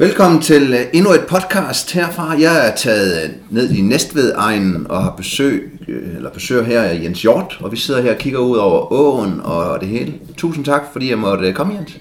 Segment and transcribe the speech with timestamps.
[0.00, 2.34] Velkommen til øh, endnu et podcast herfra.
[2.40, 6.82] Jeg er taget øh, ned i Næstved egen og har besøg, øh, eller besøger her
[6.82, 10.14] af Jens Hjort, og vi sidder her og kigger ud over åen og det hele.
[10.36, 11.96] Tusind tak, fordi jeg måtte komme, Jens.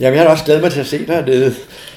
[0.00, 1.54] Jamen, jeg har også glædet mig til at se dig hernede,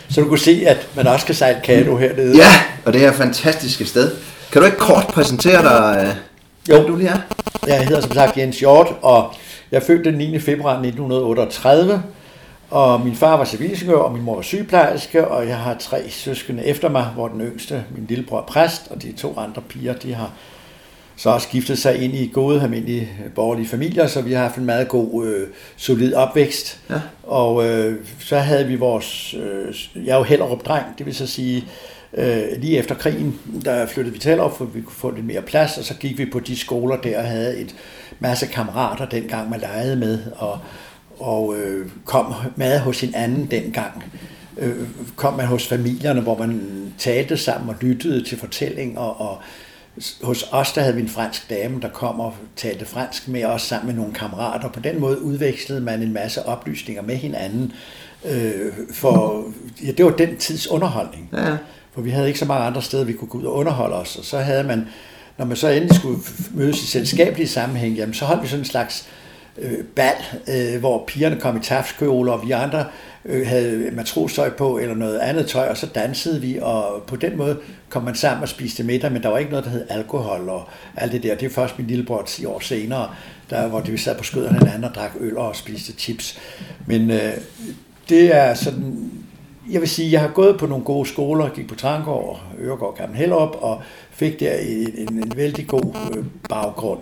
[0.09, 2.37] så du kunne se, at man også kan sejle kano hernede.
[2.37, 2.51] Ja,
[2.85, 4.11] og det her fantastiske sted.
[4.51, 6.15] Kan du ikke kort præsentere dig,
[6.69, 6.87] Jo.
[6.87, 7.19] du lige er?
[7.67, 9.33] Jeg hedder som sagt Jens Hjort, og
[9.71, 10.39] jeg er født den 9.
[10.39, 12.03] februar 1938,
[12.69, 16.65] og min far var civilingeniør, og min mor var sygeplejerske, og jeg har tre søskende
[16.65, 20.13] efter mig, hvor den yngste, min lillebror, er præst, og de to andre piger, de
[20.13, 20.31] har
[21.17, 24.65] så også giftet sig ind i gode, almindelige borgerlige familier, så vi har haft en
[24.65, 26.79] meget god, øh, solid opvækst.
[26.89, 27.01] Ja.
[27.23, 31.27] Og øh, så havde vi vores, øh, jeg er jo Hellerup dreng, det vil så
[31.27, 31.65] sige,
[32.13, 35.41] øh, lige efter krigen, der flyttede vi til Hellerup, for vi kunne få lidt mere
[35.41, 37.75] plads, og så gik vi på de skoler der og havde et
[38.19, 40.59] masse kammerater dengang, man legede med, og,
[41.19, 44.03] og øh, kom meget hos hinanden dengang.
[44.57, 44.75] Øh,
[45.15, 46.61] kom man hos familierne, hvor man
[46.97, 49.41] talte sammen og lyttede til fortællinger, og
[50.23, 53.61] hos os, der havde vi en fransk dame, der kom og talte fransk med os
[53.61, 54.69] sammen med nogle kammerater.
[54.69, 57.71] På den måde udvekslede man en masse oplysninger med hinanden.
[58.25, 59.45] Øh, for
[59.85, 61.29] ja, det var den tids underholdning.
[61.33, 61.57] Ja.
[61.93, 64.15] For vi havde ikke så mange andre steder, vi kunne gå ud og underholde os.
[64.15, 64.87] Og så havde man,
[65.37, 66.19] når man så endelig skulle
[66.51, 69.24] mødes i selskabelige sammenhæng, jamen så holdt vi sådan en slags øh,
[69.57, 70.15] Øh, bal,
[70.47, 72.85] øh, hvor pigerne kom i tafskjoler, og vi andre
[73.25, 77.37] øh, havde matrostøj på, eller noget andet tøj, og så dansede vi, og på den
[77.37, 77.57] måde
[77.89, 80.69] kom man sammen og spiste middag, men der var ikke noget, der hed alkohol og
[80.95, 81.35] alt det der.
[81.35, 83.09] Det er først min lillebror 10 år senere,
[83.49, 86.39] der, hvor vi sad på skøderne hinanden og drak øl og spiste chips.
[86.85, 87.33] Men øh,
[88.09, 89.11] det er sådan,
[89.71, 93.17] jeg vil sige, jeg har gået på nogle gode skoler, gik på Trangård, Øregård, Gammel
[93.17, 96.99] Hellerup, og fik der en, en, en vældig god øh, baggrund.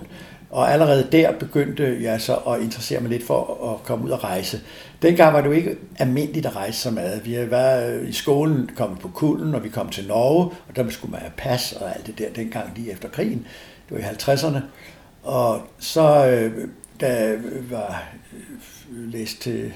[0.54, 4.24] Og allerede der begyndte jeg så at interessere mig lidt for at komme ud og
[4.24, 4.62] rejse.
[5.02, 7.26] Dengang var det jo ikke almindeligt at rejse så meget.
[7.26, 10.90] Vi var øh, i skolen kom på kulden, og vi kom til Norge, og der
[10.90, 13.48] skulle man have pas og alt det der dengang lige efter krigen.
[13.90, 14.60] Det var i 50'erne.
[15.24, 16.68] Og så, øh,
[17.02, 17.38] da jeg
[17.70, 18.04] var
[18.34, 19.74] øh, læst til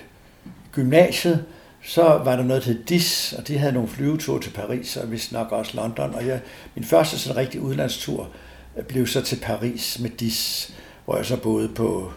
[0.71, 1.45] gymnasiet,
[1.83, 5.31] så var der noget, til DIS, og de havde nogle flyveture til Paris, og vist
[5.31, 6.15] nok også London.
[6.15, 6.39] Og jeg,
[6.75, 8.29] min første sådan rigtig udlandstur
[8.85, 10.73] blev så til Paris med DIS,
[11.05, 12.11] hvor jeg så boede på,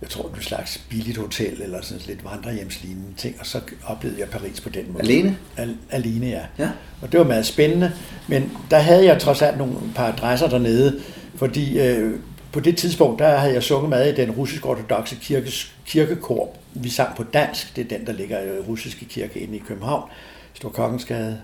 [0.00, 4.28] jeg tror, det slags billigt hotel, eller sådan lidt vandrehjemslignende ting, og så oplevede jeg
[4.28, 5.04] Paris på den måde.
[5.04, 5.36] Alene?
[5.56, 6.42] Al- alene, ja.
[6.58, 6.70] Ja.
[7.02, 7.92] Og det var meget spændende,
[8.28, 11.00] men der havde jeg trods alt nogle par adresser dernede,
[11.34, 12.14] fordi øh,
[12.52, 16.56] på det tidspunkt, der havde jeg sunget med i den russisk ortodoxe kirkes, kirkekor.
[16.74, 20.10] Vi sang på dansk, det er den, der ligger i russiske kirke inde i København,
[20.54, 21.38] Stor Kongensgade.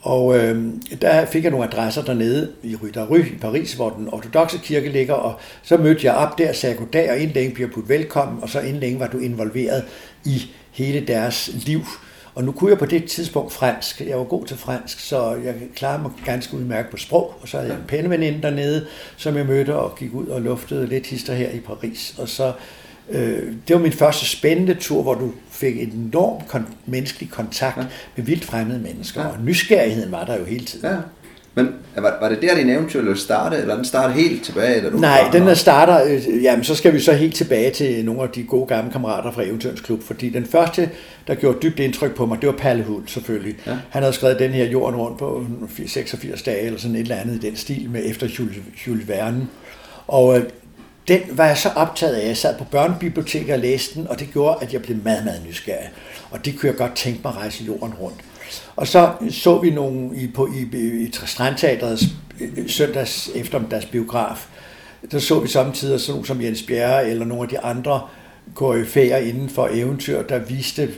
[0.00, 0.64] Og øh,
[1.02, 5.14] der fik jeg nogle adresser dernede i Rue i Paris, hvor den ortodoxe kirke ligger,
[5.14, 8.48] og så mødte jeg op der, sagde goddag, og inden længe bliver putt velkommen, og
[8.48, 9.84] så inden længe var du involveret
[10.24, 11.80] i hele deres liv.
[12.34, 14.00] Og nu kunne jeg på det tidspunkt fransk.
[14.00, 17.34] Jeg var god til fransk, så jeg klarede mig ganske udmærket på sprog.
[17.42, 18.86] Og så havde jeg en penneveninde dernede,
[19.16, 22.14] som jeg mødte og gik ud og luftede lidt hister her i Paris.
[22.18, 22.52] Og så,
[23.10, 27.76] øh, det var min første spændende tur, hvor du fik en enorm kon- menneskelig kontakt
[27.76, 27.82] ja.
[28.16, 29.20] med vildt fremmede mennesker.
[29.20, 29.26] Ja.
[29.28, 30.90] Og nysgerrigheden var der jo hele tiden.
[30.90, 30.96] ja.
[31.54, 34.82] Men var, var det der, din eventyr lød starte, eller den startede helt tilbage?
[34.82, 37.70] Da du Nej, var- den der starter, øh, jamen så skal vi så helt tilbage
[37.70, 40.90] til nogle af de gode gamle kammerater fra Eventyrens Klub, fordi den første,
[41.26, 43.56] der gjorde dybt indtryk på mig, det var Palle Hult selvfølgelig.
[43.66, 43.76] Ja.
[43.90, 45.44] Han havde skrevet den her jorden rundt på
[45.86, 49.46] 86 dage, eller sådan et eller andet i den stil, med efter Jules, Jules Verne.
[50.06, 50.44] Og øh,
[51.08, 52.26] den var jeg så optaget af.
[52.26, 55.42] Jeg sad på børnebiblioteket og læste den, og det gjorde, at jeg blev meget, meget
[55.48, 55.88] nysgerrig.
[56.30, 58.20] Og det kunne jeg godt tænke mig at rejse jorden rundt.
[58.76, 62.04] Og så så vi nogle i, på, i, i Strandteatrets
[62.40, 64.46] øh, søndags eftermiddags biograf.
[65.10, 68.00] Der så vi samtidig sådan nogle som Jens Bjerre eller nogle af de andre
[68.54, 70.90] koryfæer inden for eventyr, der viste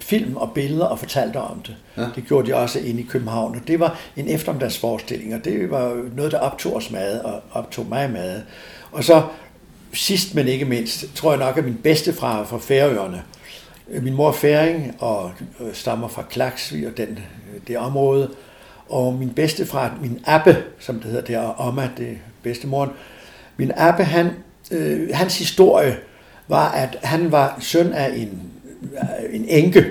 [0.00, 1.76] film og billeder og fortalte om det.
[1.96, 2.06] Ja.
[2.14, 6.04] Det gjorde de også inde i København, og det var en eftermiddagsforestilling, og det var
[6.16, 8.44] noget, der optog os meget og optog mig meget.
[8.92, 9.22] Og så
[9.92, 13.22] sidst, men ikke mindst, tror jeg nok, at min bedste fra fra Færøerne,
[14.02, 18.30] min mor er færing og øh, stammer fra Klaksvig og den, øh, det område.
[18.88, 22.90] Og min bedste fra min Abbe, som det hedder der, og Oma, det er bedstemoren.
[23.56, 24.30] Min Abbe, han,
[24.70, 25.96] øh, hans historie
[26.48, 28.42] var, at han var søn af en,
[28.82, 29.84] øh, en enke.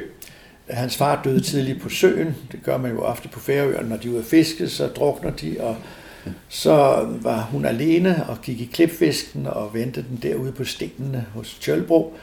[0.69, 2.35] Hans far døde tidligt på søen.
[2.51, 3.89] Det gør man jo ofte på Færøerne.
[3.89, 5.75] Når de er ude at fiske, så drukner de, og
[6.49, 11.57] så var hun alene og gik i klipfisken og ventede den derude på stenene hos
[11.61, 12.17] Tjølbro.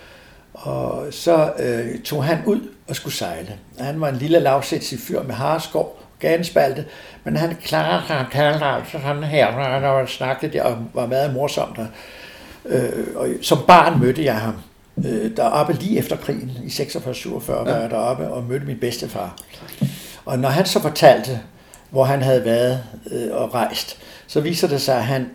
[0.54, 3.58] Og så øh, tog han ud og skulle sejle.
[3.78, 6.84] Han var en lille lavsætsig fyr med harskov, ganspalte,
[7.24, 10.78] men han klarede sig, han talte altså sådan her, når han var snakket der, og
[10.94, 11.78] var meget morsomt.
[11.78, 11.86] Og,
[12.64, 14.54] øh, og som barn mødte jeg ham
[14.98, 19.36] øh, deroppe lige efter krigen, i 46-47 var jeg deroppe, og mødte min bedstefar.
[20.24, 21.40] Og når han så fortalte,
[21.94, 22.80] hvor han havde været
[23.10, 25.30] øh, og rejst, så viser det sig, at han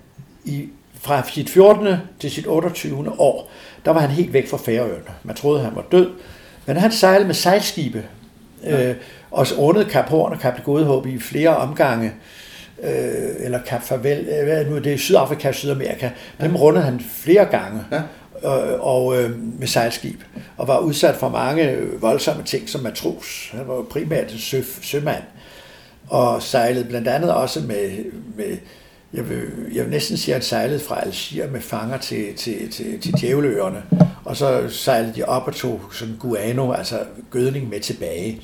[0.45, 0.69] i,
[1.01, 1.95] fra sit 14.
[2.19, 3.19] til sit 28.
[3.19, 3.51] år,
[3.85, 5.11] der var han helt væk fra Færøerne.
[5.23, 6.09] Man troede, han var død.
[6.65, 8.03] Men han sejlede med sejlskibe,
[8.67, 8.95] øh,
[9.31, 12.11] og rundede Kap Horn og Kap det Gode Håb i flere omgange,
[12.83, 12.89] øh,
[13.39, 16.09] eller Kap Farvel, øh, hvad er det nu, det er Sydafrika og Sydamerika.
[16.41, 17.81] Dem rundede han flere gange.
[17.91, 18.01] Ja
[18.43, 20.21] øh, og øh, med sejlskib,
[20.57, 23.49] og var udsat for mange voldsomme ting som matros.
[23.51, 25.23] Han var primært en sø, sømand,
[26.09, 28.57] og sejlede blandt andet også med, med
[29.13, 29.41] jeg, vil,
[29.73, 33.13] jeg vil næsten sige, at han sejlede fra Algier med fanger til, til, til, til
[33.21, 33.83] Djævleøerne,
[34.25, 36.99] og så sejlede de op og tog sådan guano, altså
[37.31, 38.41] gødning med tilbage.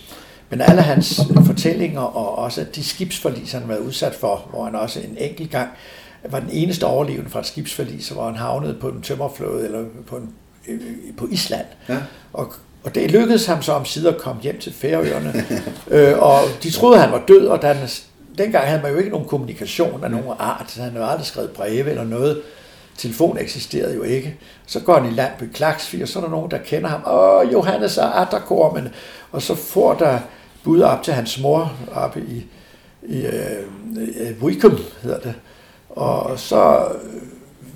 [0.50, 5.00] Men alle hans fortællinger, og også de skibsforlis, han var udsat for, hvor han også
[5.00, 5.70] en enkelt gang
[6.30, 10.16] var den eneste overlevende fra et skibsforlis, hvor han havnede på en tømmerflåde eller på,
[10.16, 10.34] en,
[10.68, 10.82] øh,
[11.18, 11.66] på Island.
[11.90, 11.98] Ja.
[12.34, 12.54] Og,
[12.86, 15.46] og det lykkedes ham så om sider at komme hjem til Færøerne.
[15.92, 17.78] øh, og de troede, han var død, og den,
[18.38, 20.78] dengang havde man jo ikke nogen kommunikation af nogen art.
[20.80, 22.42] Han havde aldrig skrevet breve eller noget.
[22.98, 24.36] Telefon eksisterede jo ikke.
[24.66, 27.02] Så går han i land på Klaksvig, og så er der nogen, der kender ham.
[27.08, 28.90] Åh, Johannes og Atterkormen.
[29.32, 30.20] Og så får der
[30.64, 32.46] bud op til hans mor oppe i,
[33.04, 33.64] i øh,
[33.96, 35.34] øh Wickham, hedder det.
[35.90, 37.22] Og så øh,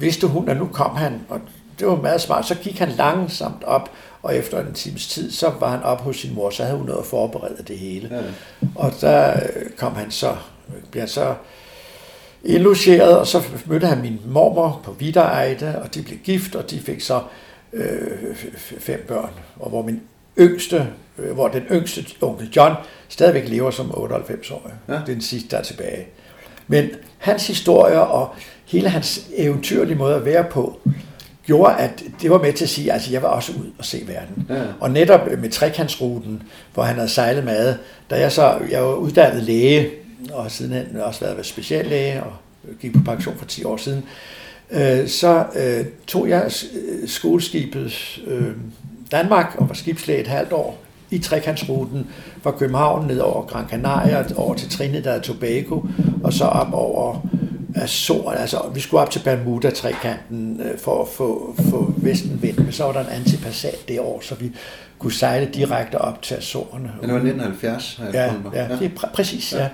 [0.02, 1.40] vidste hun, at nu kom han, og
[1.80, 2.46] det var meget smart.
[2.46, 3.90] Så gik han langsomt op,
[4.24, 6.86] og efter en times tid, så var han op hos sin mor, så havde hun
[6.86, 8.10] noget at forberede det hele.
[8.12, 8.22] Ja.
[8.76, 9.40] Og der
[9.78, 10.36] kom han så,
[10.92, 11.36] blev han så
[12.44, 16.80] indlogeret, og så mødte han min mormor på Videreide, og de blev gift, og de
[16.80, 17.22] fik så
[17.74, 18.36] øh,
[18.80, 19.32] fem børn.
[19.60, 20.02] Og hvor min
[20.40, 20.88] yngste,
[21.18, 22.76] øh, hvor den yngste onkel John
[23.10, 24.72] stadigvæk lever som 98 år.
[24.88, 24.94] Ja.
[24.94, 26.08] Det er den sidste, der er tilbage.
[26.68, 28.30] Men hans historie og
[28.66, 30.80] hele hans eventyrlige måde at være på,
[31.50, 33.86] gjorde, at det var med til at sige, at altså, jeg var også ud og
[33.86, 34.46] se verden.
[34.50, 34.64] Ja.
[34.80, 36.44] Og netop med trekantsruten,
[36.74, 37.76] hvor han havde sejlet med,
[38.10, 39.90] da jeg så, jeg var uddannet læge,
[40.32, 42.34] og sidenhen også været speciallæge, og
[42.82, 44.04] gik på pension for 10 år siden,
[44.72, 46.52] øh, så øh, tog jeg
[47.06, 48.52] skoleskibet øh,
[49.12, 50.78] Danmark og var skibslæge et halvt år
[51.12, 52.08] i trekantsruten
[52.44, 55.82] fra København ned over Gran Canaria, over til Trinidad og Tobago,
[56.24, 57.28] og så op over
[57.80, 58.32] Azor.
[58.32, 62.92] Altså, vi skulle op til Bermuda-trekanten øh, for at få, få vestenvind, men så var
[62.92, 64.52] der en antipassat det år, så vi
[65.00, 66.92] kunne sejle direkte op til Azorerne.
[67.02, 68.14] Men det var 1970, har jeg
[68.54, 69.62] ja, ja, det er pr- præcis, ja.
[69.62, 69.70] ja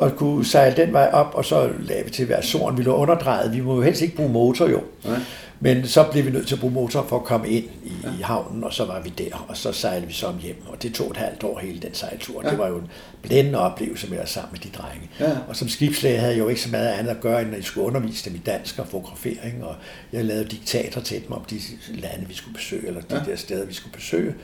[0.00, 2.78] og kunne sejle den vej op, og så lagde vi til hver soren.
[2.78, 3.52] Vi lå underdrejet.
[3.52, 4.80] Vi må jo helst ikke bruge motor jo.
[5.04, 5.18] Nej.
[5.62, 8.24] Men så blev vi nødt til at bruge motor for at komme ind i, ja.
[8.24, 10.62] havnen, og så var vi der, og så sejlede vi så hjem.
[10.66, 12.42] Og det tog et halvt år hele den sejltur.
[12.44, 12.50] Ja.
[12.50, 12.88] Det var jo en
[13.22, 15.10] blændende oplevelse med at sammen med de drenge.
[15.20, 15.30] Ja.
[15.48, 17.64] Og som skibslæge havde jeg jo ikke så meget andet at gøre, end at jeg
[17.64, 19.74] skulle undervise dem i dansk og fotografering, og
[20.12, 23.30] jeg lavede diktater til dem om de lande, vi skulle besøge, eller de ja.
[23.30, 24.34] der steder, vi skulle besøge.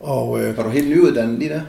[0.00, 1.62] Og, øh, var du helt nyuddannet lige der?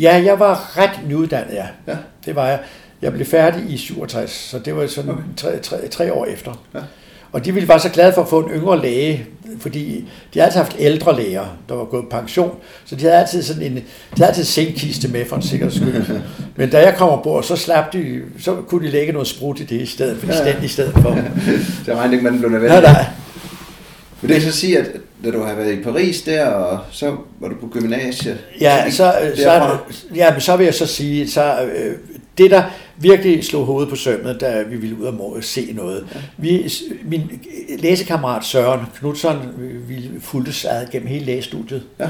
[0.00, 1.66] Ja, jeg var ret nyuddannet, ja.
[1.86, 1.96] ja.
[2.24, 2.58] Det var jeg.
[3.02, 5.22] Jeg blev færdig i 67, så det var sådan okay.
[5.36, 6.62] tre, tre, tre år efter.
[6.74, 6.80] Ja.
[7.32, 9.26] Og de ville være så glade for at få en yngre læge,
[9.60, 13.42] fordi de har altid haft ældre læger, der var gået pension, så de havde altid
[13.42, 13.82] sådan en, de
[14.16, 16.20] havde altid sænkiste med for en sikkerheds skyld.
[16.56, 19.64] Men da jeg kom ombord, så slap de, så kunne de lægge noget sprut i
[19.64, 20.62] det i stedet for, ja.
[20.62, 21.18] i stedet for.
[21.84, 22.80] så regnede ikke, man blev nødvendig.
[22.80, 23.06] Nej, nej.
[24.20, 24.86] Vil det så sige, at
[25.24, 28.38] da du har været i Paris der, og så var du på gymnasiet?
[28.60, 29.78] Ja, så, så, så,
[30.14, 31.94] ja, men så vil jeg så sige, så øh,
[32.38, 32.62] det der
[32.96, 36.06] virkelig slog hovedet på sømmet, da vi ville ud og se noget.
[36.14, 36.20] Ja.
[36.36, 36.72] Vi,
[37.04, 37.40] min
[37.78, 39.36] læsekammerat Søren Knudsen
[39.88, 41.82] vi fulgte sig gennem hele lægestudiet.
[42.00, 42.08] Ja.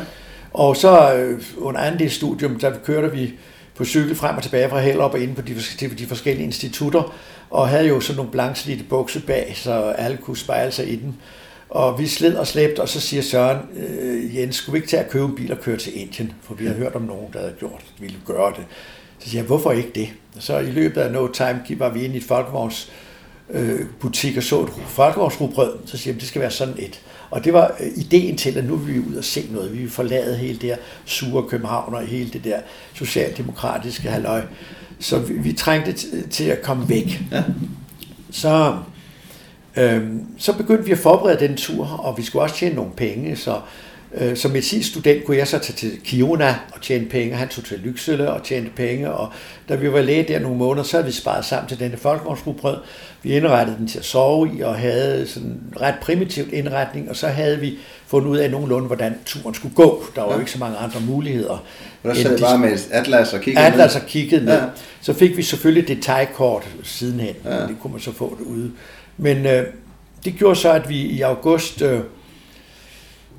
[0.53, 3.33] Og så øh, under anden del studium, der kørte vi
[3.75, 5.55] på cykel frem og tilbage fra Hellerup og ind på de,
[5.99, 7.15] de forskellige institutter,
[7.51, 11.15] og havde jo sådan nogle blankslidte bukser bag, så alle kunne spejle sig i dem.
[11.73, 15.03] Og vi sled og slæbte, og så siger Søren, øh, Jens, skulle vi ikke tage
[15.03, 16.33] at købe en bil og køre til Indien?
[16.43, 18.65] For vi har hørt om nogen, der havde gjort, ville gøre det.
[19.19, 20.09] Så siger jeg, hvorfor ikke det?
[20.39, 22.93] Så i løbet af no time var vi ind i et folkevogns
[23.51, 25.73] øh, butik og så et folkevognsrugbrød.
[25.87, 27.01] Så siger jeg, det skal være sådan et.
[27.31, 29.73] Og det var øh, ideen til, at nu vil vi ud og se noget.
[29.73, 32.59] Vi vil forlade hele det her sure København og hele det der
[32.95, 34.43] socialdemokratiske halløj.
[34.99, 35.93] Så vi, vi trængte
[36.31, 37.23] til at komme væk.
[37.33, 37.43] Ja.
[38.31, 38.77] Så,
[39.77, 43.37] øhm, så begyndte vi at forberede den tur, og vi skulle også tjene nogle penge,
[43.37, 43.61] så
[44.15, 47.35] Øh, som medicinstudent kunne jeg så tage til Kiona og tjene penge.
[47.35, 49.33] Han tog til Lyksele og tjente penge, og
[49.69, 52.77] da vi var læge der nogle måneder, så havde vi sparet sammen til denne folkevognsrugbrød.
[53.23, 57.17] Vi indrettede den til at sove i og havde sådan en ret primitivt indretning, og
[57.17, 60.05] så havde vi fundet ud af nogenlunde, hvordan turen skulle gå.
[60.15, 60.35] Der var ja.
[60.35, 61.51] jo ikke så mange andre muligheder.
[61.51, 61.65] Og
[62.03, 64.55] der sad bare med Atlas og kiggede Atlas og kiggede ned.
[64.55, 64.65] Ja.
[65.01, 67.51] Så fik vi selvfølgelig detaljkort sidenhen, ja.
[67.51, 68.71] det kunne man så få det ude.
[69.23, 69.67] Men øh,
[70.25, 71.83] det gjorde så, at vi i august...
[71.83, 72.01] Øh,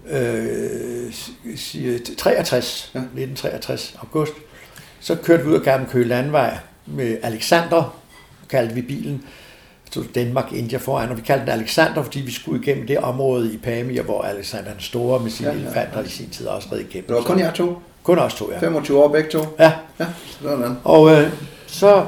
[0.09, 1.13] øh,
[2.17, 2.99] 63, ja.
[2.99, 4.33] 1963, august,
[4.99, 7.99] Så kørte vi ud af Gamle Køge Landvej med Alexander,
[8.49, 9.23] kaldte vi bilen,
[9.91, 13.53] stod Danmark India foran, og vi kaldte den Alexander, fordi vi skulle igennem det område
[13.53, 16.05] i Pamir, hvor Alexander den Store med sine ja, ja, ja.
[16.05, 17.07] i sin tid også red igennem.
[17.07, 17.81] Det var kun jer to?
[18.03, 18.59] Kun os to, ja.
[18.59, 19.39] 25 år begge to?
[19.59, 19.71] Ja.
[19.99, 20.05] Ja,
[20.41, 20.77] sådan.
[20.83, 21.31] Og øh,
[21.67, 22.05] så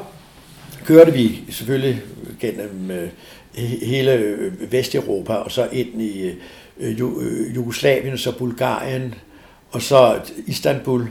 [0.86, 2.02] kørte vi selvfølgelig
[2.40, 3.10] gennem øh,
[3.58, 6.32] hele øh, Vesteuropa, og så ind i
[6.80, 9.14] øh, øh, Jugoslavien, og så Bulgarien,
[9.72, 11.10] og så Istanbul,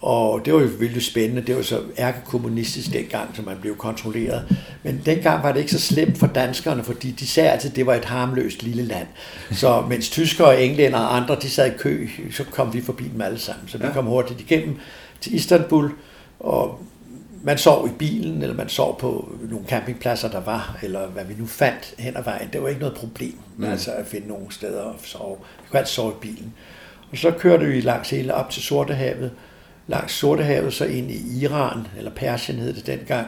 [0.00, 1.42] og det var jo virkelig spændende.
[1.42, 4.56] Det var så ærkekommunistisk dengang, så man blev kontrolleret.
[4.82, 7.86] Men dengang var det ikke så slemt for danskerne, fordi de sagde altid, at det
[7.86, 9.06] var et harmløst lille land.
[9.52, 13.04] Så mens tyskere og englænder og andre, de sad i kø, så kom vi forbi
[13.12, 13.68] dem alle sammen.
[13.68, 14.76] Så vi kom hurtigt igennem
[15.20, 15.90] til Istanbul,
[16.40, 16.80] og
[17.42, 21.34] man sov i bilen, eller man sov på nogle campingpladser, der var, eller hvad vi
[21.38, 22.48] nu fandt hen ad vejen.
[22.52, 23.64] Det var ikke noget problem, mm.
[23.64, 25.36] altså at finde nogle steder at sove.
[25.62, 26.54] Vi kunne altid sove i bilen.
[27.12, 29.32] Og så kørte vi langs hele op til Sortehavet,
[29.86, 33.26] langs Sortehavet, så ind i Iran, eller Persien hed det dengang,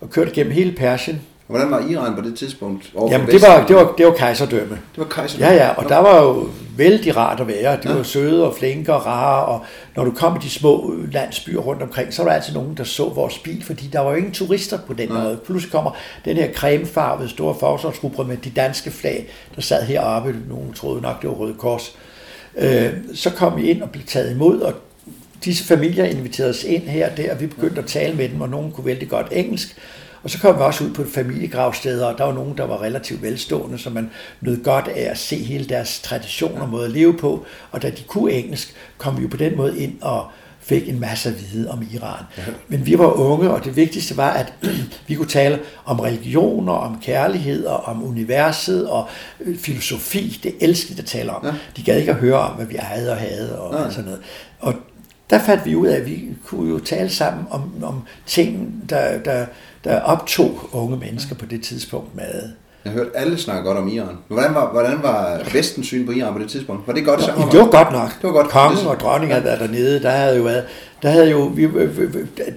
[0.00, 1.20] og kørte gennem hele Persien.
[1.46, 2.92] Hvordan var Iran på det tidspunkt?
[3.10, 4.70] Jamen, det var, det, var, det var kejserdømme.
[4.74, 5.52] Det var kejserdømme?
[5.52, 7.76] Ja, ja, og der var jo vældig rart at være.
[7.82, 7.94] De ja.
[7.94, 9.64] var søde og flinke og rare, og
[9.96, 12.84] når du kom i de små landsbyer rundt omkring, så var der altid nogen, der
[12.84, 15.14] så vores bil, fordi der var jo ingen turister på den ja.
[15.14, 15.38] måde.
[15.46, 15.90] Pludselig kommer
[16.24, 20.36] den her cremefarvede store forsvarsgruppe med de danske flag, der sad heroppe.
[20.48, 21.96] Nogen troede nok, det var Røde Kors.
[22.58, 24.74] Øh, så kom vi ind og blev taget imod, og
[25.44, 28.40] disse familier inviterede os ind her og der, og vi begyndte at tale med dem,
[28.40, 29.76] og nogen kunne vældig godt engelsk.
[30.22, 32.82] Og så kom vi også ud på et familiegravsted, og der var nogen, der var
[32.82, 34.10] relativt velstående, så man
[34.40, 37.44] nød godt af at se hele deres tradition og måde at leve på.
[37.70, 40.26] Og da de kunne engelsk, kom vi jo på den måde ind og
[40.60, 42.24] fik en masse at vide om Iran.
[42.68, 44.52] Men vi var unge, og det vigtigste var, at
[45.08, 49.08] vi kunne tale om religioner, om kærlighed, og om universet og
[49.40, 50.40] øh, filosofi.
[50.42, 51.46] Det elskede at tale om.
[51.76, 54.20] De gad ikke at høre om, hvad vi havde og havde og sådan noget.
[54.60, 54.74] Og
[55.30, 59.18] der fandt vi ud af, at vi kunne jo tale sammen om, om ting, der,
[59.18, 59.46] der,
[59.84, 62.48] der optog unge mennesker på det tidspunkt med.
[62.84, 64.16] Jeg har hørt alle snakke godt om Iran.
[64.28, 66.86] Hvordan var, hvordan var vestens syn på Iran på det tidspunkt?
[66.86, 67.50] Var det godt sammen?
[67.50, 68.08] Det var godt nok.
[68.08, 68.48] Det var godt.
[68.48, 70.02] Kongen og dronningen havde været dernede.
[70.02, 70.64] Der havde jo været,
[71.02, 71.62] der havde jo, vi,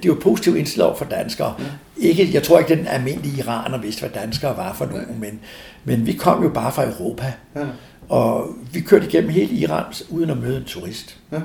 [0.03, 1.53] det var positivt indstillet for danskere.
[1.59, 2.07] Ja.
[2.07, 5.39] Ikke, jeg tror ikke, den almindelige iraner vidste, hvad danskere var for nogen, men,
[5.83, 7.33] men vi kom jo bare fra Europa.
[7.55, 7.61] Ja.
[8.09, 11.17] Og vi kørte igennem hele Iran uden at møde en turist.
[11.31, 11.39] Ja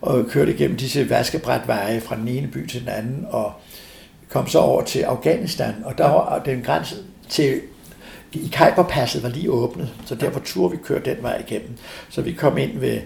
[0.00, 3.52] og kørte igennem disse vaskebrætveje fra den ene by til den anden, og
[4.36, 6.96] kom så over til Afghanistan, og der var den grænse
[7.28, 7.60] til
[8.32, 11.70] i Kajperpasset var lige åbnet, så derfor turde vi køre den vej igennem.
[12.08, 13.00] Så vi kom ind ved,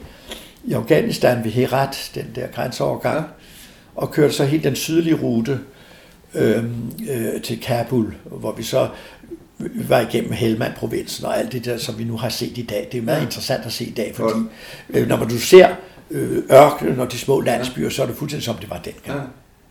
[0.64, 3.26] i Afghanistan ved Herat, den der grænseovergang,
[3.94, 5.60] og kørte så helt den sydlige rute
[6.34, 6.64] øh,
[7.10, 8.88] øh, til Kabul, hvor vi så
[9.58, 12.88] var igennem Helmand-provinsen og alt det der, som vi nu har set i dag.
[12.92, 14.40] Det er meget interessant at se i dag, fordi
[14.90, 15.68] øh, når man du ser
[16.10, 19.18] øh, ørkenen og de små landsbyer, så er det fuldstændig som det var dengang.
[19.18, 19.24] Ja.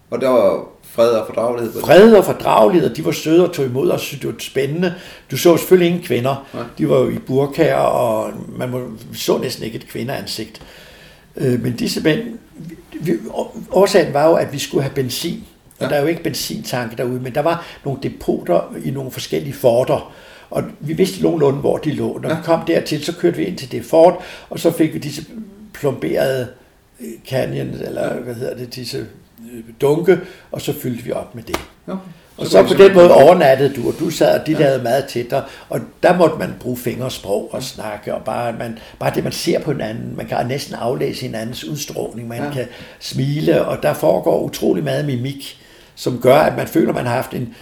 [0.09, 1.81] Og der var fred og fordragelighed?
[1.81, 4.93] Fred og fordragelighed, og de var søde og tog imod os, det var spændende.
[5.31, 6.47] Du så selvfølgelig ingen kvinder.
[6.53, 6.59] Ja.
[6.77, 8.81] De var jo i burkager, og man må,
[9.13, 10.61] så næsten ikke et kvindeansigt.
[11.37, 12.21] Øh, men disse mænd,
[12.93, 13.13] vi,
[13.71, 15.43] årsagen var jo, at vi skulle have benzin.
[15.79, 15.89] Og ja.
[15.89, 20.13] der er jo ikke benzintanke derude, men der var nogle depoter i nogle forskellige forter.
[20.49, 22.19] Og vi vidste nogenlunde, hvor de lå.
[22.23, 22.35] Når ja.
[22.35, 24.13] vi kom dertil, så kørte vi ind til det fort,
[24.49, 25.25] og så fik vi disse
[25.73, 26.47] plomberede
[27.01, 29.07] øh, canyon, eller hvad hedder det, disse
[29.81, 30.19] dunke,
[30.51, 31.59] og så fyldte vi op med det.
[31.87, 31.93] Ja.
[32.37, 34.59] Og så, så på den måde overnattede du, og du sad, og de ja.
[34.59, 38.79] lavede mad til dig, og der måtte man bruge fingersprog og snakke, og bare, man,
[38.99, 42.51] bare det, man ser på hinanden, man kan næsten aflæse hinandens udstråling, man ja.
[42.51, 42.65] kan
[42.99, 45.57] smile, og der foregår utrolig meget mimik,
[45.95, 47.55] som gør, at man føler, at man har haft en,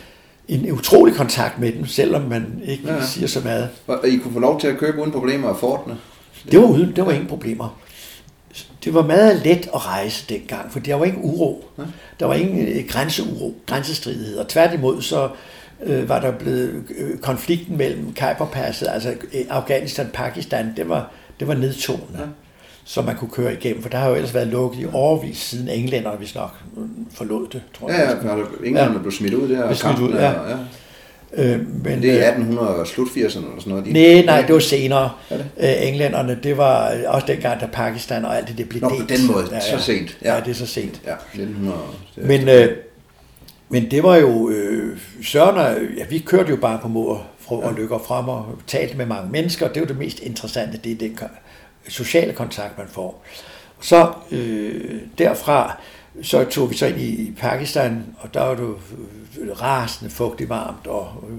[0.47, 3.05] en utrolig kontakt med dem, selvom man ikke ja.
[3.05, 3.69] siger så meget.
[3.87, 5.97] Og I kunne få lov til at købe uden problemer af fortene?
[6.51, 7.79] Det var uden, det var ingen problemer
[8.83, 11.69] det var meget let at rejse dengang, for der var ingen uro.
[12.19, 14.37] Der var ingen øh, grænseuro, grænsestridighed.
[14.37, 15.29] Og tværtimod så
[15.83, 21.47] øh, var der blevet øh, konflikten mellem Kajperpasset, altså øh, Afghanistan Pakistan, det var, det
[21.47, 22.07] var nedtonet.
[22.13, 22.23] Ja.
[22.85, 25.67] Så man kunne køre igennem, for der har jo ellers været lukket i overvis siden
[25.67, 26.55] englænderne, hvis nok
[27.13, 28.17] forlod det, tror jeg.
[28.23, 28.99] Ja, ja, englænderne ja.
[28.99, 29.65] blev smidt ud der.
[29.65, 30.49] Blev smidt ud, ja.
[30.49, 30.57] ja.
[31.37, 33.85] Øh, men, det er 1800 og slut 80'erne eller sådan noget?
[33.85, 35.11] De, nej, nej, det var senere.
[35.29, 35.45] Det?
[35.59, 39.01] Øh, englænderne, det var også dengang, da Pakistan og alt det, det blev Nå, delt.
[39.01, 39.77] på den måde, ja, ja.
[39.77, 40.17] så sent.
[40.23, 40.33] Ja.
[40.33, 41.01] ja, det er så sent.
[41.05, 41.77] Ja, 1900.
[42.15, 42.77] Det men, øh,
[43.69, 47.81] men det var jo, øh, Søren ja, vi kørte jo bare på mor og ja.
[47.81, 49.67] lykker frem og talte med mange mennesker.
[49.67, 51.19] Det er jo det mest interessante, det er den
[51.87, 53.23] sociale kontakt, man får.
[53.81, 55.81] Så øh, derfra,
[56.21, 58.75] så tog vi så ind i Pakistan, og der var det
[59.61, 61.37] rasende fugtigt varmt, og øh,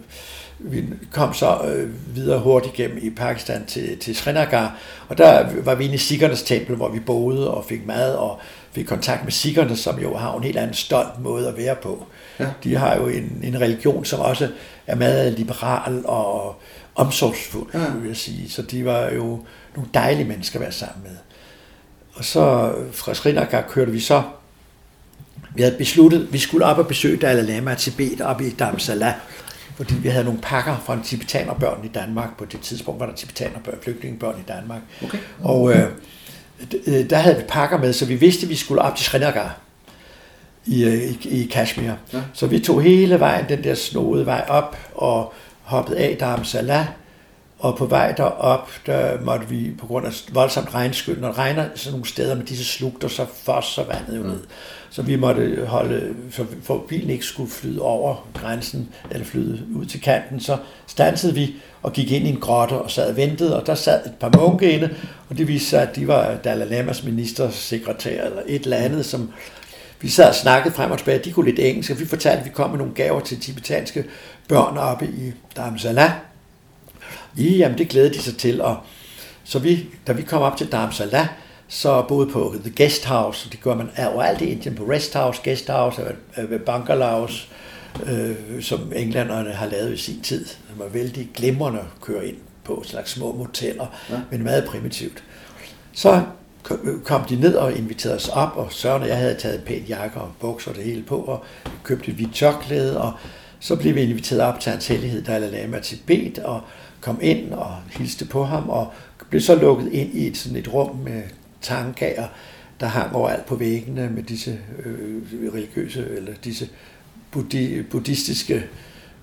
[0.58, 5.74] vi kom så øh, videre hurtigt igennem i Pakistan til, til Srinagar, og der var
[5.74, 8.38] vi inde i Sikkernes tempel, hvor vi boede og fik mad, og
[8.72, 12.06] fik kontakt med sikkerne, som jo har en helt anden stolt måde at være på.
[12.40, 12.46] Ja.
[12.64, 14.48] De har jo en, en religion, som også
[14.86, 16.60] er meget liberal og
[16.94, 17.90] omsorgsfuld, ja.
[18.00, 18.50] vil jeg sige.
[18.50, 19.40] Så de var jo
[19.76, 21.16] nogle dejlige mennesker at være sammen med.
[22.14, 24.22] Og så fra Srinagar kørte vi så
[25.54, 29.14] vi havde besluttet, vi skulle op og besøge Dalai Lama i Tibet op i Dharamsala,
[29.76, 32.38] fordi vi havde nogle pakker fra tibetanerbørn i Danmark.
[32.38, 34.80] På det tidspunkt var der tibetanerbørn, flygtningebørn i Danmark.
[35.04, 35.18] Okay.
[35.40, 35.90] Og øh,
[37.10, 39.58] der havde vi pakker med, så vi vidste, at vi skulle op til Srinagar
[40.66, 41.92] i, øh, i, i Kashmir.
[42.12, 42.20] Ja.
[42.32, 46.86] Så vi tog hele vejen, den der snodede vej op, og hoppede af Dharamsala,
[47.58, 51.64] og på vej derop, der måtte vi på grund af voldsomt regnskyld, når det regner
[51.74, 54.40] sådan nogle steder med disse slugter, så fosser vandet jo ned.
[54.90, 59.86] Så vi måtte holde, for, for bilen ikke skulle flyde over grænsen, eller flyde ud
[59.86, 63.60] til kanten, så stansede vi og gik ind i en grotte og sad og ventede,
[63.60, 64.94] og der sad et par munke inde,
[65.28, 69.32] og det viste sig, at de var Dalai Lamas ministersekretær eller et eller andet, som
[70.00, 72.44] vi sad og snakkede frem og tilbage, de kunne lidt engelsk, og vi fortalte, at
[72.44, 74.04] vi kom med nogle gaver til tibetanske
[74.48, 76.12] børn oppe i Dharamsala.
[77.36, 78.76] Ja, jamen det glædede de sig til, og
[79.44, 81.28] så vi, da vi kom op til Dharamsala,
[81.68, 85.40] så boede på The Guest House, det gør man overalt i Indien, på Rest House,
[85.44, 86.02] Guest House,
[86.66, 87.48] Bungalows,
[88.06, 92.36] øh, som englænderne har lavet i sin tid, som er vældig glimrende at køre ind
[92.64, 94.16] på, slags små moteller, ja.
[94.30, 95.24] men meget primitivt.
[95.92, 96.22] Så
[97.04, 99.84] kom de ned og inviterede os op, og Søren og jeg havde taget en pæn
[99.88, 101.44] jakke og bukser og det hele på, og
[101.84, 103.12] købte et hvidt tørklæde, og
[103.60, 106.60] så blev vi inviteret op til hans hellighed Dalai Lama Tibet, og
[107.00, 108.92] kom ind og hilste på ham, og
[109.30, 111.22] blev så lukket ind i et, sådan et rum med
[111.60, 112.26] tankager,
[112.80, 115.22] der hang overalt på væggene med disse øh,
[115.54, 116.68] religiøse, eller disse
[117.30, 118.64] buddhi, buddhistiske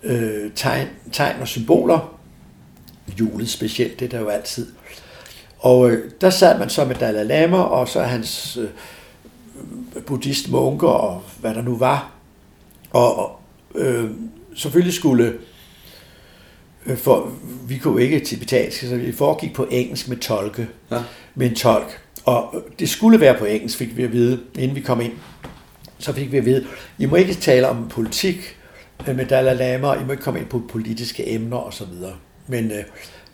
[0.03, 2.19] øh, tegn, tegn og symboler.
[3.19, 4.67] Julet specielt, det er der jo altid.
[5.59, 8.69] Og øh, der sad man så med Dalai Lama, og så hans øh,
[10.05, 12.11] buddhistmunker, og hvad der nu var.
[12.91, 13.39] Og
[13.75, 14.09] øh,
[14.55, 15.33] selvfølgelig skulle øh,
[16.95, 17.31] for
[17.67, 21.03] vi kunne ikke tibetansk, så vi foregik på engelsk med tolke, ja.
[21.35, 22.01] med en tolk.
[22.25, 25.11] Og det skulle være på engelsk, fik vi at vide, inden vi kom ind.
[25.99, 26.65] Så fik vi at vide,
[26.97, 28.57] I må ikke tale om politik
[29.07, 31.87] øh, med Dalai Lama, I må ikke komme ind på politiske emner osv.
[32.47, 32.83] Men øh,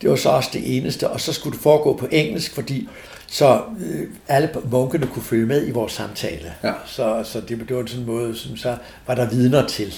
[0.01, 2.89] det var så også det eneste, og så skulle det foregå på engelsk, fordi
[3.27, 6.53] så øh, alle munkene kunne følge med i vores samtale.
[6.63, 6.73] Ja.
[6.85, 9.93] Så, så det, det var sådan en måde, som så var der vidner til,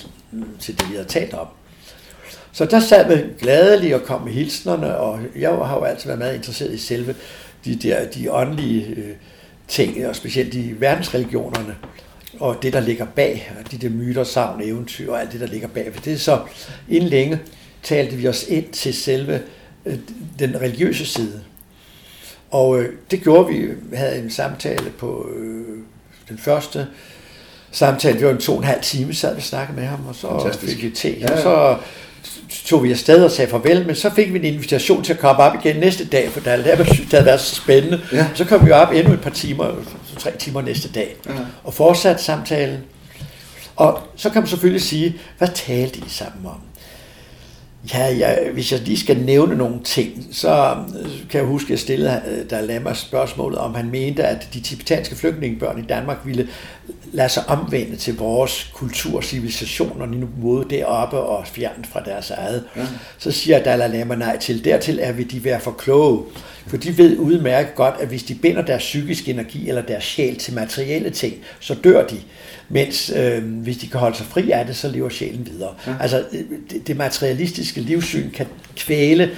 [0.60, 1.48] til det, vi havde talt om.
[2.54, 6.20] Så der sad vi gladeligt og kom med hilsnerne, og jeg har jo altid været
[6.20, 7.16] meget interesseret i selve
[7.66, 9.16] de, der, de åndelige øh,
[9.68, 11.76] ting, og specielt de verdensreligionerne,
[12.40, 15.48] og det, der ligger bag, og de der myter, savn, eventyr og alt det, der
[15.48, 15.92] ligger bag.
[15.94, 16.40] For det er så,
[16.90, 17.40] inden længe
[17.84, 19.42] talte vi os ind til selve
[19.86, 19.98] øh,
[20.40, 21.42] den religiøse side.
[22.52, 23.68] Og øh, det gjorde vi.
[23.82, 25.78] Vi havde en samtale på øh,
[26.30, 26.88] den første
[27.72, 28.20] samtale.
[28.20, 30.16] Det var en to og en halv time, sad vi og snakkede med ham, og
[30.16, 30.74] så Fantastisk.
[30.74, 31.10] fik vi te.
[31.10, 31.36] Ja, ja.
[31.36, 31.78] Og så
[32.66, 35.44] tog vi afsted og sagde farvel, men så fik vi en invitation til at komme
[35.44, 38.02] op igen næste dag, for der, der, det havde været så spændende.
[38.12, 38.28] Ja.
[38.34, 39.72] Så kom vi op endnu et par timer,
[40.06, 41.32] så tre timer næste dag, ja.
[41.64, 42.80] og fortsatte samtalen.
[43.76, 46.60] Og så kan man selvfølgelig sige, hvad talte I sammen om?
[47.94, 50.76] Ja, ja, hvis jeg lige skal nævne nogle ting, så
[51.30, 54.62] kan jeg huske, at jeg stillede øh, der Lama spørgsmålet, om han mente, at de
[54.62, 56.48] tibetanske flygtningebørn i Danmark ville
[57.14, 62.32] lade sig omvende til vores kultur og civilisation, nu boede deroppe og fjernet fra deres
[62.32, 62.64] eget.
[62.76, 62.86] Ja.
[63.18, 64.66] Så siger Dalai Lama nej til.
[64.66, 66.24] Dertil er vi de være for kloge.
[66.68, 70.36] For de ved udmærket godt, at hvis de binder deres psykiske energi eller deres sjæl
[70.36, 72.18] til materielle ting, så dør de.
[72.70, 75.74] Mens øh, hvis de kan holde sig fri af det, så lever sjælen videre.
[75.88, 75.94] Ja.
[76.00, 76.24] Altså
[76.72, 78.46] det, det materialistiske livssyn kan
[78.76, 79.30] kvæle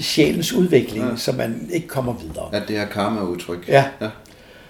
[0.00, 1.16] sjælens udvikling, ja.
[1.16, 2.48] så man ikke kommer videre.
[2.52, 3.68] At det er karma-udtryk.
[3.68, 3.84] Ja.
[4.00, 4.08] ja.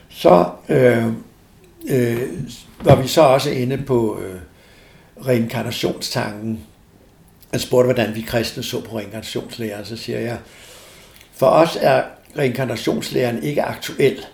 [0.08, 1.04] Så øh,
[1.88, 2.28] øh,
[2.80, 4.40] var vi så også inde på øh,
[5.26, 6.60] reinkarnationstanken.
[7.50, 10.38] Han spurgte, hvordan vi kristne så på reinkarnationslæren, så siger jeg,
[11.32, 12.02] for os er
[12.38, 14.26] reinkarnationslæren ikke aktuel,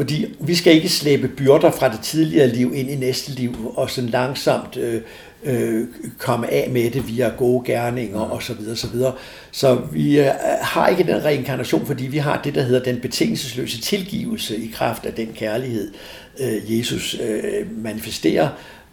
[0.00, 3.90] fordi vi skal ikke slæbe byrder fra det tidligere liv ind i næste liv, og
[3.90, 5.00] sådan langsomt øh,
[5.44, 5.86] øh,
[6.18, 8.32] komme af med det via gode gerninger mm.
[8.32, 8.74] osv.
[8.74, 9.12] Så, videre,
[9.50, 10.26] så vi øh,
[10.62, 15.06] har ikke den reinkarnation, fordi vi har det, der hedder den betingelsesløse tilgivelse i kraft
[15.06, 15.92] af den kærlighed,
[16.40, 18.48] øh, Jesus øh, manifesterer.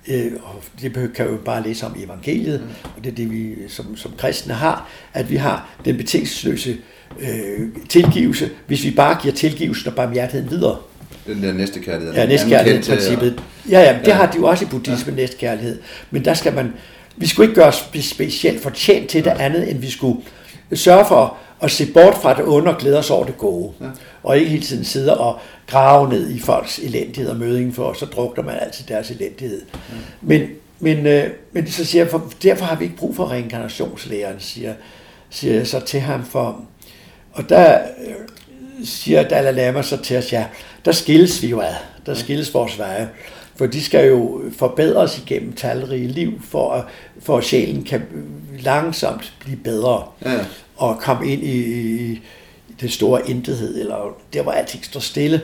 [0.07, 2.67] Øh, og det kan jo bare læse om i evangeliet, mm.
[2.97, 6.77] og det er det, vi som, som kristne har, at vi har den betingelsesløse
[7.19, 10.77] øh, tilgivelse, hvis vi bare giver tilgivelsen og barmhjertigheden videre.
[11.27, 12.13] Den der næste kærlighed.
[12.13, 13.43] Ja, næstekærlighedsprincippet.
[13.69, 14.13] Ja, ja, det ja.
[14.13, 15.21] har de jo også i buddhismen, ja.
[15.21, 15.79] næstekærlighed.
[16.11, 16.73] Men der skal man,
[17.17, 19.43] vi skulle ikke gøre specielt fortjent til det ja.
[19.45, 20.19] andet, end vi skulle
[20.73, 23.73] sørge for at se bort fra det onde og glæde os over det gode.
[23.81, 23.85] Ja.
[24.23, 28.05] Og ikke hele tiden sidde og grave ned i folks elendighed og møding, for så
[28.05, 29.61] drukner man altid deres elendighed.
[29.71, 29.95] Ja.
[30.21, 34.35] Men, men, øh, men så siger jeg, for, derfor har vi ikke brug for reinkarnationslæren,
[34.39, 34.73] siger,
[35.29, 36.25] siger jeg så til ham.
[36.25, 36.61] For,
[37.33, 38.13] og der øh,
[38.85, 40.45] siger Dalai Lama så til os, ja,
[40.87, 41.73] der skilles vi jo ad.
[42.05, 43.09] Der skilles vores veje.
[43.55, 46.83] For de skal jo forbedres igennem talrige liv, for at,
[47.19, 48.01] for at sjælen kan
[48.59, 50.03] langsomt blive bedre.
[50.25, 50.37] Ja.
[50.75, 51.55] Og komme ind i,
[52.11, 52.21] i
[52.81, 55.41] det store intethed, eller der hvor alting står stille.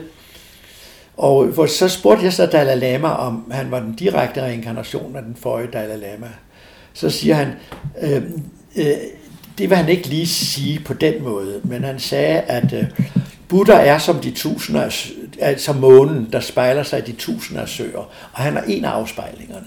[1.16, 5.22] Og for, så spurgte jeg så Dalai Lama, om han var den direkte reinkarnation af
[5.22, 6.28] den forrige Dalai Lama.
[6.94, 7.52] Så siger han,
[8.02, 8.22] øh,
[8.76, 8.86] øh,
[9.58, 12.84] det vil han ikke lige sige på den måde, men han sagde, at øh,
[13.54, 14.90] Buddha er som de tusinder,
[15.40, 17.98] altså månen, der spejler sig i de tusinder af søer,
[18.32, 19.66] og han er en af afspejlingerne.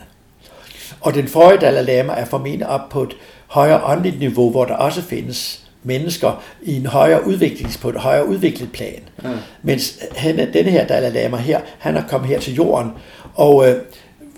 [1.02, 4.74] Og den forrige Dalai Lama er formentlig op på et højere åndeligt niveau, hvor der
[4.74, 9.02] også findes mennesker i en højere udviklings, på et højere udviklet plan.
[9.24, 9.30] Ja.
[9.62, 12.92] Mens han, denne her Dalai Lama her, han er kommet her til jorden,
[13.34, 13.76] og øh,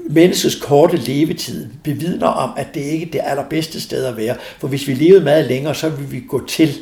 [0.09, 4.35] menneskets korte levetid bevidner om, at det ikke er det allerbedste sted at være.
[4.57, 6.77] For hvis vi levede meget længere, så ville vi gå til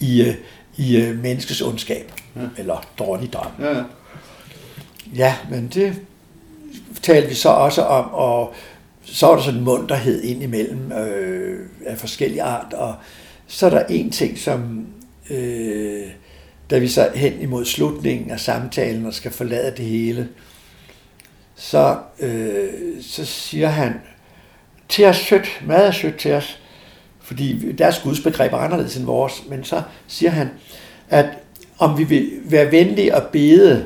[0.00, 0.34] i, øh,
[0.76, 2.40] i øh, menneskets ondskab, ja.
[2.58, 3.46] eller dårligdom.
[3.60, 3.82] Ja.
[5.14, 5.94] ja, men det
[7.02, 8.54] talte vi så også om, og
[9.04, 12.94] så er der sådan en munterhed ind imellem øh, af forskellige art, og
[13.46, 14.86] så er der en ting, som
[15.30, 16.06] øh,
[16.70, 20.28] da vi så hen imod slutningen af samtalen og skal forlade det hele,
[21.54, 22.68] så, øh,
[23.02, 23.94] så siger han
[24.88, 26.61] til os sødt, meget sødt til os,
[27.32, 30.50] fordi deres gudsbegreb er anderledes end vores, men så siger han,
[31.10, 31.26] at
[31.78, 33.84] om vi vil være venlige og bede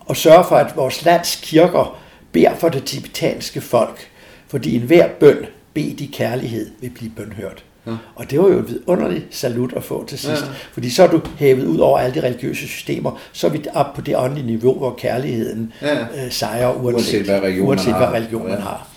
[0.00, 1.98] og sørge for, at vores lands kirker
[2.32, 4.08] beder for det tibetanske folk,
[4.48, 7.64] fordi enhver bøn, bed de kærlighed, vil blive bønhørt.
[7.86, 7.92] Ja.
[8.14, 10.42] Og det var jo et vidunderligt salut at få til sidst.
[10.42, 10.48] Ja.
[10.72, 13.94] Fordi så er du hævet ud over alle de religiøse systemer, så er vi op
[13.94, 16.00] på det åndelige niveau, hvor kærligheden ja.
[16.00, 18.60] øh, sejrer, uanset, uanset hvad religionen, uanset, hvad religionen har.
[18.60, 18.88] har.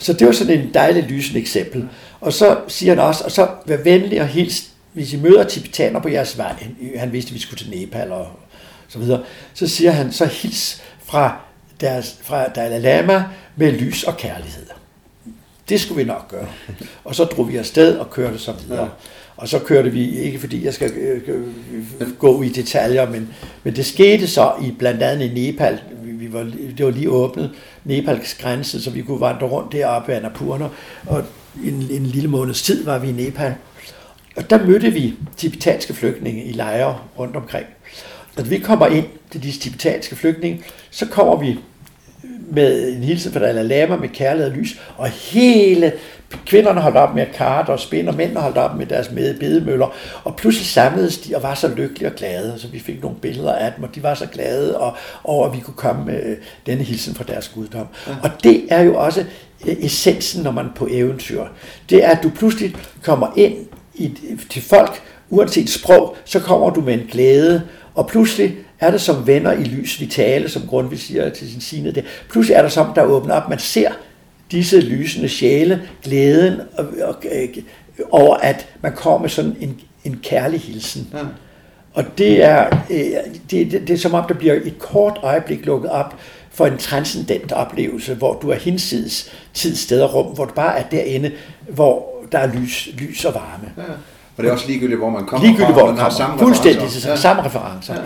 [0.00, 1.88] Så det var sådan en dejlig lysende eksempel.
[2.20, 6.00] Og så siger han også, og så vær venlig og hils, hvis I møder tibetaner
[6.00, 6.54] på jeres vej,
[6.96, 8.26] han vidste, at vi skulle til Nepal og
[8.88, 9.22] så videre,
[9.54, 11.36] så siger han, så hils fra,
[11.80, 13.24] deres, fra Dalai Lama
[13.56, 14.66] med lys og kærlighed.
[15.68, 16.48] Det skulle vi nok gøre.
[17.04, 18.82] Og så drog vi afsted og kørte så videre.
[18.82, 18.88] Ja.
[19.36, 21.22] Og så kørte vi, ikke fordi jeg skal øh,
[22.00, 25.80] øh, gå i detaljer, men, men det skete så i blandt andet i Nepal.
[26.30, 27.50] Vi, var, det var lige åbnet
[27.84, 30.68] Nepals grænse, så vi kunne vandre rundt deroppe ved Annapurna.
[31.06, 31.24] Og
[31.64, 33.54] en, en lille måneds tid var vi i Nepal.
[34.36, 37.66] Og der mødte vi tibetanske flygtninge i lejre rundt omkring.
[38.36, 41.58] Når vi kommer ind til disse tibetanske flygtninge, så kommer vi
[42.50, 45.92] med en hilsen fra Dalai Lama med kærlighed og lys, og hele
[46.46, 49.38] kvinderne holdt op med at karte og spænde, og mændene holdt op med deres med
[49.38, 53.16] bedemøller, og pludselig samledes de og var så lykkelige og glade, så vi fik nogle
[53.16, 56.22] billeder af dem, og de var så glade og, over, at vi kunne komme med
[56.26, 56.36] øh,
[56.66, 57.86] denne hilsen fra deres guddom.
[58.06, 58.12] Ja.
[58.22, 59.24] Og det er jo også
[59.66, 61.44] øh, essensen, når man er på eventyr.
[61.90, 63.54] Det er, at du pludselig kommer ind
[63.94, 64.12] i,
[64.50, 67.62] til folk, uanset sprog, så kommer du med en glæde,
[67.94, 71.90] og pludselig er det som venner i lys vitale, som Grundtvig siger til sin sine.
[71.90, 72.04] Det.
[72.30, 73.48] Pludselig er der som, der åbner op.
[73.48, 73.90] Man ser
[74.50, 77.48] disse lysende sjæle, glæden og, og, og,
[78.10, 81.08] over, at man kommer med sådan en, en kærlig hilsen.
[81.12, 81.18] Ja.
[81.94, 83.00] Og det er, øh,
[83.50, 86.16] det, det, det er som om, der bliver et kort øjeblik lukket op
[86.50, 90.78] for en transcendent oplevelse, hvor du er hinsides tid, sted og rum, hvor du bare
[90.78, 91.32] er derinde,
[91.68, 93.72] hvor der er lys, lys og varme.
[93.76, 93.82] Ja.
[94.40, 96.10] Og det er også ligegyldigt, hvor man kommer ligegyldigt, fra, hvor man kommer.
[96.10, 97.16] Samme Fuldstændig til ja.
[97.16, 97.94] samme referencer.
[97.94, 98.00] Ja.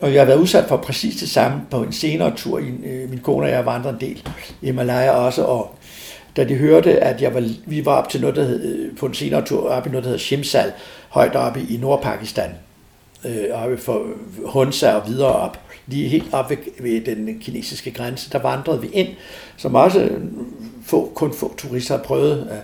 [0.00, 2.58] Og jeg har været udsat for præcis det samme på en senere tur.
[2.58, 4.22] Øh, min kone og jeg vandret en del
[4.62, 5.74] i Himalaya også, og
[6.36, 9.06] da de hørte, at jeg var, vi var op til noget, der hed, øh, på
[9.06, 10.72] en senere tur op i noget, der hedder Shimsal,
[11.08, 12.50] højt oppe i Nordpakistan,
[13.24, 14.06] øh, oppe for
[14.46, 18.88] Hunza og videre op, lige helt op ved, ved den kinesiske grænse, der vandrede vi
[18.92, 19.08] ind,
[19.56, 20.08] som også
[20.84, 22.58] få, kun få turister har prøvet, øh,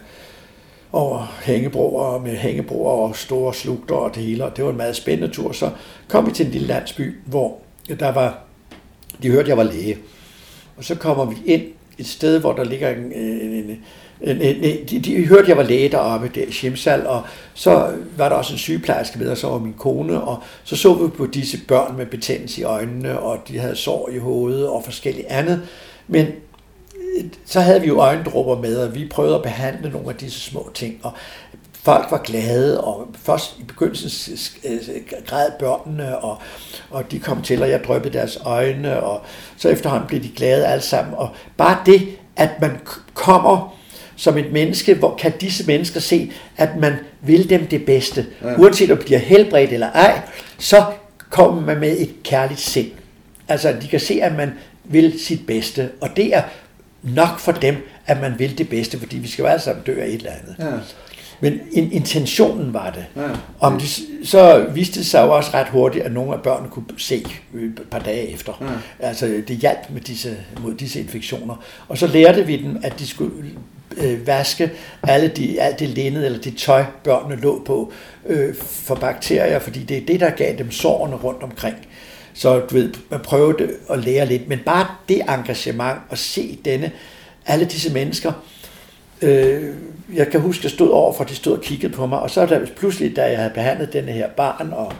[0.95, 4.97] over hængebroer med hængebroer og store slugter og det hele, og det var en meget
[4.97, 5.53] spændende tur.
[5.53, 5.71] Så
[6.09, 7.59] kom vi til en lille landsby, hvor
[8.01, 8.39] der var,
[9.23, 9.99] de hørte, at jeg var læge.
[10.77, 11.63] Og så kommer vi ind
[11.99, 13.79] et sted, hvor der ligger en, en, en
[14.21, 17.23] en, en, de, de hørte, at jeg var læge deroppe, der i Shimsal, og
[17.55, 20.95] så var der også en sygeplejerske med, og så var min kone, og så så
[20.95, 24.85] vi på disse børn med betændelse i øjnene, og de havde sår i hovedet og
[24.85, 25.63] forskelligt andet.
[26.09, 26.27] Men
[27.47, 30.71] så havde vi jo øjendråber med, og vi prøvede at behandle nogle af disse små
[30.75, 31.13] ting, og
[31.83, 34.39] folk var glade, og først i begyndelsen
[35.27, 36.39] græd børnene, og,
[36.91, 39.23] og de kom til, og jeg drøbte deres øjne, og
[39.57, 41.15] så efterhånden blev de glade alle sammen.
[41.15, 42.79] Og bare det, at man
[43.15, 43.77] kommer
[44.17, 48.27] som et menneske, hvor kan disse mennesker se, at man vil dem det bedste.
[48.43, 48.55] Ja.
[48.59, 50.21] Uanset om de bliver helbredt eller ej,
[50.59, 50.85] så
[51.31, 52.91] kommer man med et kærligt sind.
[53.49, 54.53] Altså, de kan se, at man
[54.85, 56.43] vil sit bedste, og det er
[57.05, 60.01] nok for dem, at man vil det bedste, fordi vi skal jo alle sammen dø
[60.01, 60.57] af et eller andet.
[60.59, 60.79] Ja.
[61.41, 63.23] Men in, intentionen var det.
[63.23, 63.29] Ja.
[63.61, 63.87] Om de,
[64.27, 67.83] så viste det sig jo også ret hurtigt, at nogle af børnene kunne se et
[67.91, 68.53] par dage efter.
[69.01, 69.07] Ja.
[69.09, 71.65] Altså det hjalp med disse, mod disse infektioner.
[71.89, 73.33] Og så lærte vi dem, at de skulle
[73.97, 74.71] øh, vaske
[75.03, 77.93] alle de, alt det linned eller det tøj, børnene lå på
[78.27, 81.77] øh, for bakterier, fordi det er det, der gav dem sårene rundt omkring.
[82.35, 86.93] Så du ved, man prøvede at lære lidt, men bare det engagement at se denne,
[87.47, 88.33] alle disse mennesker,
[89.23, 89.75] øh,
[90.15, 92.31] jeg kan huske, at jeg stod over for, de stod og kiggede på mig, og
[92.31, 94.93] så der pludselig, da jeg havde behandlet denne her barn, og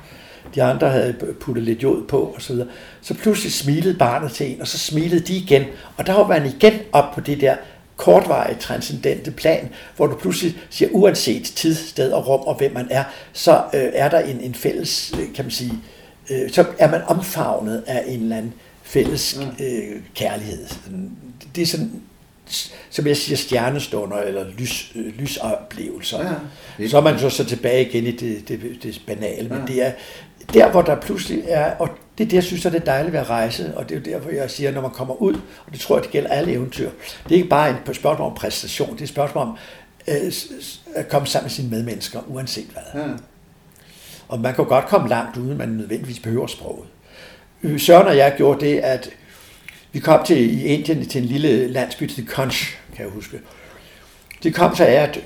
[0.55, 2.69] de andre havde puttet lidt jod på og så videre,
[3.03, 5.63] så pludselig smilede barnet til en, og så smilede de igen,
[5.97, 7.57] og der var man igen op på det der
[7.97, 12.87] kortvarige, transcendente plan, hvor du pludselig siger, uanset tid, sted og rum og hvem man
[12.91, 15.94] er, så øh, er der en, en fælles, øh, kan man sige, øh,
[16.53, 20.67] så er man omfavnet af en eller anden fælles øh, kærlighed.
[21.55, 22.03] Det er sådan
[22.91, 26.39] som jeg siger, stjernestunder eller lys, øh, lysoplevelser.
[26.79, 29.65] Ja, så er man så, så tilbage igen i det, det, det banale, men ja.
[29.67, 29.93] det er
[30.53, 33.21] der, hvor der pludselig er, og det er det, jeg synes, er det dejlige ved
[33.21, 35.81] at rejse, og det er jo derfor, jeg siger, når man kommer ud, og det
[35.81, 36.91] tror jeg, det gælder alle eventyr,
[37.25, 39.57] det er ikke bare et spørgsmål om præstation, det er et spørgsmål om
[40.09, 40.33] øh,
[40.95, 43.03] at komme sammen med sine medmennesker, uanset hvad.
[43.03, 43.09] Ja.
[44.35, 46.87] Og man kan godt komme langt, uden man nødvendigvis behøver sproget.
[47.63, 49.11] Øh, Søren og jeg gjorde det, at
[49.93, 53.41] vi kom til i Indien til en lille landsby til Konch, kan jeg huske.
[54.43, 55.21] Det kom så af, at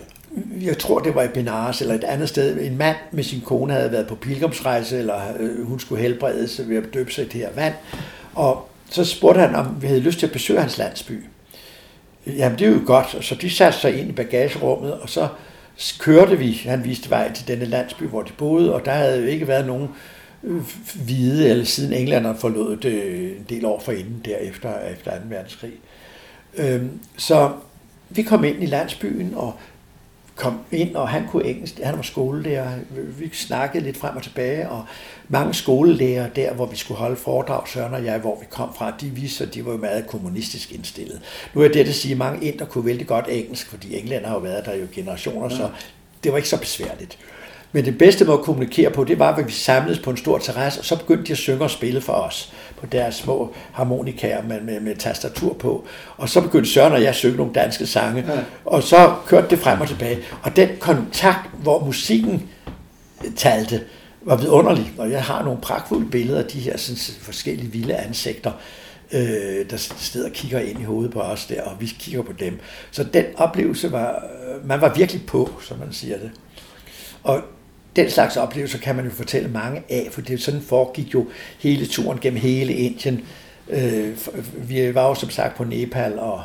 [0.61, 2.61] jeg tror, det var i Benares eller et andet sted.
[2.61, 6.77] En mand med sin kone havde været på pilgrimsrejse, eller øh, hun skulle helbredes ved
[6.77, 7.75] at døbe sig i det her vand.
[8.35, 11.25] Og så spurgte han, om vi havde lyst til at besøge hans landsby.
[12.27, 13.25] Jamen, det er jo godt.
[13.25, 15.29] Så de satte sig ind i bagagerummet, og så
[16.01, 16.53] kørte vi.
[16.65, 19.67] Han viste vej til denne landsby, hvor de boede, og der havde jo ikke været
[19.67, 19.89] nogen
[20.45, 20.63] øh,
[21.05, 25.17] hvide, eller siden englænderne forlod det en del år forinden, derefter efter 2.
[25.29, 25.73] verdenskrig.
[26.57, 27.53] Øhm, så
[28.11, 29.55] vi kom ind i landsbyen, og
[30.39, 32.71] kom ind, og han kunne engelsk, han var skolelærer,
[33.19, 34.85] vi snakkede lidt frem og tilbage, og
[35.29, 38.93] mange skolelærer der, hvor vi skulle holde foredrag, Søren og jeg, hvor vi kom fra,
[39.01, 41.21] de viste, at de var jo meget kommunistisk indstillet.
[41.55, 44.35] Nu er det at sige, at mange inder kunne vældig godt engelsk, fordi englænder har
[44.35, 45.69] jo været der jo generationer, så
[46.25, 47.19] det var ikke så besværligt.
[47.73, 50.39] Men det bedste måde at kommunikere på, det var, at vi samledes på en stor
[50.39, 54.43] terrasse, og så begyndte de at synge og spille for os på deres små harmonikaer
[54.43, 55.85] med, med, med tastatur på.
[56.17, 58.39] Og så begyndte Søren og jeg at synge nogle danske sange, ja.
[58.65, 60.19] og så kørte det frem og tilbage.
[60.43, 62.49] Og den kontakt, hvor musikken
[63.37, 63.81] talte,
[64.23, 64.93] var vidunderlig.
[64.99, 68.53] Og jeg har nogle pragtfulde billeder af de her sådan, forskellige vilde ansigter,
[69.13, 72.33] øh, der sidder og kigger ind i hovedet på os der, og vi kigger på
[72.33, 72.59] dem.
[72.91, 74.25] Så den oplevelse var,
[74.65, 76.31] man var virkelig på, som man siger det.
[77.23, 77.43] Og
[77.99, 81.27] den slags oplevelser kan man jo fortælle mange af, for det sådan foregik jo
[81.59, 83.21] hele turen gennem hele Indien.
[83.71, 84.09] Øh,
[84.69, 86.43] vi var jo som sagt på Nepal og...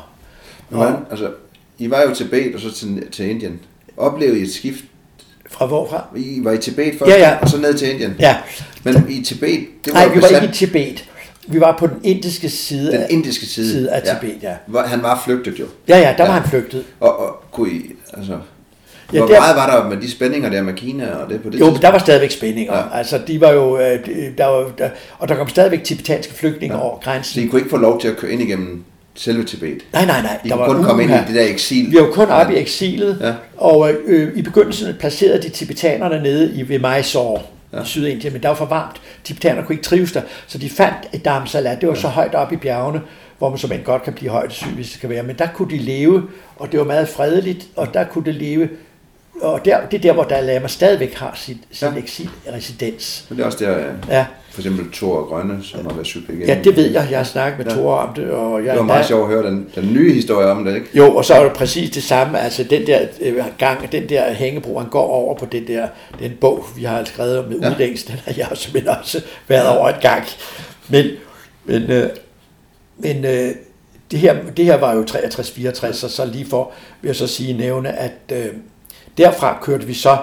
[0.70, 1.30] og Men, altså,
[1.78, 3.60] I var jo til Tibet og så til, til Indien.
[3.96, 4.84] Oplevede I et skift?
[5.50, 6.06] Fra hvorfra?
[6.16, 7.36] I var i Tibet først, ja, ja.
[7.42, 8.16] og så ned til Indien?
[8.18, 8.36] Ja.
[8.84, 9.66] Men i Tibet...
[9.84, 11.04] Det var Nej, vi var ikke i Tibet.
[11.46, 14.56] Vi var på den indiske side, den indiske side, side af Tibet, ja.
[14.74, 14.80] ja.
[14.80, 15.66] Han var flygtet jo.
[15.88, 16.30] Ja, ja, der ja.
[16.30, 16.84] var han flygtet.
[17.00, 18.38] Og, og kunne I, altså,
[19.12, 21.50] Ja, Hvor der, meget var der med de spændinger der med Kina og det på
[21.50, 21.82] det Jo, tidspunkt?
[21.82, 22.76] der var stadigvæk spændinger.
[22.76, 22.98] Ja.
[22.98, 23.98] Altså, de var jo, øh,
[24.38, 26.82] der var, der, og der kom stadigvæk tibetanske flygtninge ja.
[26.82, 27.34] over grænsen.
[27.34, 29.78] Så I kunne ikke få lov til at køre ind igennem selve Tibet?
[29.92, 30.38] Nej, nej, nej.
[30.44, 31.90] I der var kun komme ind i det der eksil?
[31.90, 32.58] Vi var jo kun oppe ja.
[32.58, 33.32] i eksilet, ja.
[33.56, 37.40] og øh, i begyndelsen placerede de tibetanerne nede i ved Mysore
[37.72, 37.82] ja.
[37.82, 39.00] i Sydindien, men der var for varmt.
[39.24, 41.76] Tibetanerne kunne ikke trives der, så de fandt et Dharamsala.
[41.80, 42.00] Det var ja.
[42.00, 43.00] så højt oppe i bjergene,
[43.38, 45.22] hvor man som en godt kan blive højdesyg, hvis det kan være.
[45.22, 46.22] Men der kunne de leve,
[46.56, 48.68] og det var meget fredeligt, og der kunne det leve
[49.40, 51.98] og der, det er der, hvor Dalai Lama stadigvæk har sit, sin ja.
[51.98, 53.26] eksilresidens.
[53.28, 54.26] Men det er også der, ja.
[54.50, 56.48] for eksempel Thor Grønne, som har været cyklet igen.
[56.48, 57.06] Ja, det ved jeg.
[57.10, 57.78] Jeg har snakket med ja.
[57.78, 58.30] Thor om det.
[58.30, 60.86] Og jeg, det var meget sjovt at høre den, den nye historie om det, ikke?
[60.94, 62.40] Jo, og så er det præcis det samme.
[62.40, 66.32] Altså den der øh, gang, den der hængebro, han går over på den der den
[66.40, 67.70] bog, vi har skrevet med ja.
[67.70, 70.24] udlængst, den har jeg simpelthen også været over et gang.
[70.88, 71.06] Men,
[71.64, 72.10] men, øh,
[72.98, 73.50] men øh,
[74.10, 77.52] det, her, det her var jo 63-64, så, så lige for, vil jeg så sige,
[77.52, 78.46] nævne, at øh,
[79.18, 80.18] Derfra kørte vi så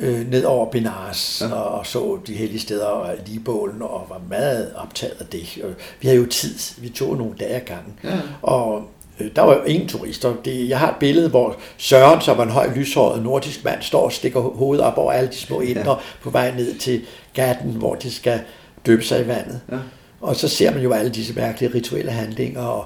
[0.00, 1.54] øh, ned over Benares ja.
[1.54, 5.58] og, og så de hellige steder og Ligebålen og var meget optaget af det.
[5.64, 6.54] Og vi havde jo tid.
[6.78, 7.98] Vi tog nogle dage ad gangen.
[8.04, 8.20] Ja.
[8.42, 8.82] Og
[9.20, 10.34] øh, der var jo ingen turister.
[10.44, 14.04] Det, jeg har et billede, hvor Søren, som var en høj lyshåret nordisk mand, står
[14.04, 15.96] og stikker hovedet op over alle de små indre ja.
[16.22, 17.02] på vej ned til
[17.34, 18.40] gatten, hvor de skal
[18.86, 19.60] døbe sig i vandet.
[19.72, 19.76] Ja.
[20.20, 22.84] Og så ser man jo alle disse mærkelige rituelle handlinger, og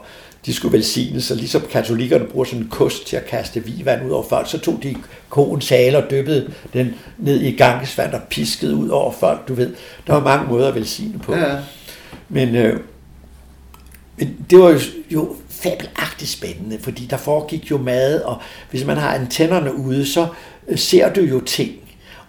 [0.48, 4.10] de skulle velsignes, og ligesom katolikkerne bruger sådan en kost til at kaste vivand ud
[4.10, 4.96] over folk, så tog de
[5.28, 9.74] koens hale og dyppede den ned i gangesvand og piskede ud over folk, du ved.
[10.06, 11.34] Der var mange måder at velsigne på.
[11.34, 11.56] Ja.
[12.28, 12.80] Men, øh,
[14.16, 14.78] men det var jo,
[15.10, 20.26] jo fabelagtigt spændende, fordi der foregik jo mad, og hvis man har antennerne ude, så
[20.68, 21.72] øh, ser du jo ting.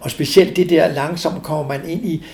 [0.00, 2.24] Og specielt det der, langsomt kommer man ind i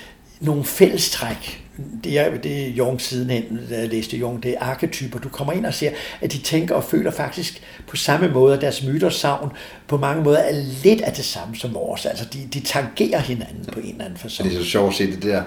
[0.40, 1.65] nogle fællestræk.
[2.04, 5.18] Det er, det er Jung sidenhen, da jeg læste Jung, det er arketyper.
[5.18, 8.60] Du kommer ind og ser, at de tænker og føler faktisk på samme måde, at
[8.60, 9.52] deres myter savn
[9.88, 12.06] på mange måder er lidt af det samme som vores.
[12.06, 14.48] Altså, de, de tangerer hinanden på en eller anden fasong.
[14.50, 15.42] det er så sjovt at se det der.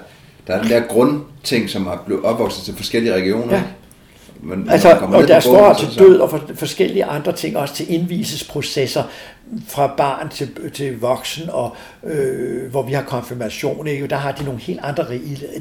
[0.47, 3.55] Der er den der grundting, som er blevet opvokset til forskellige regioner.
[3.55, 3.63] Ja.
[4.41, 6.29] Men, Altså, og ned på deres bunden, forhold så er til det så- død og
[6.29, 9.03] for, forskellige andre ting, også til indvisesprocesser
[9.67, 14.07] fra barn til, til voksen, og øh, hvor vi har konfirmation, ikke?
[14.07, 15.05] der har de nogle helt andre,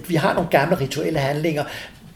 [0.09, 1.65] vi har nogle gamle rituelle handlinger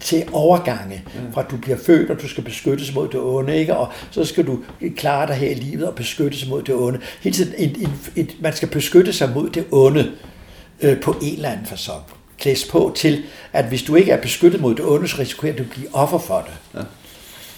[0.01, 3.77] til overgange, fra at du bliver født, og du skal beskyttes mod det onde, ikke?
[3.77, 4.59] og så skal du
[4.97, 7.01] klare dig her i livet og beskyttes mod det onde.
[7.21, 10.11] Hele tiden, en, en, en, man skal beskytte sig mod det onde
[10.81, 12.03] øh, på en eller anden fasong.
[12.39, 15.63] Klæs på til, at hvis du ikke er beskyttet mod det onde, så risikerer du
[15.63, 16.81] at blive offer for det.
[16.81, 16.85] Ja.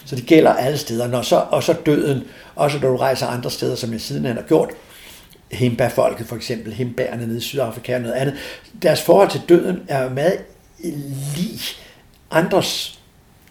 [0.06, 1.06] Så det gælder alle steder.
[1.06, 2.22] Når så, og så døden,
[2.54, 4.70] også når du rejser andre steder, som jeg sidenhen har gjort,
[5.52, 8.34] Himba-folket for eksempel, Himbærerne nede i Sydafrika og noget andet,
[8.82, 10.38] deres forhold til døden er meget
[11.36, 11.60] lig
[12.30, 12.98] andres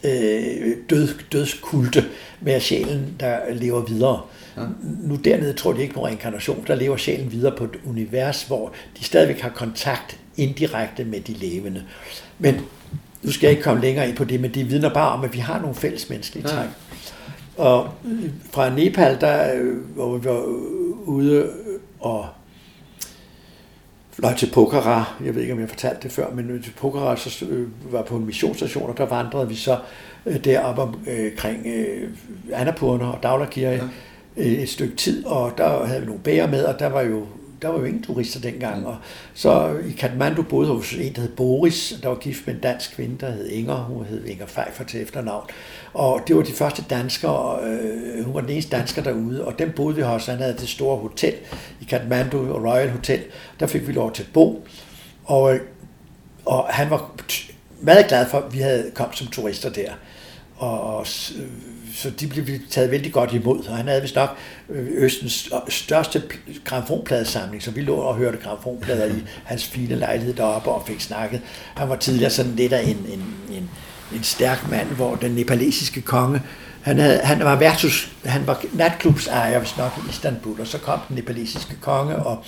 [0.03, 2.05] øh, død, dødskulte
[2.41, 4.21] med sjælen, der lever videre.
[4.57, 4.61] Ja.
[4.81, 8.73] Nu dernede tror de ikke på reinkarnation, der lever sjælen videre på et univers, hvor
[8.99, 11.83] de stadigvæk har kontakt indirekte med de levende.
[12.39, 12.61] Men
[13.23, 15.33] nu skal jeg ikke komme længere ind på det, men det vidner bare om, at
[15.33, 16.55] vi har nogle fælles menneskelige Ja.
[16.55, 16.67] træk.
[17.57, 21.49] Og øh, fra Nepal, der øh, hvor vi var øh, ude
[21.99, 22.25] og
[24.11, 25.13] fløj til Pokhara.
[25.25, 27.45] Jeg ved ikke, om jeg fortalte det før, men til Pokhara så
[27.91, 29.77] var på en missionsstation, og der vandrede vi så
[30.43, 32.09] deroppe omkring øh,
[32.53, 33.83] Annapurna og Daglakirke
[34.37, 34.43] Ja.
[34.43, 34.61] ja.
[34.61, 37.25] et stykke tid, og der havde vi nogle bæger med, og der var jo
[37.63, 38.87] der var jo ingen turister dengang.
[38.87, 38.97] Og
[39.33, 42.95] så i Kathmandu boede hos en, der hed Boris, der var gift med en dansk
[42.95, 43.75] kvinde, der hed Inger.
[43.75, 45.49] Hun hed Inger Pfeiffer til efternavn.
[45.93, 49.71] Og det var de første danskere, øh, hun var den eneste dansker derude, og dem
[49.75, 50.25] boede vi hos.
[50.25, 51.33] Han havde det store hotel
[51.81, 53.23] i Kathmandu, Royal Hotel.
[53.59, 54.67] Der fik vi lov til at bo.
[55.23, 55.61] Og, øh,
[56.45, 57.11] og han var
[57.81, 59.91] meget glad for, at vi havde kommet som turister der.
[60.57, 61.07] Og, og
[61.95, 63.67] så de blev taget vældig godt imod.
[63.67, 64.37] Og han havde vist nok
[64.69, 70.33] øh, Østens største pl- gramofonpladesamling, så vi lå og hørte gramofonplader i hans fine lejlighed
[70.33, 71.41] deroppe og fik snakket.
[71.75, 73.69] Han var tidligere sådan lidt af en, en, en,
[74.15, 76.41] en stærk mand, hvor den nepalesiske konge,
[76.81, 80.99] han, havde, han var versus, han var natklubsejer, hvis nok i Istanbul, og så kom
[81.07, 82.43] den nepalesiske konge og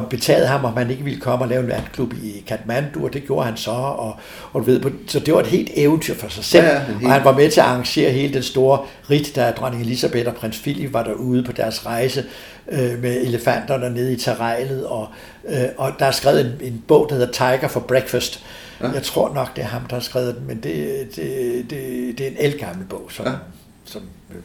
[0.00, 3.12] var betaget ham, om han ikke ville komme og lave en natklub i Kathmandu, og
[3.12, 4.16] det gjorde han så, og,
[4.52, 6.80] og du ved, på- så det var et helt eventyr for sig selv, Ja, ja,
[7.04, 8.78] og han var med til at arrangere hele den store
[9.10, 12.24] rit, da dronning Elisabeth og prins Philip var derude på deres rejse
[12.68, 15.08] øh, med elefanterne nede i terrænet, og,
[15.48, 18.44] øh, og der er skrevet en, en bog, der hedder Tiger for Breakfast.
[18.82, 18.90] Ja.
[18.90, 22.26] Jeg tror nok, det er ham, der har skrevet den, men det, det, det, det
[22.26, 23.30] er en elgammel bog, som, Ja.
[23.32, 23.36] ja.
[23.84, 24.36] som øh,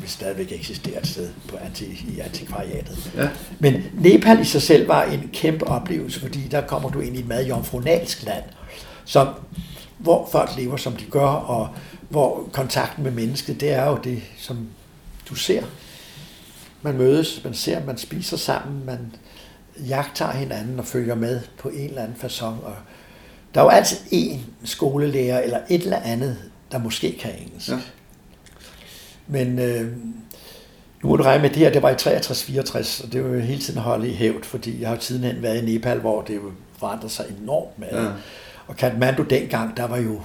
[0.00, 3.12] vil stadigvæk eksistere et sted på anti, i antikvariatet.
[3.16, 3.28] Ja.
[3.58, 7.18] Men Nepal i sig selv var en kæmpe oplevelse, fordi der kommer du ind i
[7.18, 8.44] et meget jomfrunalsk land,
[9.04, 9.28] som,
[9.98, 11.68] hvor folk lever, som de gør, og
[12.08, 14.68] hvor kontakten med mennesket, det er jo det, som
[15.28, 15.62] du ser.
[16.82, 18.98] Man mødes, man ser, man spiser sammen, man
[19.88, 22.44] jagter hinanden og følger med på en eller anden façon.
[22.44, 22.74] Og
[23.54, 26.36] der er jo altid en skolelærer eller et eller andet,
[26.72, 27.68] der måske kan engelsk.
[27.68, 27.78] Ja.
[29.28, 29.92] Men øh,
[31.02, 33.40] nu må du regne med det her, det var i 63-64, og det var jo
[33.40, 36.36] hele tiden holdt i hævd, fordi jeg har jo sidenhen været i Nepal, hvor det
[36.36, 37.88] jo forandrede sig enormt med.
[37.92, 38.08] Ja.
[38.66, 40.20] Og Kathmandu dengang, der var jo,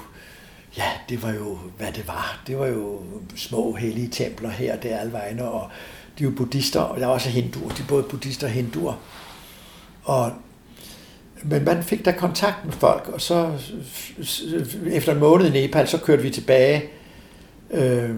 [0.77, 2.43] ja, det var jo, hvad det var.
[2.47, 2.99] Det var jo
[3.35, 5.69] små hellige templer her, der alle vegne, og
[6.19, 8.93] de er jo buddhister, og der er også hinduer, de er både buddhister og hinduer.
[10.03, 10.31] Og
[11.43, 13.51] men man fik da kontakt med folk, og så
[14.91, 16.83] efter en måned i Nepal, så kørte vi tilbage,
[17.71, 18.09] øh,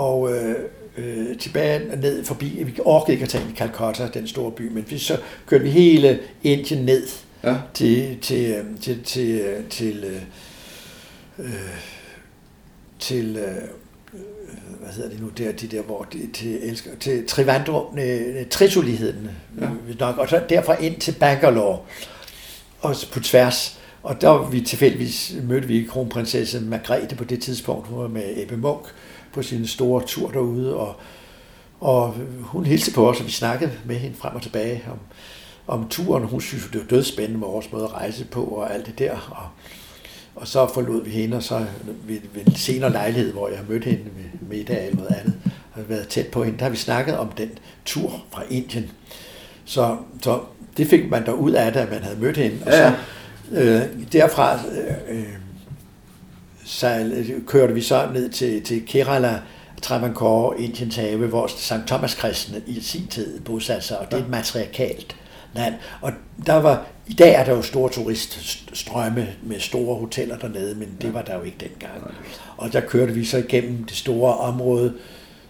[0.00, 0.54] og øh,
[0.96, 4.68] øh, tilbage ned forbi, vi orkede ikke at tage ind i Calcutta, den store by,
[4.72, 7.06] men vi, så kørte vi hele Indien ned
[7.44, 7.56] Ja.
[7.74, 10.22] til, til, øh, til, til, øh, til, øh,
[11.38, 11.50] øh,
[12.98, 13.68] til øh,
[14.80, 19.30] hvad hedder det nu, der, de der, hvor de, til, elsker, til Trivandrum, øh, Trisuligheden,
[19.60, 19.68] Ja.
[20.00, 21.78] nok, og så derfra ind til Bangalore,
[22.80, 23.78] og så på tværs.
[24.02, 28.22] Og der var vi tilfældigvis, mødte vi kronprinsesse Margrethe på det tidspunkt, hun var med
[28.36, 28.84] Ebbe Munk
[29.32, 30.96] på sin store tur derude, og,
[31.80, 34.98] og hun hilste på os, og vi snakkede med hende frem og tilbage om,
[35.66, 36.24] om turen.
[36.24, 39.12] Hun synes, det var dødspændende med vores måde at rejse på og alt det der.
[39.30, 39.46] Og,
[40.34, 41.66] Og så forlod vi hende, og så
[42.06, 45.34] ved, ved en senere lejlighed, hvor jeg har mødt hende ved middag eller noget andet,
[45.70, 47.50] har været tæt på hende, der har vi snakket om den
[47.84, 48.90] tur fra Indien.
[49.64, 50.40] Så, så
[50.76, 52.56] det fik man der ud af det, at man havde mødt hende.
[52.66, 52.92] Og så,
[53.52, 54.58] øh, derfra
[55.08, 55.24] øh,
[56.70, 59.40] så kørte vi så ned til, til Kerala,
[59.82, 61.72] Travancore, Indiens have, hvor St.
[61.86, 65.16] Thomas kristne i sin tid bosatte sig, og det er et matriarkalt
[65.54, 65.74] land.
[66.00, 66.12] Og
[66.46, 71.14] der var, i dag er der jo store turiststrømme med store hoteller dernede, men det
[71.14, 72.14] var der jo ikke dengang.
[72.56, 74.94] Og der kørte vi så igennem det store område,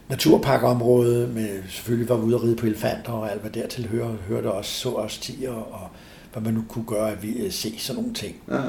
[0.08, 4.16] naturparkområde, med selvfølgelig var vi ude og ride på elefanter og alt hvad dertil hører,
[4.28, 5.88] hørte også, så også tiger og
[6.32, 8.36] hvad man nu kunne gøre at vi øh, se sådan nogle ting.
[8.50, 8.60] Ja.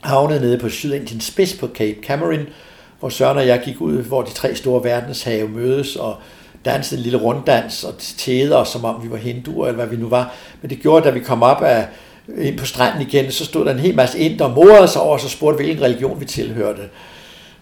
[0.00, 2.46] Havnede nede på Sydindiens spids på Cape Cameron,
[3.00, 6.16] hvor Søren og jeg gik ud, hvor de tre store verdenshave mødes, og
[6.64, 10.08] dansede en lille runddans og tæder, som om vi var hinduer, eller hvad vi nu
[10.08, 10.34] var.
[10.62, 11.86] Men det gjorde, da vi kom op af,
[12.38, 15.12] ind på stranden igen, så stod der en hel masse ind og morede sig over,
[15.12, 16.82] og så spurgte, hvilken religion vi tilhørte.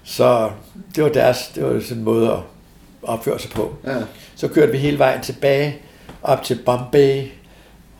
[0.04, 0.50] Så
[0.94, 2.38] det var deres, det var sådan en måde at
[3.02, 3.74] opføre sig på.
[3.86, 3.96] Ja.
[4.36, 5.76] Så kørte vi hele vejen tilbage
[6.22, 7.22] op til Bombay,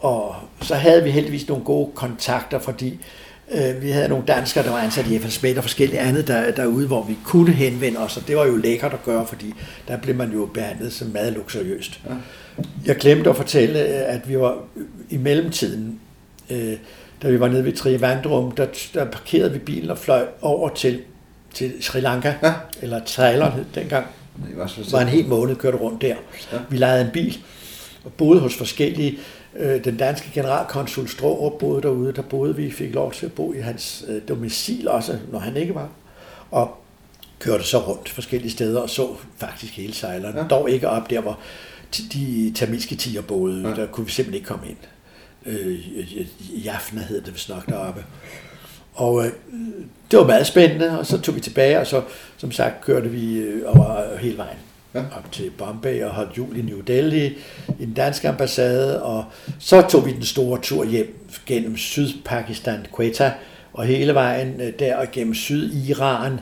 [0.01, 3.01] og så havde vi heldigvis nogle gode kontakter, fordi
[3.80, 6.86] vi havde nogle danskere, der var ansat i FN Smed og forskellige andet der, derude,
[6.86, 9.55] hvor vi kunne henvende os, og det var jo lækkert at gøre, fordi
[9.88, 12.01] der blev man jo behandlet som meget luksuriøst.
[12.09, 12.14] Ja.
[12.86, 14.59] Jeg glemte at fortælle, at vi var
[15.11, 16.01] i mellemtiden,
[16.51, 16.72] øh,
[17.22, 21.01] da vi var nede ved Trivandrum, der, der parkerede vi bilen og fløj over til
[21.55, 22.53] til Sri Lanka, ja.
[22.82, 24.07] eller Thailand dengang.
[24.49, 26.14] Det var, så var en hel måned kørte rundt der.
[26.53, 26.59] Ja.
[26.70, 27.38] Vi lejede en bil
[28.05, 29.18] og boede hos forskellige.
[29.57, 33.53] Øh, den danske generalkonsul Strårup boede derude, der boede vi, fik lov til at bo
[33.53, 35.88] i hans øh, domicil også, når han ikke var.
[36.51, 36.76] Og
[37.38, 40.36] kørte så rundt forskellige steder og så faktisk hele sejleren.
[40.36, 40.42] Ja.
[40.42, 41.38] Dog ikke op der, hvor
[42.12, 43.74] de tamilske tigerbåde, ja.
[43.74, 44.76] der kunne vi simpelthen ikke komme ind.
[45.46, 48.05] Øh, Jafna hed det vist nok deroppe.
[48.94, 49.32] Og øh,
[50.11, 52.03] det var meget spændende, og så tog vi tilbage, og så
[52.36, 54.59] som sagt kørte vi øh, over hele vejen
[54.99, 55.18] ja.
[55.18, 57.26] op til Bombay og holdt jul i New Delhi,
[57.78, 59.24] i den danske ambassade, og
[59.59, 63.32] så tog vi den store tur hjem gennem Sydpakistan, Quetta,
[63.72, 66.40] og hele vejen øh, der og gennem Syd-Iran,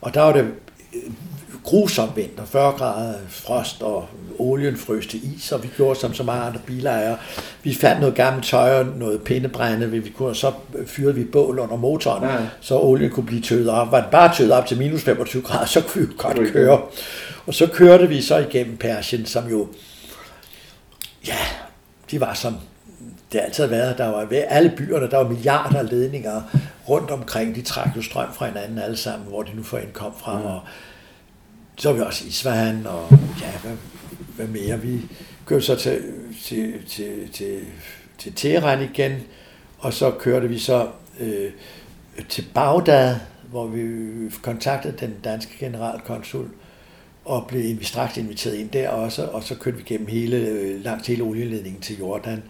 [0.00, 0.44] og der var det
[0.94, 1.12] øh,
[1.68, 4.08] grusom vinter, 40 grader frost, og
[4.38, 7.16] olien frøs til is, og vi gjorde som så mange andre bilejere.
[7.62, 10.52] Vi fandt noget gammelt tøj og noget pindebrænde, vi kunne, og så
[10.86, 12.36] fyrede vi bål under motoren, ja.
[12.60, 13.92] så olien kunne blive tøet op.
[13.92, 16.80] Var det bare tøet op til minus 25 grader, så kunne vi godt køre.
[17.46, 19.68] Og så kørte vi så igennem Persien, som jo,
[21.26, 21.38] ja,
[22.10, 22.56] de var som
[23.32, 26.42] det har altid været, der var ved alle byerne, der var milliarder af ledninger
[26.88, 30.12] rundt omkring, de trak jo strøm fra hinanden alle sammen, hvor de nu for kom
[30.18, 30.44] fra, mm.
[30.44, 30.60] og
[31.78, 33.08] så var vi også i Isfahan, og
[33.40, 33.76] ja, hvad,
[34.36, 34.80] hvad mere?
[34.80, 35.00] Vi
[35.46, 36.02] kørte så til,
[36.44, 37.60] til, til, til,
[38.18, 39.12] til Teheran igen,
[39.78, 40.88] og så kørte vi så
[41.20, 41.50] øh,
[42.28, 43.16] til Bagdad,
[43.50, 43.80] hvor vi
[44.42, 46.48] kontaktede den danske generalkonsul,
[47.24, 51.22] og blev straks inviteret ind der også, og så kørte vi gennem hele, langt hele
[51.22, 52.42] olieledningen til Jordan,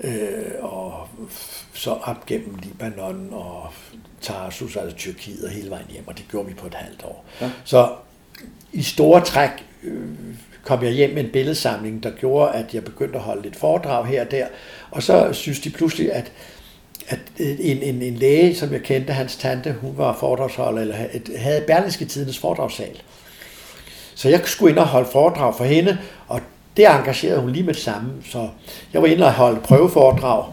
[0.00, 1.08] øh, og
[1.72, 3.72] så op gennem Libanon og
[4.20, 7.24] Tarsus, altså Tyrkiet og hele vejen hjem, og det gjorde vi på et halvt år.
[7.40, 7.50] Ja.
[7.64, 7.94] Så
[8.74, 9.50] i store træk
[9.84, 10.08] øh,
[10.64, 14.06] kom jeg hjem med en billedsamling, der gjorde, at jeg begyndte at holde lidt foredrag
[14.06, 14.46] her og der.
[14.90, 16.32] Og så synes de pludselig, at,
[17.08, 20.96] at en, en, en læge, som jeg kendte, hans tante, hun var foredragsholder, eller
[21.36, 23.02] havde Berlingske Tidens foredragssal.
[24.14, 25.98] Så jeg skulle ind og holde foredrag for hende,
[26.28, 26.40] og
[26.76, 28.12] det engagerede hun lige med det samme.
[28.30, 28.48] Så
[28.92, 30.44] jeg var inde og holde prøveforedrag.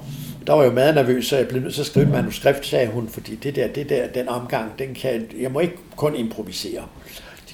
[0.48, 2.66] Der var jeg jo meget nervøs, så jeg blev nødt til at skrive et manuskript,
[2.66, 6.16] sagde hun, fordi det der, det der, den omgang, den kan, jeg må ikke kun
[6.16, 6.84] improvisere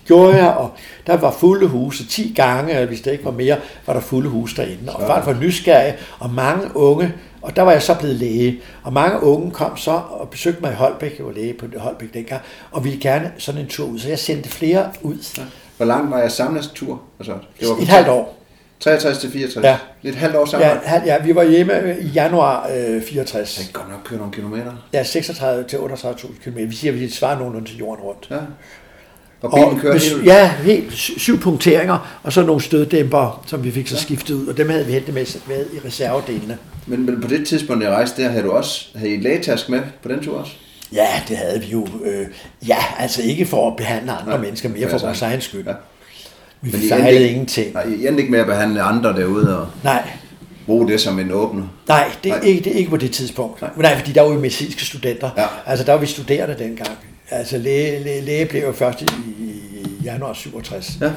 [0.08, 0.72] gjorde jeg, og
[1.08, 4.55] der var fulde huse 10 gange, hvis der ikke var mere, var der fulde huse
[4.55, 4.95] derinde.
[4.95, 8.93] Og folk var nysgerrige, og mange unge, og der var jeg så blevet læge, og
[8.93, 12.41] mange unge kom så og besøgte mig i Holbæk, jeg var læge på Holbæk dengang,
[12.72, 15.38] og ville gerne sådan en tur ud, så jeg sendte flere ud.
[15.38, 15.43] Ja.
[15.78, 17.01] Hvor lang var jeg samlet tur?
[17.20, 18.38] Altså, det var et halvt år.
[18.80, 19.64] 63 til 64?
[19.66, 19.78] Ja.
[20.01, 20.70] Lidt halvt år sammen?
[20.86, 23.55] Ja, ja, vi var hjemme i januar øh, 64.
[23.55, 24.72] Det kan godt nok køre nogle kilometer.
[24.93, 26.58] Ja, 36 til 38.000 km.
[26.58, 28.28] Vi siger, at vi svarer nogenlunde til jorden rundt.
[28.32, 28.38] Ja.
[29.41, 30.25] Og bilen kører helt...
[30.25, 34.57] Ja, helt syv punkteringer, og så nogle støddæmper, som vi fik så skiftet ud, og
[34.57, 36.57] dem havde vi hentet med, med i reservedelene.
[36.88, 39.81] Men, men på det tidspunkt, jeg rejste der, havde du også havde I lægetask med
[40.03, 40.51] på den tur også?
[40.93, 41.88] Ja, det havde vi jo.
[42.05, 42.25] Øh,
[42.67, 45.67] ja, altså ikke for at behandle andre nej, mennesker, mere for vores egen skyld.
[45.67, 45.73] Ja.
[46.61, 47.73] Vi Men fejlede ikke, ingenting.
[47.73, 49.59] Nej, I endte ikke med at behandle andre derude?
[49.59, 49.67] Og...
[49.83, 50.09] Nej,
[50.65, 51.63] bruge det som en åbner?
[51.88, 52.45] Nej, det er, Nej.
[52.45, 53.61] Ikke, det er ikke på det tidspunkt.
[53.61, 55.29] Nej, Nej fordi der var jo medicinske studenter.
[55.38, 55.45] Ja.
[55.65, 56.89] Altså der var vi studerende dengang.
[57.32, 59.05] Altså læge, læge, læge blev jo først i,
[59.39, 60.97] i januar 67.
[61.01, 61.11] Ja.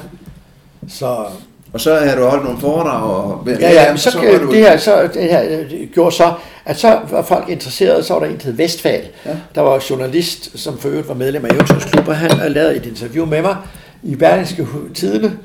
[0.87, 1.25] Så,
[1.73, 3.03] Og så har du holdt nogle foredrag.
[3.03, 4.19] Og, ja, ja, så, så
[4.51, 6.33] det, her, så, det her gjorde så,
[6.65, 9.03] at så var folk interesserede, så var der en, hed Vestfald.
[9.25, 9.35] Ja.
[9.55, 13.25] Der var journalist, som for øvrigt var medlem af Eventyrsklub, og han lavede et interview
[13.25, 13.55] med mig
[14.03, 15.37] i Berlingske Tidene.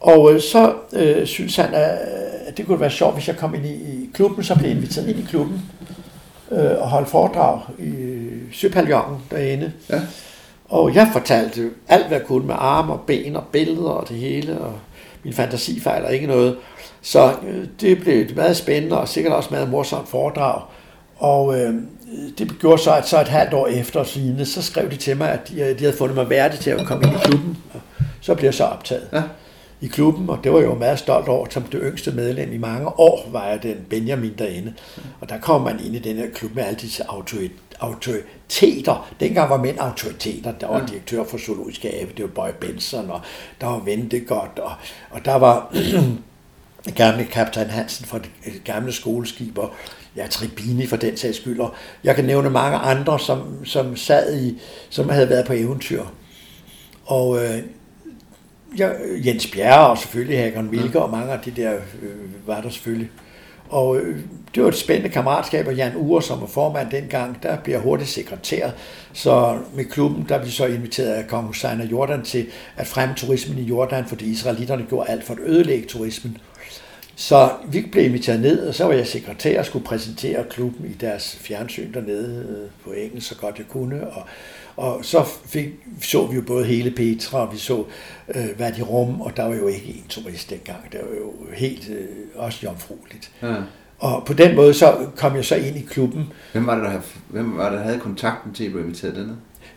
[0.00, 3.66] Og øh, så øh, synes han, at det kunne være sjovt, hvis jeg kom ind
[3.66, 5.62] i, i klubben, så blev jeg inviteret ind i klubben
[6.50, 8.14] øh, og holdt foredrag i
[8.52, 9.72] Søpaljongen derinde.
[9.90, 10.00] Ja.
[10.68, 14.16] Og jeg fortalte alt, hvad jeg kunne med arme og ben og billeder og det
[14.16, 14.72] hele, og
[15.22, 16.56] min fantasi fejler ikke noget.
[17.02, 20.62] Så øh, det blev et meget spændende og sikkert også meget morsomt foredrag.
[21.16, 21.74] Og øh,
[22.38, 25.30] det gjorde så, at så et halvt år efter sine, så skrev de til mig,
[25.30, 27.58] at de, de havde fundet mig værdig til at komme ind i klubben.
[27.74, 27.80] Og
[28.20, 29.08] så blev jeg så optaget.
[29.12, 29.22] Ja
[29.80, 32.58] i klubben, og det var jeg jo meget stolt over, som det yngste medlem i
[32.58, 34.74] mange år, var jeg den Benjamin derinde.
[35.20, 37.04] Og der kom man ind i den her klub med alle disse
[37.80, 39.08] autoriteter.
[39.20, 40.52] Dengang var mænd autoriteter.
[40.52, 43.20] Der var direktør for Zoologisk Have, det var Boy Benson, og
[43.60, 44.72] der var Ventegodt, og,
[45.10, 45.74] og der var
[46.94, 49.72] gamle kaptajn Hansen fra det gamle skoleskib, og
[50.16, 51.74] ja, Tribini for den sags skyld, og
[52.04, 54.60] jeg kan nævne mange andre, som, som sad i,
[54.90, 56.02] som havde været på eventyr.
[57.06, 57.58] Og øh,
[58.78, 58.88] ja,
[59.26, 61.04] Jens Bjerre og selvfølgelig Hagen Wilke ja.
[61.04, 63.10] og mange af de der øh, var der selvfølgelig.
[63.68, 64.18] Og øh,
[64.54, 68.10] det var et spændende kammeratskab, og Jan Ure, som var formand dengang, der bliver hurtigt
[68.10, 68.70] sekretær.
[69.12, 72.46] Så med klubben, der blev så inviteret af kong Hussein af Jordan til
[72.76, 76.38] at fremme turismen i Jordan, fordi israelitterne gjorde alt for at ødelægge turismen.
[77.20, 80.92] Så vi blev inviteret ned, og så var jeg sekretær og skulle præsentere klubben i
[80.92, 84.06] deres fjernsyn dernede øh, på engelsk, så godt jeg kunne.
[84.10, 84.22] Og
[84.78, 85.68] og så fik,
[86.02, 87.84] så vi jo både hele Petra, og vi så
[88.34, 90.92] øh, hvad de rum, og der var jo ikke en turist dengang.
[90.92, 93.30] Det var jo helt øh, også jomfrueligt.
[93.42, 93.54] Ja.
[93.98, 96.32] Og på den måde så kom jeg så ind i klubben.
[96.52, 99.36] Hvem var det, der, hvem var det, der havde kontakten til, at du inviteret denne?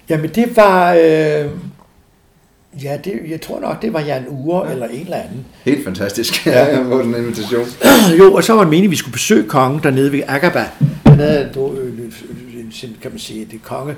[0.10, 0.94] Jamen det var...
[0.94, 1.52] Øh,
[2.84, 4.74] Ja, det, jeg tror nok, det var Jan Ure ja.
[4.74, 5.46] eller en eller anden.
[5.66, 7.66] Helt fantastisk, ja, ja på den invitation.
[8.20, 10.66] jo, og så var det meningen, at vi skulle besøge kongen dernede ved Agaba.
[11.06, 11.50] Han havde,
[13.02, 13.96] kan man sige, det konge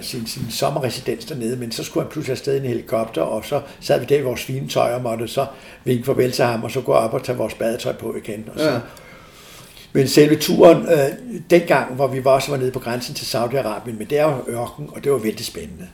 [0.00, 3.60] sin, sin sommerresidens dernede, men så skulle han pludselig afsted i en helikopter, og så
[3.80, 5.46] sad vi der i vores fine tøj og måtte så
[5.84, 8.44] vinke farvel til ham, og så gå op og tage vores badetøj på igen.
[8.54, 8.70] Og så.
[8.70, 8.78] Ja.
[9.92, 13.98] Men selve turen, øh, dengang, hvor vi var også var nede på grænsen til Saudi-Arabien,
[13.98, 15.88] men det er jo ørken, og det var vældig spændende.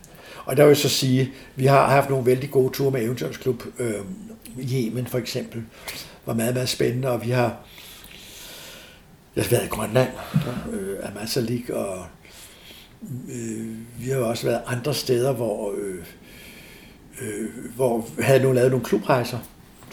[0.44, 3.64] Og der vil jeg så sige, vi har haft nogle vældig gode ture med Eventyrsklub,
[3.78, 3.94] øh,
[4.72, 5.62] Yemen for eksempel,
[6.26, 7.56] var meget, meget spændende, og vi har
[9.36, 10.08] jeg har været i Grønland,
[10.72, 12.04] øh, Amazalik og
[13.28, 13.66] øh,
[14.00, 16.04] vi har også været andre steder, hvor, øh,
[17.22, 19.38] øh, hvor havde nu lavet nogle klubrejser.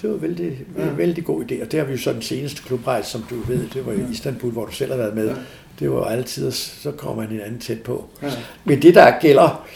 [0.02, 0.84] Det var vældig, ja.
[0.84, 3.36] en vældig god idé, og det har vi jo så den seneste klubrejse, som du
[3.36, 5.28] ved, det var i Istanbul, hvor du selv har været med.
[5.28, 5.36] Ja.
[5.80, 8.10] Det var altid, så kommer man anden tæt på.
[8.22, 8.32] Ja.
[8.66, 9.68] Men det, der gælder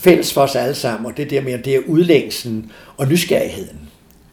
[0.00, 3.78] fælles for os alle sammen, og det der med, det er udlængsen og nysgerrigheden.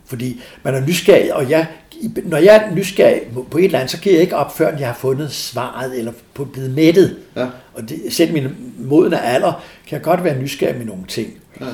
[0.05, 1.67] Fordi man er nysgerrig, og jeg,
[2.23, 4.87] når jeg er nysgerrig på et eller andet, så kan jeg ikke op, før jeg
[4.87, 7.15] har fundet svaret, eller på blevet mættet.
[7.35, 7.47] Ja.
[7.73, 8.47] Og det, selv min
[8.77, 11.33] modne alder, kan jeg godt være nysgerrig med nogle ting.
[11.61, 11.65] Ja.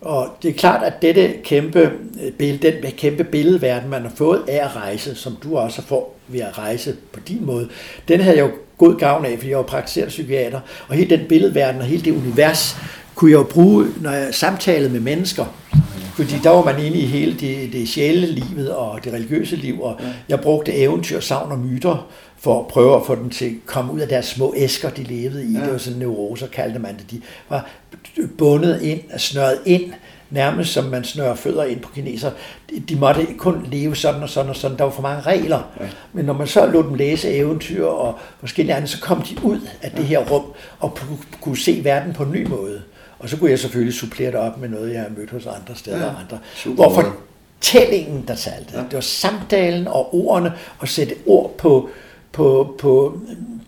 [0.00, 1.90] Og det er klart, at dette kæmpe,
[2.38, 6.40] billede, den kæmpe billedverden, man har fået af at rejse, som du også får ved
[6.40, 7.68] at rejse på din måde,
[8.08, 11.26] den havde jeg jo god gavn af, fordi jeg var praktiserende psykiater, og hele den
[11.28, 12.76] billedverden og hele det univers,
[13.20, 15.44] kunne jeg jo bruge, når jeg samtalede med mennesker.
[16.14, 19.82] Fordi der var man inde i hele det, det sjæle livet og det religiøse liv,
[19.82, 22.08] og jeg brugte eventyr, savn og myter
[22.38, 25.02] for at prøve at få dem til at komme ud af deres små æsker, de
[25.02, 25.52] levede i.
[25.52, 25.60] Ja.
[25.60, 27.10] Det var sådan neuroser, kaldte man det.
[27.10, 27.68] De var
[28.38, 29.92] bundet ind, snøret ind,
[30.30, 32.30] nærmest som man snører fødder ind på kineser.
[32.88, 34.78] De måtte kun leve sådan og sådan og sådan.
[34.78, 35.62] Der var for mange regler.
[35.80, 35.86] Ja.
[36.12, 39.60] Men når man så lod dem læse eventyr og forskellige andre, så kom de ud
[39.82, 40.44] af det her rum
[40.78, 40.98] og
[41.40, 42.82] kunne se verden på en ny måde.
[43.20, 45.76] Og så kunne jeg selvfølgelig supplere det op med noget, jeg har mødt hos andre
[45.76, 46.38] steder ja, og andre.
[46.54, 46.74] Super.
[46.74, 47.02] Hvor
[47.60, 48.72] fortællingen, der talte.
[48.74, 48.78] Ja.
[48.78, 51.90] Det var samtalen og ordene, og sætte ord på,
[52.32, 53.20] på, på,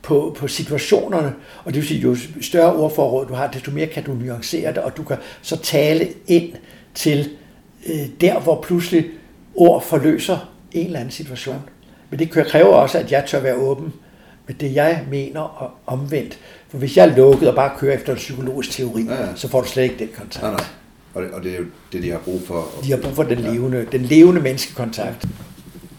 [0.02, 1.34] på, på situationerne.
[1.64, 4.78] Og det vil sige, jo større ordforråd du har, desto mere kan du nuancere det,
[4.78, 6.52] og du kan så tale ind
[6.94, 7.30] til
[7.86, 9.06] øh, der, hvor pludselig
[9.54, 11.62] ord forløser en eller anden situation.
[12.10, 13.92] Men det kræver også, at jeg tør være åben
[14.46, 16.38] med det, jeg mener og omvendt.
[16.72, 19.28] For hvis jeg er lukket og bare kører efter en psykologisk teori, ja, ja.
[19.34, 20.42] så får du slet ikke den kontakt.
[20.42, 20.64] Nej, nej.
[21.14, 22.68] Og det, og det er jo det, de har brug for.
[22.84, 23.84] De har brug for den levende, ja.
[23.98, 25.24] den levende menneskekontakt.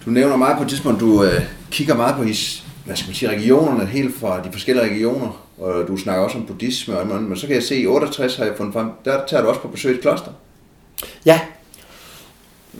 [0.05, 3.15] Du nævner meget på et tidspunkt, du øh, kigger meget på his, hvad skal man
[3.15, 7.37] sige, regionerne, helt fra de forskellige regioner, og du snakker også om buddhisme, og, men
[7.37, 9.61] så kan jeg se, at i 68 har jeg fundet frem, der tager du også
[9.61, 10.31] på besøg i et kloster.
[11.25, 11.39] Ja.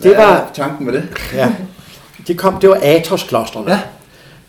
[0.04, 1.10] Det Hvad var tanken med det.
[1.34, 1.54] Ja.
[2.28, 3.72] Det kom, det var Athos-klostrene.
[3.72, 3.80] Ja.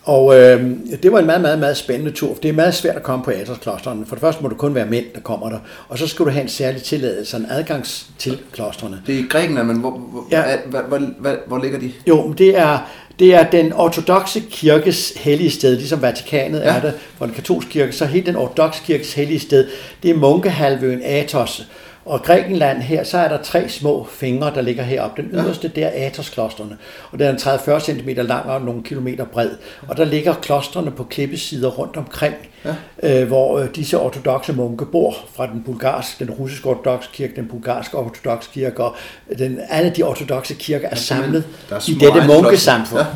[0.05, 0.71] Og øh,
[1.03, 2.35] det var en meget, meget, meget spændende tur.
[2.43, 4.07] Det er meget svært at komme på Athos-klostrene.
[4.07, 5.59] For det første må du kun være mænd, der kommer der.
[5.89, 9.03] Og så skal du have en særlig tilladelse, en adgangs til klostrene.
[9.07, 10.45] Det er i Grækenland, men hvor, hvor, ja.
[10.67, 11.93] hvor, hvor, hvor, hvor ligger de?
[12.07, 12.79] Jo, det er,
[13.19, 16.77] det er den ortodoxe kirkes hellige sted, ligesom Vatikanet ja.
[16.77, 17.93] er det for den katolske kirke.
[17.93, 19.69] Så helt den ortodoxe kirkes hellige sted,
[20.03, 21.69] det er munkehalvøen Athos.
[22.07, 25.23] Og Grækenland her, så er der tre små fingre, der ligger heroppe.
[25.23, 26.77] Den yderste, det er Athos-klostrene.
[27.11, 29.51] Og den er 30-40 cm lang og nogle kilometer bred.
[29.89, 32.35] Og der ligger klostrene på klippesider rundt omkring,
[32.65, 33.23] ja.
[33.23, 37.49] øh, hvor øh, disse ortodoxe munke bor fra den bulgarske, den russiske ortodoxe kirke, den
[37.49, 38.97] bulgarske ortodoxe kirke, og
[39.39, 43.01] den, alle de ortodoxe kirker er samlet er i dette munkesamfund.
[43.01, 43.07] Ja.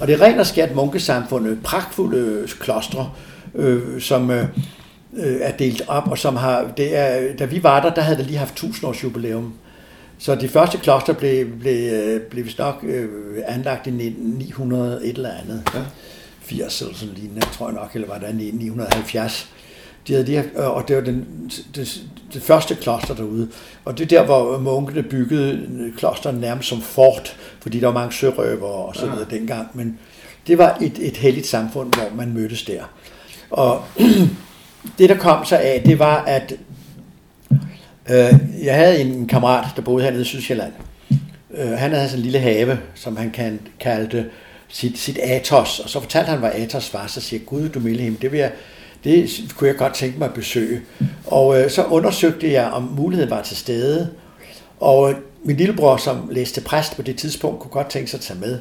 [0.00, 3.10] Og det er rent og skært munkesamfund, pragtfulde klostre,
[3.54, 4.30] øh, som...
[4.30, 4.44] Øh,
[5.16, 8.18] øh, er delt op, og som har, det er, da vi var der, der havde
[8.18, 9.54] det lige haft 1000 års jubilæum.
[10.18, 13.08] Så de første kloster blev, blev, øh, blev vist nok øh,
[13.46, 15.62] anlagt i 900 et eller andet.
[15.74, 15.80] Ja.
[16.40, 19.48] 80 eller sådan lignende, tror jeg nok, eller var det 970.
[20.08, 21.26] De havde de, og det var den,
[21.74, 22.02] det,
[22.32, 23.48] det første kloster derude.
[23.84, 28.12] Og det er der, hvor munkene byggede klosteret nærmest som fort, fordi der var mange
[28.12, 29.36] sørøver og så videre ja.
[29.36, 29.68] dengang.
[29.74, 29.98] Men
[30.46, 32.82] det var et, et helligt samfund, hvor man mødtes der.
[33.50, 33.84] Og
[34.98, 36.54] det, der kom så af, det var, at
[38.10, 38.34] øh,
[38.64, 40.72] jeg havde en kammerat, der boede hernede i Sydsjælland.
[41.54, 44.26] Øh, han havde sådan en lille have, som han kan, kaldte
[44.68, 48.16] sit, sit Atos, og så fortalte han, hvad Atos var, så siger gud, du milde
[48.22, 48.52] det vil jeg,
[49.04, 50.80] det kunne jeg godt tænke mig at besøge.
[51.26, 54.10] Og øh, så undersøgte jeg, om muligheden var til stede,
[54.80, 58.24] og øh, min lillebror, som læste præst på det tidspunkt, kunne godt tænke sig at
[58.24, 58.58] tage med.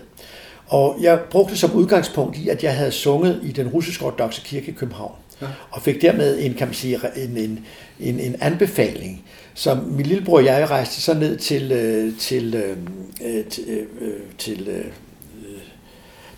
[0.68, 4.72] Og jeg brugte det som udgangspunkt i, at jeg havde sunget i den russisk-ortodoxe kirke
[4.72, 5.48] i København ja.
[5.72, 7.66] og fik dermed en, kan man sige, en, en,
[8.00, 9.24] en, en anbefaling.
[9.54, 12.78] Så min lillebror og jeg rejste så ned til, øh, til, øh,
[13.26, 13.70] øh, til,
[14.02, 14.86] øh, til øh,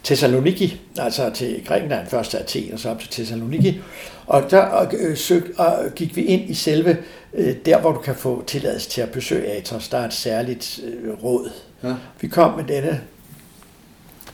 [0.07, 3.79] Thessaloniki, altså til Grækenland, først til Athen og så op til Thessaloniki.
[4.27, 6.97] Og der øh, søg, og gik vi ind i selve,
[7.33, 9.87] øh, der hvor du kan få tilladelse til at besøge Atos.
[9.87, 11.51] Der er et særligt øh, råd.
[11.83, 11.93] Ja.
[12.21, 13.01] Vi kom med denne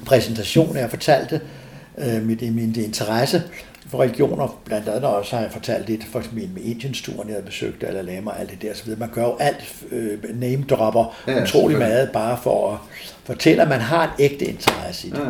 [0.06, 1.42] præsentation, jeg fortalte
[1.98, 3.44] øh, mit, min interesse
[3.94, 7.46] for religioner, blandt andet også har jeg fortalt lidt, for eksempel med Indiens-turen, jeg havde
[7.46, 9.00] besøgt, eller Lama og alt det der, så videre.
[9.00, 12.78] Man gør jo alt, øh, name-dropper, ja, utrolig meget, bare for at
[13.24, 15.18] fortælle, at man har en ægte interesse i det.
[15.18, 15.26] Ja.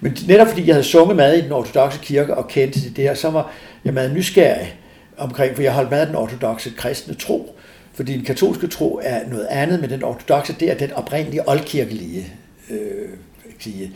[0.00, 3.14] Men netop fordi jeg havde sunget mad i den ortodoxe kirke og kendte det der,
[3.14, 3.52] så var
[3.84, 4.74] jeg meget nysgerrig
[5.16, 7.58] omkring, for jeg holdt med den ortodoxe kristne tro.
[7.94, 12.26] Fordi den katolske tro er noget andet, men den ortodoxe, det er den oprindelige oldkirkelige
[12.70, 13.08] øh,
[13.58, 13.92] sige,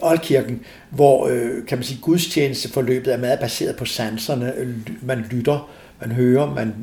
[0.00, 4.74] Oldkirken, hvor øh, kan man sige, gudstjenesteforløbet er meget baseret på sanserne.
[5.02, 6.74] Man lytter, man hører, man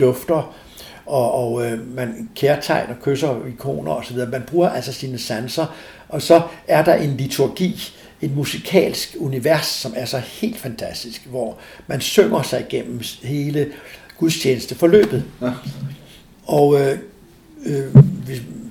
[0.00, 0.54] dufter,
[1.06, 4.16] og, og øh, man kærtegner, kysser ikoner osv.
[4.16, 5.66] Man bruger altså sine sanser,
[6.08, 11.58] og så er der en liturgi, et musikalsk univers, som er så helt fantastisk, hvor
[11.86, 13.66] man synger sig igennem hele
[14.18, 15.24] gudstjenesteforløbet.
[15.42, 15.52] Ja.
[16.44, 16.98] Og øh,
[17.66, 17.94] øh,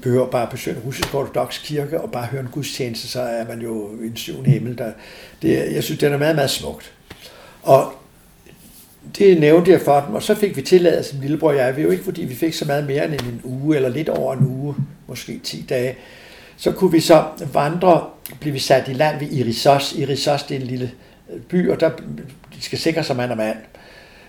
[0.01, 3.47] behøver bare at besøge en russisk ortodox kirke og bare høre en gudstjeneste, så er
[3.47, 4.77] man jo i en syvende himmel.
[4.77, 4.91] Der,
[5.41, 6.91] det, jeg synes, det er meget, meget smukt.
[7.63, 7.93] Og
[9.17, 11.81] det nævnte jeg for dem, og så fik vi tilladelse, min lillebror og jeg, vi
[11.81, 14.47] jo ikke, fordi vi fik så meget mere end en uge, eller lidt over en
[14.47, 14.75] uge,
[15.07, 15.95] måske 10 dage,
[16.57, 17.23] så kunne vi så
[17.53, 18.05] vandre,
[18.39, 19.93] blev vi sat i land ved Irisos.
[19.93, 20.91] Irisos, det er en lille
[21.33, 21.89] øh, by, og der
[22.55, 23.57] de skal sikre sig mand og mand.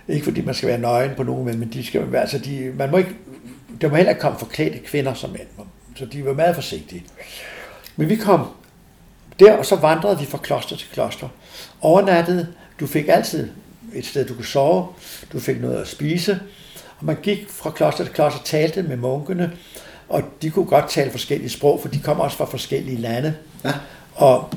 [0.08, 2.90] Ikke fordi man skal være nøgen på nogen, men de skal være, altså de, man
[2.90, 3.14] må ikke
[3.80, 5.66] der må heller ikke komme forklædte kvinder som mænd,
[5.96, 7.04] så de var meget forsigtige.
[7.96, 8.46] Men vi kom
[9.40, 11.28] der, og så vandrede vi fra kloster til kloster.
[11.80, 12.46] Overnattede,
[12.80, 13.48] du fik altid
[13.94, 14.86] et sted, du kunne sove,
[15.32, 16.40] du fik noget at spise,
[16.98, 19.52] og man gik fra kloster til kloster, talte med munkene,
[20.08, 23.34] og de kunne godt tale forskellige sprog, for de kom også fra forskellige lande.
[23.64, 23.72] Ja.
[24.14, 24.50] Og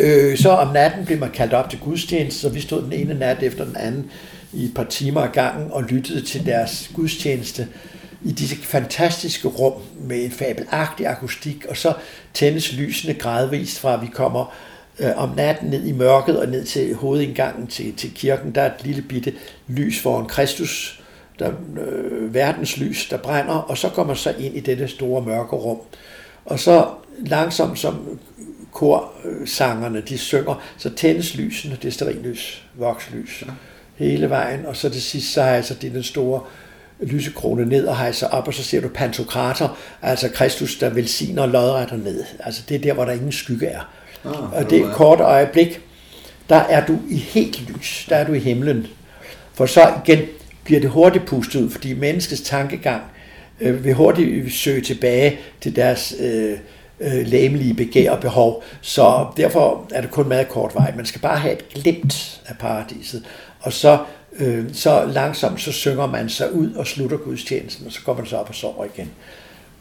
[0.00, 3.14] øh, så om natten blev man kaldt op til gudstjeneste, så vi stod den ene
[3.14, 4.10] nat efter den anden
[4.52, 7.68] i et par timer ad gangen og lyttede til deres gudstjeneste
[8.24, 11.92] i disse fantastiske rum med en fabelagtig akustik, og så
[12.34, 14.54] tændes lysene gradvist fra, at vi kommer
[14.98, 18.54] øh, om natten ned i mørket og ned til hovedindgangen til, til kirken.
[18.54, 19.34] Der er et lille bitte
[19.68, 21.02] lys foran Kristus,
[21.38, 25.22] der, øh, verdens lys, der brænder, og så kommer man så ind i dette store
[25.22, 25.78] mørke rum.
[26.44, 26.88] Og så
[27.26, 28.20] langsomt som
[28.72, 33.44] korsangerne, de synger, så tændes lysene, det er sterinlys, vokslys,
[33.96, 36.40] hele vejen, og så til sidst, så har altså det den store
[37.02, 41.96] lysekrone ned og hejser op, og så ser du pantokrater, altså Kristus, der velsigner lodretter
[41.96, 42.24] ned.
[42.40, 43.80] Altså det er der, hvor der ingen skygge er.
[44.24, 45.80] Ah, og det er et kort øjeblik,
[46.48, 48.86] der er du i helt lys, der er du i himlen.
[49.54, 50.18] For så igen
[50.64, 53.02] bliver det hurtigt pustet ud, fordi menneskets tankegang
[53.60, 56.58] øh, vil hurtigt søge tilbage til deres øh,
[57.00, 58.64] øh, læmelige begær og behov.
[58.80, 60.92] Så derfor er det kun meget kort vej.
[60.96, 63.24] Man skal bare have et glimt af paradiset.
[63.60, 63.98] Og så,
[64.38, 68.26] øh, så langsomt så synger man sig ud og slutter gudstjenesten, og så går man
[68.26, 69.10] så op og sover igen.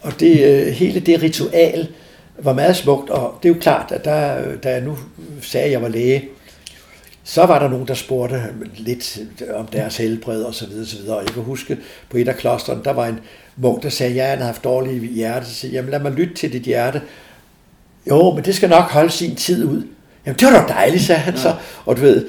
[0.02, 1.88] Og det, øh, hele det ritual
[2.38, 4.98] var meget smukt, og det er jo klart, at der, da jeg nu
[5.42, 6.30] sagde, at jeg var læge,
[7.24, 8.44] så var der nogen, der spurgte
[8.78, 9.20] lidt
[9.54, 11.18] om deres helbred og så videre, så videre.
[11.18, 11.78] Og jeg kan huske,
[12.10, 13.20] på et af klosterne, der var en
[13.56, 15.46] munk, der sagde, ja, han havde haft dårlige hjerte.
[15.46, 17.02] Så sagde, jamen lad mig lytte til dit hjerte.
[18.10, 19.84] Jo, men det skal nok holde sin tid ud.
[20.26, 21.40] Jamen det var da dejligt, sagde han ja.
[21.40, 21.56] så.
[21.86, 22.28] Og du ved,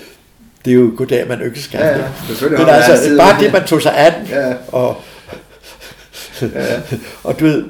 [0.64, 1.80] det er jo goddag, man skal.
[1.80, 2.08] Ja, ja,
[2.40, 4.26] men altså, bare det, man tog sig af den.
[4.26, 4.54] Ja.
[4.68, 4.96] Og,
[6.42, 6.80] ja.
[7.24, 7.64] og du ved,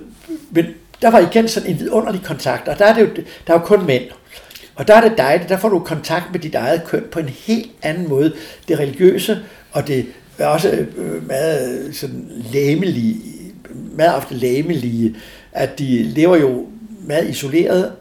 [0.51, 0.67] men
[1.03, 3.09] der var igen sådan en vidunderlig kontakt, og der er, det jo,
[3.47, 4.03] der er jo kun mænd.
[4.75, 7.29] Og der er det dejligt, der får du kontakt med dit eget køn på en
[7.29, 8.33] helt anden måde.
[8.69, 9.39] Det religiøse,
[9.73, 10.07] og det
[10.39, 13.17] er også øh, meget sådan læmelige,
[13.97, 15.17] meget ofte læmelige,
[15.53, 16.67] at de lever jo
[17.07, 17.93] meget isoleret,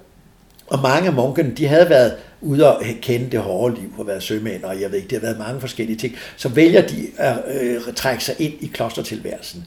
[0.68, 4.24] og mange af munkene, de havde været ude og kende det hårde liv og været
[4.24, 7.38] sømænd, og jeg ved ikke, det har været mange forskellige ting, så vælger de at
[7.62, 9.66] øh, trække sig ind i klostertilværelsen.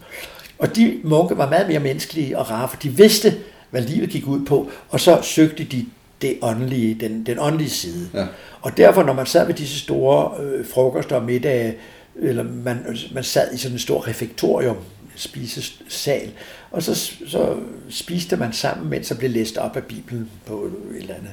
[0.58, 3.34] Og de munke var meget mere menneskelige og rare, for de vidste,
[3.70, 5.86] hvad livet gik ud på, og så søgte de
[6.22, 8.08] det åndelige, den, den åndelige side.
[8.14, 8.26] Ja.
[8.60, 11.74] Og derfor, når man sad ved disse store øh, frokoster og middage,
[12.16, 14.76] eller man, man sad i sådan en stor refektorium,
[15.16, 16.30] spisesal,
[16.70, 16.94] og så,
[17.26, 17.56] så
[17.88, 21.30] spiste man sammen, mens der blev læst op af Bibelen på et eller andet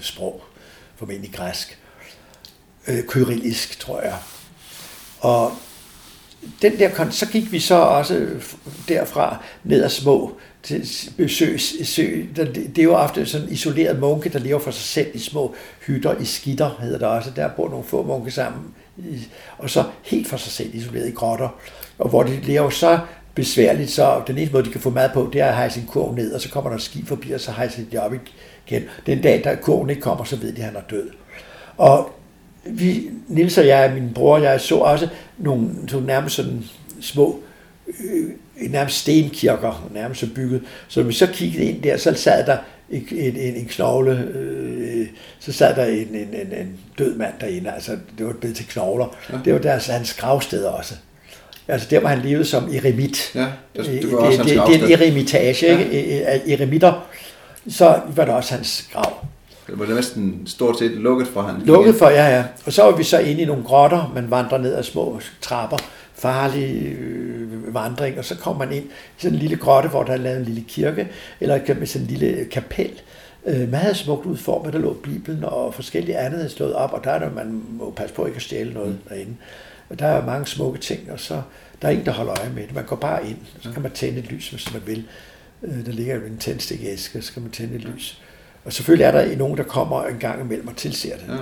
[0.00, 0.42] sprog,
[0.96, 1.78] formentlig græsk.
[2.88, 4.16] Øh, kyrillisk, tror jeg.
[5.20, 5.52] Og
[6.62, 8.28] den der, så gik vi så også
[8.88, 11.60] derfra ned ad små til besøg.
[11.84, 12.22] Sø.
[12.36, 15.54] Det er jo ofte sådan isoleret munke, der lever for sig selv i små
[15.86, 17.30] hytter i skitter, hedder det også.
[17.36, 18.74] Der bor nogle få munke sammen,
[19.58, 21.48] og så helt for sig selv isoleret i grotter.
[21.98, 22.98] Og hvor de lever så
[23.34, 25.86] besværligt, så den eneste måde, de kan få mad på, det er at hejse sin
[25.86, 28.18] kurv ned, og så kommer der et skib forbi, og så hejser de op i
[28.66, 28.82] igen.
[29.06, 31.10] Den dag, der kurven ikke kommer, så ved de, at han er død.
[31.76, 32.10] Og
[32.64, 35.08] vi, Nils og jeg, min bror og jeg, så også
[35.38, 36.64] nogle, nogle nærmest sådan
[37.00, 37.40] små
[37.88, 40.62] øh, nærmest stenkirker, nærmest så bygget.
[40.88, 42.56] Så når vi så kiggede ind der, så sad der
[42.90, 45.06] en, en, en knogle, øh,
[45.38, 48.66] så sad der en, en, en, en død mand derinde, altså det var blevet til
[48.68, 49.16] knogler.
[49.32, 49.38] Ja.
[49.44, 50.94] Det var deres, hans gravsted også.
[51.68, 53.30] Altså der, hvor han levede som eremit.
[53.34, 53.46] Ja,
[53.76, 55.78] det, det, var også det, det, det er en eremitage, ja.
[55.78, 56.26] ikke?
[56.26, 57.08] Af eremitter.
[57.68, 59.26] Så var det også hans grav.
[59.66, 61.62] Det var næsten stort set lukket for han.
[61.64, 62.44] Lukket for, ja, ja.
[62.66, 65.78] Og så var vi så inde i nogle grotter, man vandrer ned ad små trapper,
[66.14, 70.12] farlig øh, vandring, og så kommer man ind i sådan en lille grotte, hvor der
[70.12, 71.08] er lavet en lille kirke,
[71.40, 72.90] eller med sådan en lille kapel,
[73.46, 77.18] øh, meget smukt udformet, der lå Bibelen og forskellige andet slået op, og der er
[77.18, 79.08] der, man må passe på ikke at stjæle noget mm.
[79.08, 79.34] derinde.
[79.90, 81.42] Og der er mange smukke ting, og så
[81.82, 82.74] der er ingen, der holder øje med det.
[82.74, 85.04] Man går bare ind, og så kan man tænde et lys, hvis man vil.
[85.64, 88.22] Øh, der ligger en tændstikæske, så kan man tænde et lys.
[88.64, 91.34] Og selvfølgelig er der nogen, der kommer en gang imellem og tilser det.
[91.34, 91.36] Ja.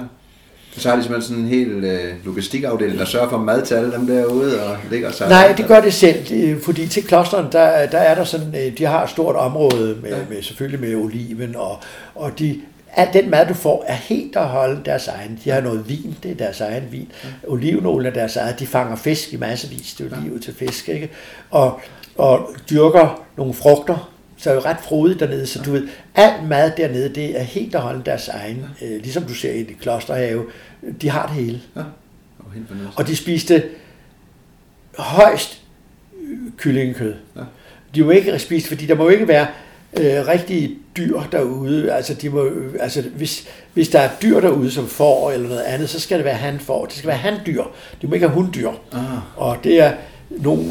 [0.77, 3.93] Så har de simpelthen sådan en hel øh, logistikafdeling, der sørger for mad til alle
[3.93, 5.29] dem derude og ligger sig.
[5.29, 8.85] Nej, det gør det selv, fordi til klosteren, der, der er der sådan, øh, de
[8.85, 10.17] har et stort område med, ja.
[10.29, 11.79] med selvfølgelig med oliven, og,
[12.15, 12.61] og de,
[12.93, 15.41] al den mad, du får, er helt og holde deres egen.
[15.45, 17.13] De har noget vin, det er deres egen vin.
[17.25, 17.29] Ja.
[17.49, 18.59] Olivenolie er deres eget.
[18.59, 20.29] De fanger fisk i massevis, det er jo ja.
[20.29, 21.11] livet til fisk, ikke?
[21.51, 21.81] Og,
[22.21, 26.73] og dyrker nogle frugter, så er jo ret frodigt dernede, så du ved, alt mad
[26.77, 28.87] dernede, det er helt og holde deres egen, ja.
[28.87, 30.45] øh, ligesom du ser i det klosterhave,
[31.01, 31.61] de har det hele.
[31.77, 31.83] Ja.
[32.97, 33.63] Og de spiste
[34.99, 35.63] højst
[36.57, 37.15] kyllingekød.
[37.37, 37.41] Ja.
[37.95, 39.47] De må ikke spise, fordi der må ikke være
[39.97, 41.93] øh, rigtige dyr derude.
[41.93, 42.51] Altså, de må,
[42.81, 46.25] altså hvis, hvis der er dyr derude, som får eller noget andet, så skal det
[46.25, 46.85] være han får.
[46.85, 47.65] Det skal være han dyr.
[48.03, 48.71] De må ikke have hunddyr.
[48.93, 49.01] Ah.
[49.37, 49.93] Og det er,
[50.31, 50.65] nogle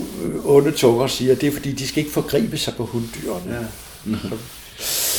[0.45, 3.53] onde tunger siger, det er fordi, de skal ikke forgribe sig på hunddyrene.
[3.53, 3.65] Ja.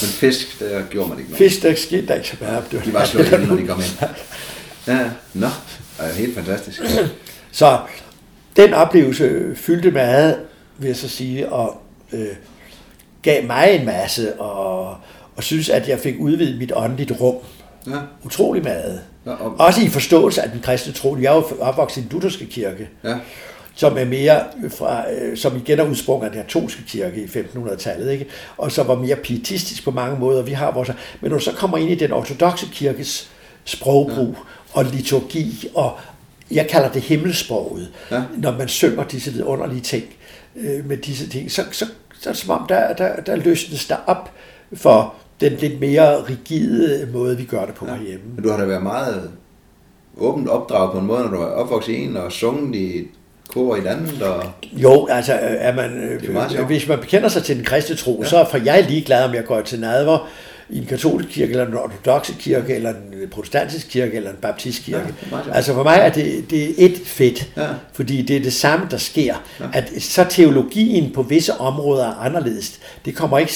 [0.00, 1.50] Men fisk, der gjorde man ikke noget.
[1.50, 2.84] Fisk, der skete der ikke så meget.
[2.84, 4.08] De var slået ind, når de kom ind.
[4.86, 6.82] Ja, nå, det er helt fantastisk.
[7.52, 7.78] Så
[8.56, 10.36] den oplevelse fyldte meget,
[10.78, 11.82] vil jeg så sige, og
[12.12, 12.28] øh,
[13.22, 14.96] gav mig en masse, og,
[15.36, 17.36] og synes, at jeg fik udvidet mit åndeligt rum.
[17.86, 17.98] Ja.
[18.24, 19.00] Utrolig meget.
[19.26, 19.54] Ja, og...
[19.58, 21.16] Også i forståelse af den kristne tro.
[21.16, 22.88] Jeg er jo opvokset i den lutherske kirke.
[23.04, 23.16] Ja
[23.80, 28.12] som er mere fra, øh, som igen er udsprunget af den katolske kirke i 1500-tallet,
[28.12, 28.26] ikke?
[28.56, 30.42] og som var mere pietistisk på mange måder.
[30.42, 33.30] Vi har vores, men når så kommer ind i den ortodoxe kirkes
[33.64, 34.78] sprogbrug ja.
[34.78, 35.98] og liturgi, og
[36.50, 38.22] jeg kalder det himmelsproget, ja.
[38.38, 40.04] når man synger disse vidunderlige ting
[40.56, 41.86] øh, med disse ting, så, så,
[42.20, 44.32] så er det som om, der, der, der løsnes der op
[44.72, 47.94] for den lidt mere rigide måde, vi gør det på ja.
[47.94, 48.24] herhjemme.
[48.34, 49.30] Men du har da været meget
[50.16, 53.08] åbent opdraget på en måde, når du er opvokset i en og sunget i
[53.52, 56.66] koger i landet, og Jo, altså er man, Det er meget sjovt.
[56.66, 58.28] hvis man bekender sig til den kristne tro, ja.
[58.28, 60.28] så er for jeg ligeglad, om jeg går til nadver
[60.72, 65.14] i en katolsk kirke, eller en ortodoxe kirke, eller en protestantisk kirke, eller en baptistkirke.
[65.32, 67.66] Ja, altså for mig er det, det er et fedt, Ja.
[67.92, 69.34] fordi det er det samme, der sker.
[69.60, 69.64] Ja.
[69.72, 72.80] At så teologien på visse områder er anderledes.
[73.04, 73.52] Det kommer ikke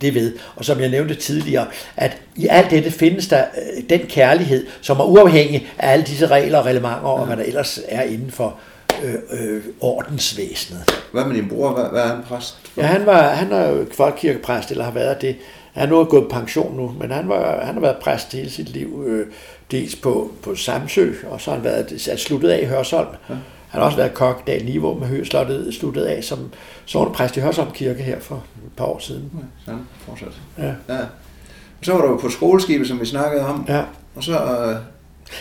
[0.00, 0.32] det ved.
[0.56, 1.66] Og som jeg nævnte tidligere,
[1.96, 3.44] at i alt dette findes der
[3.78, 7.42] øh, den kærlighed, som er uafhængig af alle disse regler og reglementer, og hvad der
[7.42, 8.54] ellers er inden for
[9.02, 9.14] øh,
[9.54, 11.02] øh, ordensvæsenet.
[11.12, 11.72] hvad med din bror?
[11.72, 12.68] Hvad, hvad er han præst?
[12.68, 12.80] for?
[12.80, 15.36] Ja, han, var, han er jo folkekirkepræst, eller har været det.
[15.72, 18.50] Han er nu gået på pension nu, men han, var, han har været præst hele
[18.50, 19.26] sit liv, øh,
[19.70, 23.08] dels på, på Samsø, og så har han været er sluttet af i Hørsholm.
[23.28, 23.34] Ja.
[23.68, 26.50] Han har også været kok dag Niveau med Høslottet, sluttet af som
[26.86, 29.30] sovnepræst i Hørsholm Kirke her for et par år siden.
[29.64, 30.32] Sådan, fortsat.
[30.58, 30.72] Ja.
[30.88, 31.00] Ja.
[31.82, 33.82] Så var du på skoleskibet, som vi snakkede om, Ja,
[34.14, 34.76] og så øh,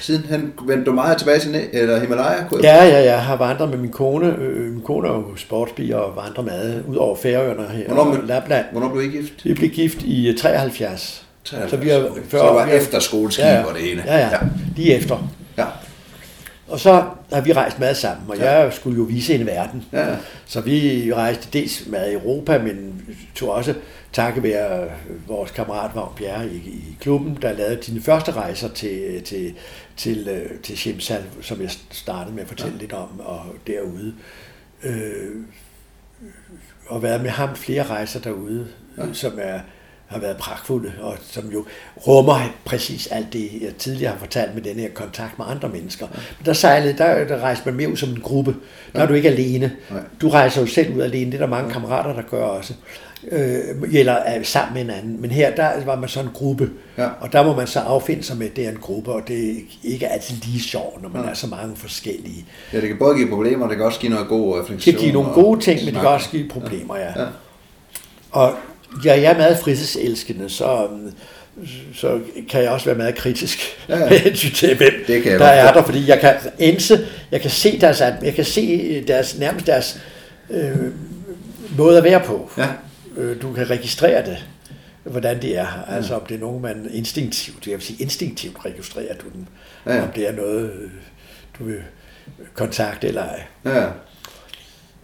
[0.02, 2.48] siden hen vendte du meget tilbage til eller Himalaya?
[2.50, 4.36] kunne ja, ja, jeg har vandret med min kone.
[4.40, 8.24] Øh, min kone er jo sportsbier og vandrer med ud over Færøerne her Hvornår og
[8.24, 8.66] Lapland.
[8.72, 9.34] Hvornår blev I gift?
[9.46, 11.26] Vi blev gift i øh, 73.
[11.44, 11.72] 73.
[11.72, 12.22] Så vi har, Okay.
[12.32, 14.04] Så det var efter skoleskib og det hele.
[14.06, 14.38] Ja, ja, Ja.
[14.76, 15.30] lige efter.
[16.74, 18.52] Og så har vi rejst meget sammen, og Ja.
[18.60, 19.86] jeg skulle jo vise en verden.
[19.92, 20.16] Ja.
[20.46, 23.06] Så vi rejste dels med i Europa, men
[23.36, 23.74] tog også
[24.14, 24.90] takket være
[25.28, 29.54] vores kammerat Vagn Bjerre i, i klubben, der lavede dine første rejser til, til,
[29.98, 32.82] til, øh, til Shimsal, som jeg startede med at fortælle ja.
[32.82, 34.14] lidt om, og derude.
[34.84, 35.32] Øh,
[36.88, 38.68] og været med ham flere rejser derude,
[38.98, 39.04] ja.
[39.14, 39.60] som er,
[40.14, 41.66] har været pragtfulde, og som jo
[42.08, 46.08] rummer præcis alt det, jeg tidligere har fortalt med den her kontakt med andre mennesker.
[46.40, 48.56] Men der sejlede, der, der rejste man mere ud som en gruppe.
[48.94, 49.72] Der er du ikke alene.
[50.22, 51.32] Du rejser jo selv ud alene.
[51.32, 52.74] Det er der mange kammerater, der gør også.
[53.32, 53.60] Øh,
[53.94, 55.22] eller er sammen med en anden.
[55.22, 56.70] Men her, der var man så en gruppe.
[56.98, 57.08] Ja.
[57.20, 59.50] Og der må man så affinde sig med, at det er en gruppe, og det
[59.50, 62.46] er ikke altid lige sjovt, når man er så mange forskellige.
[62.74, 64.94] ja, det kan både give problemer, det kan også give noget god Det refleksion.
[64.94, 67.22] kan give nogle og gode ting, men det kan også give problemer, ja.
[67.22, 67.28] Ja.
[68.32, 68.54] Og
[69.06, 70.88] ja, jeg er meget fritidselskende, så,
[71.96, 72.20] så
[72.50, 74.20] kan jeg også være meget kritisk Ja, ja.
[74.56, 77.52] til, hvem Det kan jeg der godt er der, fordi jeg kan ense, jeg kan
[77.52, 80.00] se deres, jeg kan se deres, nærmest deres
[80.50, 80.76] øh,
[81.78, 82.52] måde at være på.
[82.58, 82.68] Ja.
[83.18, 84.46] Øh, du kan registrere det,
[85.04, 85.86] hvordan det er.
[85.88, 89.46] Altså om det er nogen, man instinktivt, jeg vil sige instinktivt registrerer du dem.
[89.86, 90.02] Ja.
[90.02, 90.72] Om det er noget,
[91.60, 91.80] du vil
[92.54, 93.42] kontakte eller ej.
[93.66, 93.86] Ja.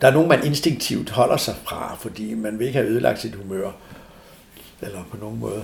[0.01, 3.35] Der er nogen, man instinktivt holder sig fra, fordi man vil ikke have ødelagt sit
[3.35, 3.69] humør.
[4.81, 5.61] Eller på nogen måde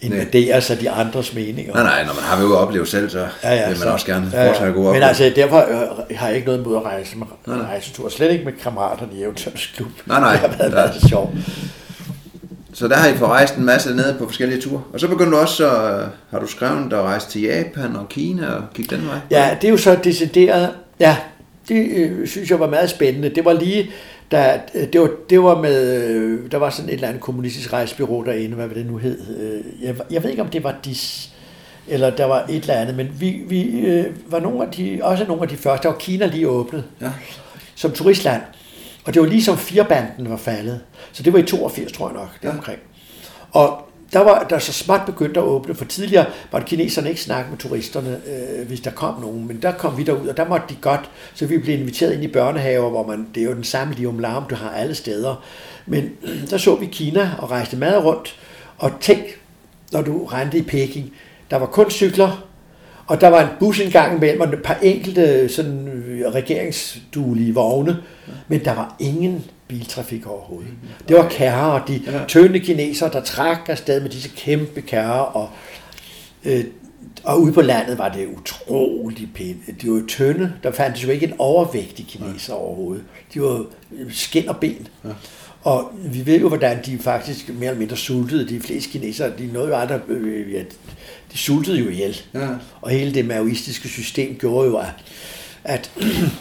[0.00, 1.74] invadere sig de andres meninger.
[1.74, 4.06] Nej, nej, når man har jo oplevet selv, så Ja, ja, vil man så- også
[4.06, 4.70] gerne ja, ja.
[4.70, 7.66] gode Men altså, derfor øh, har jeg ikke noget imod at rejse med Nej, nej.
[7.66, 8.08] rejsetur.
[8.08, 9.88] Slet ikke med kammeraterne i Eventyrens Klub.
[10.06, 10.32] Nej, nej.
[10.36, 10.74] Det har været Ja.
[10.74, 11.30] meget sjovt.
[12.72, 14.82] Så der har I fået rejst en masse ned på forskellige ture.
[14.92, 15.68] Og så begyndte du også, så
[16.30, 19.18] har du skrevet, at rejse til Japan og Kina og gik den vej.
[19.30, 20.70] Ja, det er jo så decideret.
[21.00, 21.16] Ja,
[21.68, 23.28] det øh, synes jeg var meget spændende.
[23.28, 23.90] Det var lige,
[24.32, 27.72] da, øh, det, var, det var med, øh, der var sådan et eller andet kommunistisk
[27.72, 29.18] rejsebyrå derinde, hvad det nu hed.
[29.40, 31.30] Øh, Jeg, jeg ved ikke, om det var DIS,
[31.88, 35.24] eller der var et eller andet, men vi, vi øh, var nogle af de, også
[35.28, 35.82] nogle af de første.
[35.82, 37.10] Der var Kina lige åbnet Ja.
[37.74, 38.42] som turistland.
[39.04, 40.80] Og det var ligesom firebanden var faldet.
[41.12, 42.48] Så det var i 82, tror jeg nok, Ja.
[42.48, 42.78] deromkring.
[43.52, 47.22] Og der var der så småt begyndt at åbne, for tidligere var det kineserne ikke
[47.22, 50.48] snakke med turisterne, øh, hvis der kom nogen, men der kom vi derud, og der
[50.48, 53.54] måtte de godt, så vi blev inviteret ind i børnehaver, hvor man, det er jo
[53.54, 55.44] den samme lium larm, du har alle steder.
[55.86, 56.10] Men
[56.50, 58.36] der så vi Kina og rejste meget rundt,
[58.78, 59.24] og tænk,
[59.92, 61.12] når du rendte i Peking,
[61.50, 62.44] der var kun cykler,
[63.06, 67.54] og der var en bus en gang imellem, og et par enkelte sådan, øh, regeringsduelige
[67.54, 67.96] vogne,
[68.48, 70.70] men der var ingen biltrafik overhovedet.
[71.08, 72.24] Det var kærrer, de Ja.
[72.28, 75.50] tynde kinesere, der trak afsted med disse kæmpe kærrer, og,
[76.44, 76.64] øh,
[77.24, 79.82] og ude på landet var det utrolig pænt.
[79.82, 83.04] De var jo tynde, der fandtes jo ikke en overvægtig kineser overhovedet.
[83.34, 83.64] De var
[84.10, 84.88] skin og ben.
[85.04, 85.08] Ja.
[85.62, 88.48] Og vi ved jo, hvordan de faktisk mere eller mindre sultede.
[88.48, 90.58] De fleste kinesere, de nåede jo aldrig, øh, ja,
[91.32, 92.20] de sultede jo ihjel.
[92.34, 92.48] Ja.
[92.82, 94.92] Og hele det maoistiske system gjorde jo, at,
[95.64, 95.90] at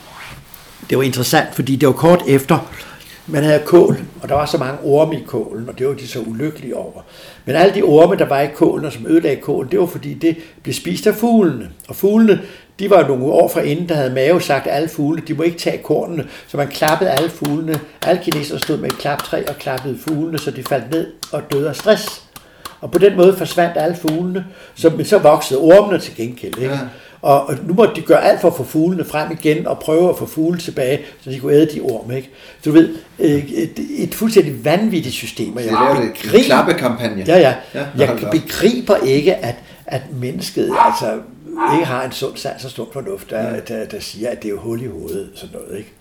[0.90, 2.74] det var interessant, fordi det var kort efter,
[3.28, 6.08] man havde kål, og der var så mange orme i kålen, og det var de
[6.08, 7.02] så ulykkelige over.
[7.46, 10.14] Men alle de orme, der var i kålen, og som ødelagde kålen, det var fordi,
[10.14, 11.70] det blev spist af fuglene.
[11.88, 12.42] Og fuglene,
[12.80, 15.44] de var nogle år fra inden, der havde mave sagt, at alle fuglene, de må
[15.44, 17.80] ikke tage kornene, så man klappede alle fuglene.
[18.02, 21.70] Alle kinesere stod med et klaptræ og klappede fuglene, så de faldt ned og døde
[21.70, 22.24] af stress.
[22.84, 26.58] Og på den måde forsvandt alle fuglene, så, men så voksede ormene til gengæld.
[26.58, 26.74] Ikke?
[26.74, 26.80] Ja.
[27.22, 30.10] Og, og nu måtte de gøre alt for at få fuglene frem igen, og prøve
[30.10, 32.16] at få fugle tilbage, så de kunne æde de orme.
[32.16, 32.30] Ikke?
[32.62, 36.44] Så du ved, øh, et, et fuldstændig vanvittigt system, og Det jeg er lavet en
[36.44, 37.24] klappekampagne.
[37.28, 39.56] ja, ja, Ja, jeg begriber ikke, at,
[39.86, 41.14] at mennesket, altså
[41.74, 44.54] ikke har en sund sans og sund fornuft, der, der, der siger, at det er
[44.54, 45.94] jo hul i hovedet, sådan noget, ikke?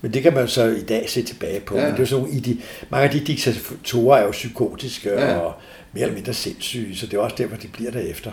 [0.00, 1.76] Men det kan man så i dag se tilbage på.
[1.76, 1.84] Ja.
[1.86, 2.58] Men det er sådan, i de,
[2.90, 5.36] mange af de diktatorer er jo psykotiske ja.
[5.36, 5.52] og
[5.96, 8.30] mere eller mindre sindssyge, så det er også derfor, de bliver derefter.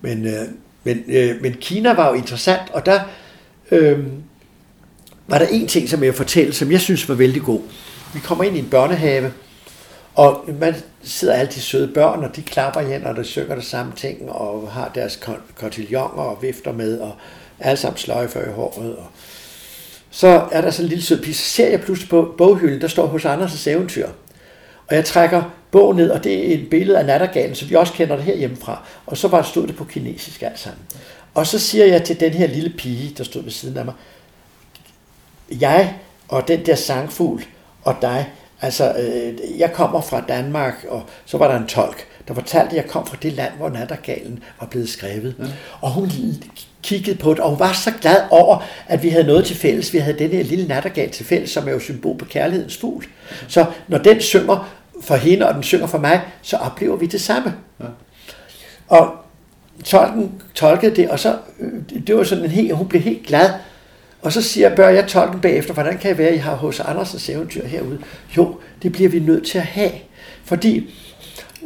[0.00, 0.48] Men, øh,
[0.84, 3.00] men, øh, men Kina var jo interessant, og der
[3.70, 3.98] øh,
[5.26, 7.60] var der en ting, som jeg fortælle, som jeg synes var vældig god.
[8.14, 9.32] Vi kommer ind i en børnehave,
[10.14, 13.62] og man sidder alle de søde børn, og de klapper hen, og der synger der
[13.62, 15.20] samme ting, og har deres
[15.54, 17.16] kotiljoner og vifter med, og
[17.58, 18.96] alle sammen sløjfer i håret.
[18.96, 19.06] Og
[20.10, 22.88] så er der sådan en lille sød pige, så ser jeg pludselig på boghylden, der
[22.88, 24.08] står hos Anders' eventyr.
[24.86, 27.92] Og jeg trækker bogen ned, og det er et billede af nattergalen, så vi også
[27.92, 28.82] kender det her hjemmefra.
[29.06, 30.82] Og så bare stod det på kinesisk alt sammen.
[31.34, 33.94] Og så siger jeg til den her lille pige, der stod ved siden af mig,
[35.50, 35.94] jeg
[36.28, 37.44] og den der sangfugl
[37.82, 42.34] og dig, altså øh, jeg kommer fra Danmark, og så var der en tolk, der
[42.34, 45.34] fortalte, at jeg kom fra det land, hvor nattergalen var blevet skrevet.
[45.38, 45.44] Ja.
[45.80, 46.10] Og hun
[46.82, 49.92] kiggede på det, og hun var så glad over, at vi havde noget til fælles.
[49.92, 53.06] Vi havde den her lille nattergal til fælles, som er jo symbol på kærlighedens fugl.
[53.48, 57.20] Så når den synger for hende, og den synger for mig, så oplever vi det
[57.20, 57.54] samme.
[57.80, 57.84] Ja.
[58.88, 59.14] Og
[59.84, 63.50] tolken tolkede det, og så, øh, det var sådan en helt, hun blev helt glad.
[64.22, 66.80] Og så siger bør jeg tolken bagefter, hvordan kan det være, at I har hos
[66.80, 67.98] Andersens eventyr herude?
[68.36, 69.92] Jo, det bliver vi nødt til at have.
[70.44, 70.94] Fordi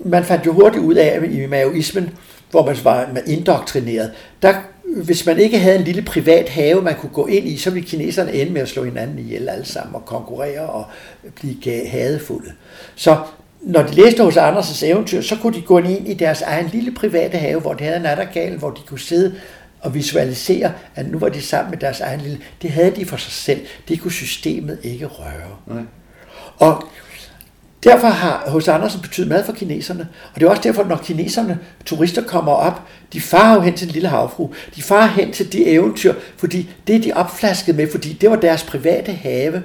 [0.04, 2.10] man fandt jo hurtigt ud af, i maoismen,
[2.50, 4.12] hvor man var indoktrineret,
[4.42, 4.54] der
[5.02, 7.88] hvis man ikke havde en lille privat have, man kunne gå ind i, så ville
[7.88, 10.84] kineserne ende med at slå hinanden ihjel alle sammen og konkurrere og
[11.34, 12.52] blive hadefulde.
[12.94, 13.16] Så
[13.62, 16.92] når de læste hos Anders' eventyr, så kunne de gå ind i deres egen lille
[16.92, 19.34] private have, hvor de havde en nattergal, hvor de kunne sidde
[19.80, 22.38] og visualisere, at nu var de sammen med deres egen lille...
[22.62, 23.60] Det havde de for sig selv.
[23.88, 25.56] Det kunne systemet ikke røre.
[25.66, 25.82] Nej.
[26.56, 26.84] Og
[27.84, 30.08] Derfor har hos Andersen betydet mad for kineserne.
[30.34, 32.82] Og det er også derfor, når kineserne, turister kommer op,
[33.12, 34.50] de farer jo hen til den lille havfru.
[34.76, 38.36] De farer hen til de eventyr, fordi det er de opflasket med, fordi det var
[38.36, 39.62] deres private have.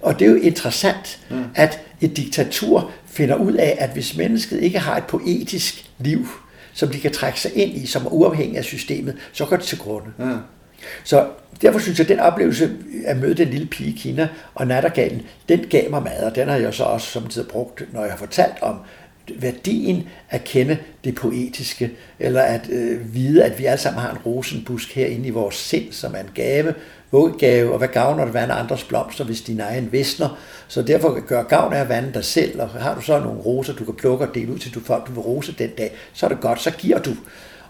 [0.00, 1.44] Og det er jo interessant, mm.
[1.54, 6.26] at et diktatur finder ud af, at hvis mennesket ikke har et poetisk liv,
[6.72, 9.64] som de kan trække sig ind i, som er uafhængig af systemet, så går det
[9.64, 10.06] til grunde.
[10.18, 10.38] Mm.
[11.04, 11.26] Så
[11.62, 12.70] derfor synes jeg, at den oplevelse
[13.06, 16.48] at møde den lille pige i Kina og nattergalen, den gav mig mad, og den
[16.48, 18.76] har jeg så også samtidig brugt, når jeg har fortalt om
[19.36, 24.18] værdien at kende det poetiske, eller at øh, vide, at vi alle sammen har en
[24.18, 26.74] rosenbusk herinde i vores sind, som er en gave,
[27.12, 30.38] vuggegave, og hvad gavner det at vande andres blomster, hvis din egen visner.
[30.68, 33.72] Så derfor gør gavn af at vande dig selv, og har du så nogle roser,
[33.74, 36.26] du kan plukke og dele ud til du folk, du vil rose den dag, så
[36.26, 37.10] er det godt, så giver du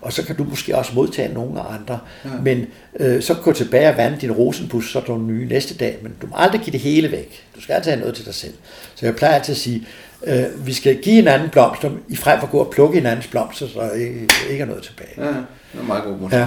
[0.02, 1.98] og så kan du måske også modtage nogle af andre.
[2.24, 2.30] Ja.
[2.42, 2.66] Men
[3.00, 6.12] øh, så gå tilbage og vande din rosenbus, så er nogle nye næste dag, men
[6.22, 7.46] du må aldrig give det hele væk.
[7.56, 8.54] Du skal altid have noget til dig selv.
[8.94, 9.86] Så jeg plejer altid at sige,
[10.24, 13.68] øh, vi skal give hinanden blomster, i frem for at gå og plukke hinandens blomster,
[13.68, 15.10] så der ikke, ikke er noget tilbage.
[15.16, 15.36] Ja, det
[15.78, 16.40] er meget god motion.
[16.40, 16.46] Ja.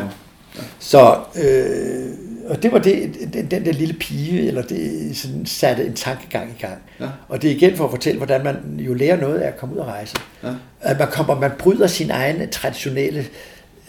[0.56, 0.62] Ja.
[0.80, 5.86] Så, øh, og det var det, den, den der lille pige, eller det sådan satte
[5.86, 6.78] en tankegang i gang.
[7.00, 7.08] Ja.
[7.28, 9.76] Og det er igen for at fortælle, hvordan man jo lærer noget af at komme
[9.76, 10.16] ud og rejse.
[10.44, 10.50] Ja.
[10.82, 13.26] At man, kommer, man bryder sin egen traditionelle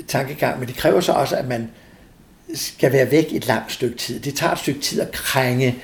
[0.09, 1.71] tankegang, men det kræver så også, at man
[2.55, 4.21] skal være væk et langt stykke tid.
[4.21, 5.77] Det tager et stykke tid at krænge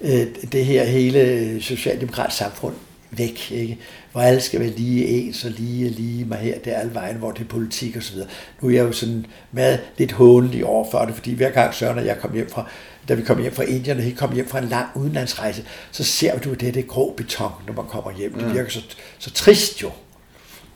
[0.00, 2.74] øh, det her hele socialdemokratiske samfund
[3.18, 3.78] væk, ikke?
[4.12, 7.16] hvor alle skal være lige ens og lige lige mig her, det er alle vejen,
[7.16, 8.16] hvor det er politik osv.
[8.60, 11.98] Nu er jeg jo sådan meget lidt håndelig over for det, fordi hver gang Søren
[11.98, 12.68] og jeg kom hjem fra,
[13.08, 16.38] da vi kom hjem fra Indien, og kom hjem fra en lang udenlandsrejse, så ser
[16.38, 18.34] du det, det grå beton, når man kommer hjem.
[18.34, 18.82] Det virker så,
[19.18, 19.90] så trist jo.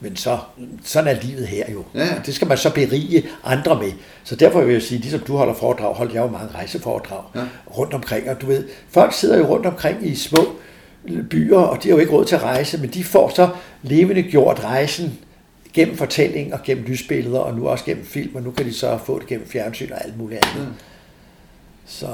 [0.01, 0.39] Men så,
[0.84, 1.84] sådan er livet her jo.
[1.95, 2.09] Ja.
[2.26, 3.93] Det skal man så berige andre med.
[4.24, 7.45] Så derfor vil jeg sige, ligesom du holder foredrag, holder jeg jo mange rejseforedrag ja.
[7.78, 8.30] rundt omkring.
[8.30, 10.57] Og du ved, folk sidder jo rundt omkring i små
[11.31, 13.49] byer, og de har jo ikke råd til at rejse, men de får så
[13.83, 15.19] levende gjort rejsen
[15.75, 18.99] gennem fortælling og gennem lysbilleder, og nu også gennem film, og nu kan de så
[19.07, 20.67] få det gennem fjernsyn og alt muligt andet.
[20.67, 20.73] Ja.
[21.87, 22.07] Så.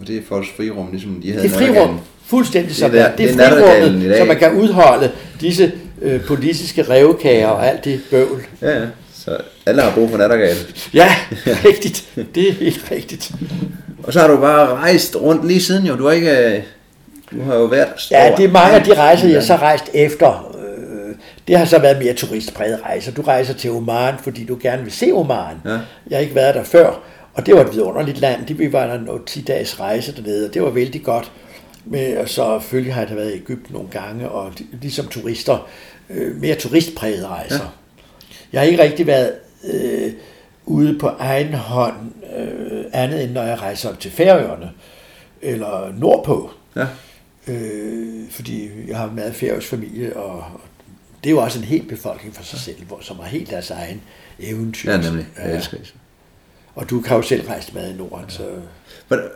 [0.00, 3.16] Og det er folks frirum, ligesom de havde Det er frirum, fuldstændig som det, er,
[3.16, 5.72] det er frirummet, så man kan udholde disse
[6.02, 8.42] øh, politiske revkager og alt det bøvl.
[8.62, 8.86] Ja, ja.
[9.14, 10.56] Så alle har brug for nattergal.
[10.94, 11.14] ja,
[11.46, 12.08] rigtigt.
[12.34, 13.32] Det er helt rigtigt.
[14.02, 15.96] Og så har du bare rejst rundt lige siden jo.
[15.96, 16.64] Du har ikke...
[17.30, 18.16] Du har jo været stor.
[18.16, 20.56] Ja, det er mange af de rejser, jeg så rejst efter.
[20.58, 21.14] Øh,
[21.48, 23.12] det har så været mere turistpræget rejser.
[23.12, 25.56] Du rejser til Oman, fordi du gerne vil se Oman.
[25.64, 25.70] Ja.
[25.70, 27.00] Jeg har ikke været der før.
[27.34, 28.46] Og det var et vidunderligt land.
[28.46, 31.32] Det var der en 10 dages rejse dernede, og det var vældig godt.
[31.84, 35.68] Men, og så selvfølgelig har jeg været i Ægypten nogle gange, og ligesom turister,
[36.10, 37.54] øh, mere turistpræget rejser.
[37.54, 37.70] Ja.
[38.52, 39.32] Jeg har ikke rigtig været
[39.72, 40.12] øh,
[40.66, 41.94] ude på egen hånd,
[42.38, 44.70] øh, andet end når jeg rejser op til Færøerne,
[45.42, 46.50] eller nordpå.
[46.76, 46.86] Ja.
[47.48, 50.60] Øh, fordi jeg har meget færøsk familie, og, og
[51.24, 53.70] det er jo også en helt befolkning for sig selv, hvor, som har helt deres
[53.70, 54.00] egen
[54.40, 54.90] eventyr.
[54.90, 55.26] Ja, nemlig.
[55.38, 55.94] Jeg elsker det.
[56.74, 58.42] Og du kan jo selv rejse med i Norden, så...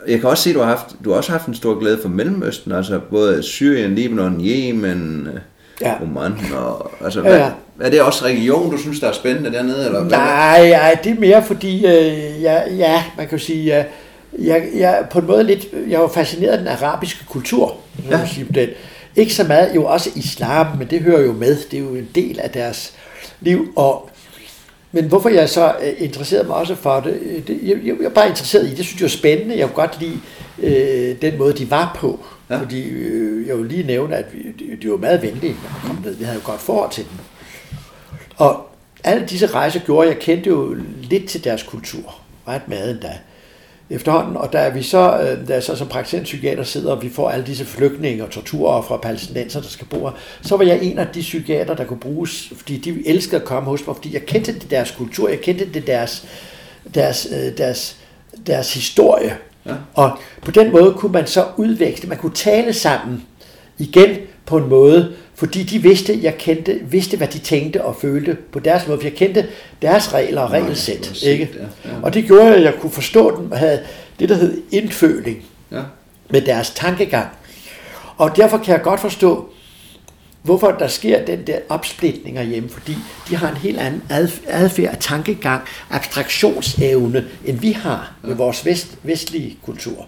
[0.09, 1.99] Jeg kan også se, at du har, haft, du har også haft en stor glæde
[2.03, 5.29] for Mellemøsten, altså både Syrien, Libanon, Yemen,
[5.81, 6.03] ja.
[6.03, 6.33] Oman.
[6.57, 7.51] Og, altså, hvad, ja, ja.
[7.81, 9.87] Er det også region, du synes, der er spændende dernede?
[9.87, 13.85] Eller nej, nej, det er mere fordi, øh, ja, ja, man kan jo sige, øh,
[14.39, 17.77] jeg, jeg, på en måde lidt, jeg var fascineret af den arabiske kultur,
[18.11, 18.29] ja.
[18.55, 18.69] den.
[19.17, 22.09] Ikke så meget, jo også islam, men det hører jo med, det er jo en
[22.15, 22.93] del af deres
[23.41, 24.11] liv, og
[24.95, 28.07] men hvorfor jeg så øh, interesserede mig også for det, øh, det jeg, jeg, jeg
[28.07, 30.21] er bare interesseret i det, synes jeg er spændende, jeg kunne godt lide
[30.59, 32.21] øh, den måde, de var på.
[32.51, 32.61] Ja.
[32.61, 35.81] Fordi øh, jeg vil lige nævne, at vi, de, de var meget venlige, når man
[35.97, 36.17] kom ned.
[36.17, 37.19] Vi havde jo godt forhold til dem.
[38.37, 38.67] Og
[39.05, 42.15] alle disse rejser gjorde, jeg kendte jo lidt til deres kultur.
[42.49, 43.13] Ret meget endda
[43.91, 44.37] efterhånden.
[44.37, 47.31] Og da vi så, øh, da jeg så som praktiserende psykiater sidder, og vi får
[47.31, 50.99] alle disse flygtninge og torturer fra palæstinenser, der skal bo her, så var jeg en
[50.99, 54.27] af de psykiater, der kunne bruges, fordi de elskede at komme hos mig, fordi jeg
[54.27, 56.27] kendte det deres kultur, jeg kendte det deres,
[56.95, 57.97] deres, øh, deres,
[58.47, 59.37] deres historie.
[59.67, 59.75] Ja.
[59.95, 63.25] Og på den måde kunne man så udveksle, man kunne tale sammen
[63.79, 64.17] igen
[64.47, 68.59] på en måde, fordi de vidste, jeg kendte, vidste, hvad de tænkte og følte på
[68.59, 69.47] deres måde, for jeg kendte
[69.83, 71.23] deres regler og regelsæt.
[71.23, 71.51] Ikke?
[71.55, 71.97] Ja, ja.
[72.03, 73.83] Og det gjorde, at jeg kunne forstå dem, havde
[74.19, 75.83] det, der hed indføling ja.
[76.31, 77.29] med deres tankegang.
[78.17, 79.49] Og derfor kan jeg godt forstå,
[80.43, 82.97] hvorfor der sker den der opsplitning hjemme, fordi
[83.29, 84.03] de har en helt anden
[84.47, 90.07] adfærd, tankegang, abstraktionsevne, end vi har med vores vest, vestlige kultur.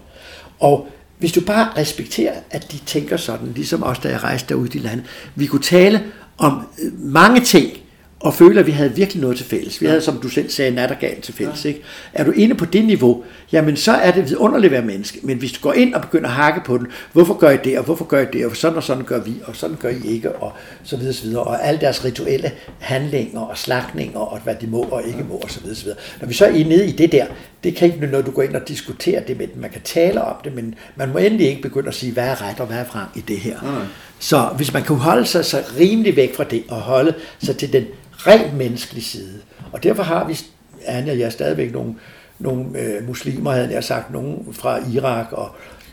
[0.59, 0.87] Og
[1.17, 4.81] hvis du bare respekterer, at de tænker sådan, ligesom os, da jeg rejste derude i
[4.81, 5.05] landet,
[5.35, 6.03] vi kunne tale
[6.37, 7.77] om øh, mange ting,
[8.19, 9.81] og føle, at vi havde virkelig noget til fælles.
[9.81, 11.65] Vi havde, som du selv sagde, nattergal til fælles.
[11.65, 11.69] Ja.
[11.69, 11.81] Ikke?
[12.13, 15.19] Er du inde på det niveau, jamen så er det vidunderligt at være menneske.
[15.23, 17.77] Men hvis du går ind og begynder at hakke på den, hvorfor gør I det,
[17.77, 20.07] og hvorfor gør I det, og sådan og sådan gør vi, og sådan gør I
[20.07, 20.53] ikke, og
[20.83, 21.43] så videre, så videre.
[21.43, 25.51] Og alle deres rituelle handlinger og slagninger, og hvad de må og ikke må, og
[25.51, 25.99] så videre, så videre.
[26.21, 27.25] Når vi så er nede i det der,
[27.63, 29.61] det kan ikke noget, du går ind og diskuterer det med dem.
[29.61, 32.49] Man kan tale om det, men man må endelig ikke begynde at sige, hvad er
[32.49, 33.61] ret og hvad er frem i det her.
[33.61, 33.87] Mm.
[34.19, 37.13] Så hvis man kan holde sig så rimelig væk fra det, og holde
[37.43, 37.85] sig til den
[38.17, 39.39] rent menneskelig side.
[39.71, 40.39] Og derfor har vi,
[40.85, 41.95] Anja og jeg, stadigvæk nogle,
[42.39, 45.51] nogle øh, muslimer, havde jeg sagt, nogen fra Irak, og,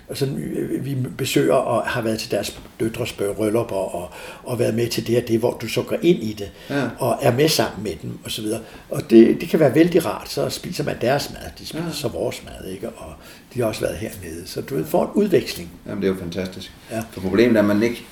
[0.09, 4.11] og sådan, øh, vi besøger og har været til deres døtres bryllupper og,
[4.43, 6.89] og været med til det og det, hvor du så går ind i det, ja.
[6.99, 8.61] og er med sammen med dem, og så videre.
[8.91, 11.93] Og det, det kan være vældig rart, så spiser man deres mad, de spiser ja.
[11.93, 12.89] så vores mad, ikke?
[12.89, 13.13] og
[13.55, 15.71] de har også været hernede, så du får en udveksling.
[15.87, 16.73] Jamen det er jo fantastisk.
[16.91, 17.03] Ja.
[17.11, 18.05] For problemet er, at man ikke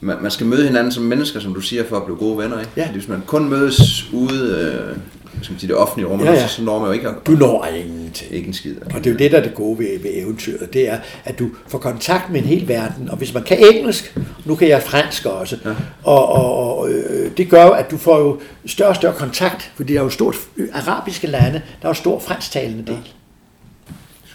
[0.00, 2.60] man, man skal møde hinanden som mennesker, som du siger, for at blive gode venner.
[2.60, 2.72] Ikke?
[2.76, 2.90] Ja.
[2.90, 4.96] Hvis man kun mødes ude øh,
[5.42, 6.48] skal man sige, det offentlige rum, ja, ja.
[6.48, 7.08] så når man jo ikke...
[7.08, 8.32] At, du når ingenting.
[8.32, 8.76] Ikke en skid.
[8.94, 10.72] Og det er jo det, der er det gode ved, ved eventyret.
[10.72, 13.10] Det er, at du får kontakt med en hel verden.
[13.10, 15.70] Og hvis man kan engelsk, nu kan jeg fransk også, ja.
[16.02, 19.72] og, og, og øh, det gør jo, at du får jo større og større kontakt,
[19.76, 20.36] fordi der er jo stort
[20.72, 22.98] arabiske lande, der er jo stor fransktalende del.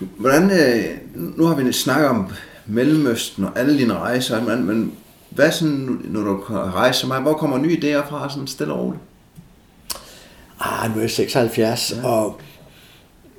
[0.02, 0.06] Ja.
[0.18, 0.84] Hvordan, øh,
[1.38, 2.28] nu har vi snakket om
[2.66, 4.92] Mellemøsten og alle dine rejser, men, men
[5.36, 8.80] hvad sådan, når du rejser så meget, hvor kommer nye idéer fra, sådan stille og
[8.80, 9.02] roligt?
[10.60, 12.08] Ah, nu er jeg 76, ja.
[12.08, 12.42] og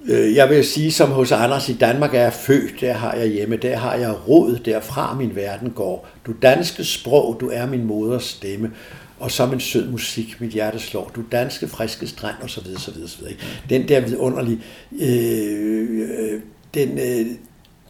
[0.05, 3.27] øh, jeg vil sige, som hos Anders, i Danmark er jeg født, der har jeg
[3.27, 6.09] hjemme, der har jeg råd, derfra min verden går.
[6.27, 8.71] Du danske sprog, du er min moders stemme,
[9.21, 11.11] og som en sød musik, mit hjerte slår.
[11.17, 13.35] Du danske, friske strand, og så videre, så videre, så videre.
[13.71, 14.61] Den der vidunderlige,
[15.01, 16.41] øh, øh,
[16.75, 17.27] den, øh,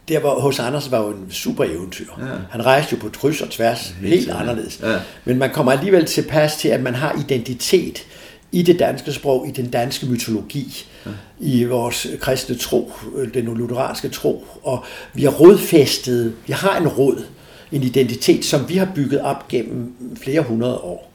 [0.07, 2.07] der var, hos Anders var jo en super eventyr.
[2.17, 2.25] Ja.
[2.49, 4.79] Han rejste jo på kryds og tværs, ja, helt anderledes.
[4.83, 4.99] Ja.
[5.25, 8.05] Men man kommer alligevel tilpas til, at man har identitet
[8.51, 11.11] i det danske sprog, i den danske mytologi, ja.
[11.39, 12.91] i vores kristne tro,
[13.33, 14.83] den lutheranske tro, og
[15.13, 17.25] vi har rådfæstet, vi har en råd,
[17.71, 21.11] en identitet, som vi har bygget op gennem flere hundrede år,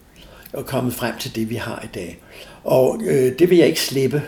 [0.52, 2.18] og kommet frem til det, vi har i dag.
[2.64, 4.22] Og øh, det vil jeg ikke slippe.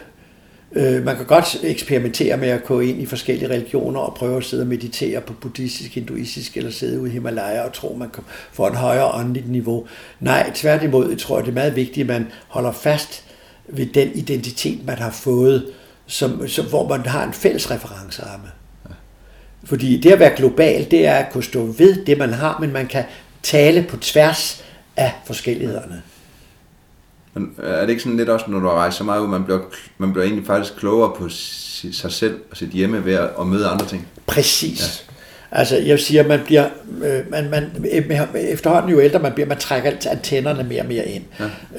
[0.74, 4.44] Øh, man kan godt eksperimentere med at gå ind i forskellige religioner og prøve at
[4.44, 8.10] sidde og meditere på buddhistisk, hinduistisk eller sidde ude i Himalaya og tro, man
[8.52, 9.86] får en et højere åndeligt niveau.
[10.20, 13.24] Nej, tværtimod, jeg tror, det er meget vigtigt, at man holder fast
[13.68, 15.66] ved den identitet, man har fået,
[16.06, 18.48] som, som, hvor man har en fælles referenceramme.
[19.64, 22.72] Fordi det at være global, det er at kunne stå ved det, man har, men
[22.72, 23.04] man kan
[23.42, 24.64] tale på tværs
[24.96, 26.02] af forskellighederne.
[27.34, 29.44] Men er det ikke sådan lidt også, når du har rejst så meget ud, man
[29.44, 29.60] bliver,
[29.98, 33.86] man bliver egentlig faktisk klogere på sig selv og sit hjemme ved at møde andre
[33.86, 34.06] ting?
[34.26, 35.04] Præcis.
[35.06, 35.12] Ja.
[35.54, 36.68] Altså, jeg siger, man bliver,
[37.04, 37.70] øh, man, man,
[38.34, 41.24] efterhånden jo ældre man bliver, man trækker antennerne mere og mere ind.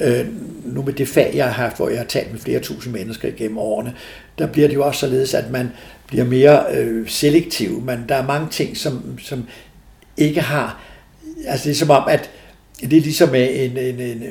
[0.00, 0.20] Ja.
[0.20, 0.26] Øh,
[0.64, 3.28] nu med det fag, jeg har haft, hvor jeg har talt med flere tusind mennesker
[3.28, 3.94] igennem årene,
[4.38, 5.72] der bliver det jo også således, at man
[6.06, 7.82] bliver mere øh, selektiv.
[7.84, 9.44] Man, der er mange ting, som, som
[10.16, 10.80] ikke har,
[11.46, 12.30] altså det er som om, at
[12.80, 14.22] det er ligesom med en, en, en,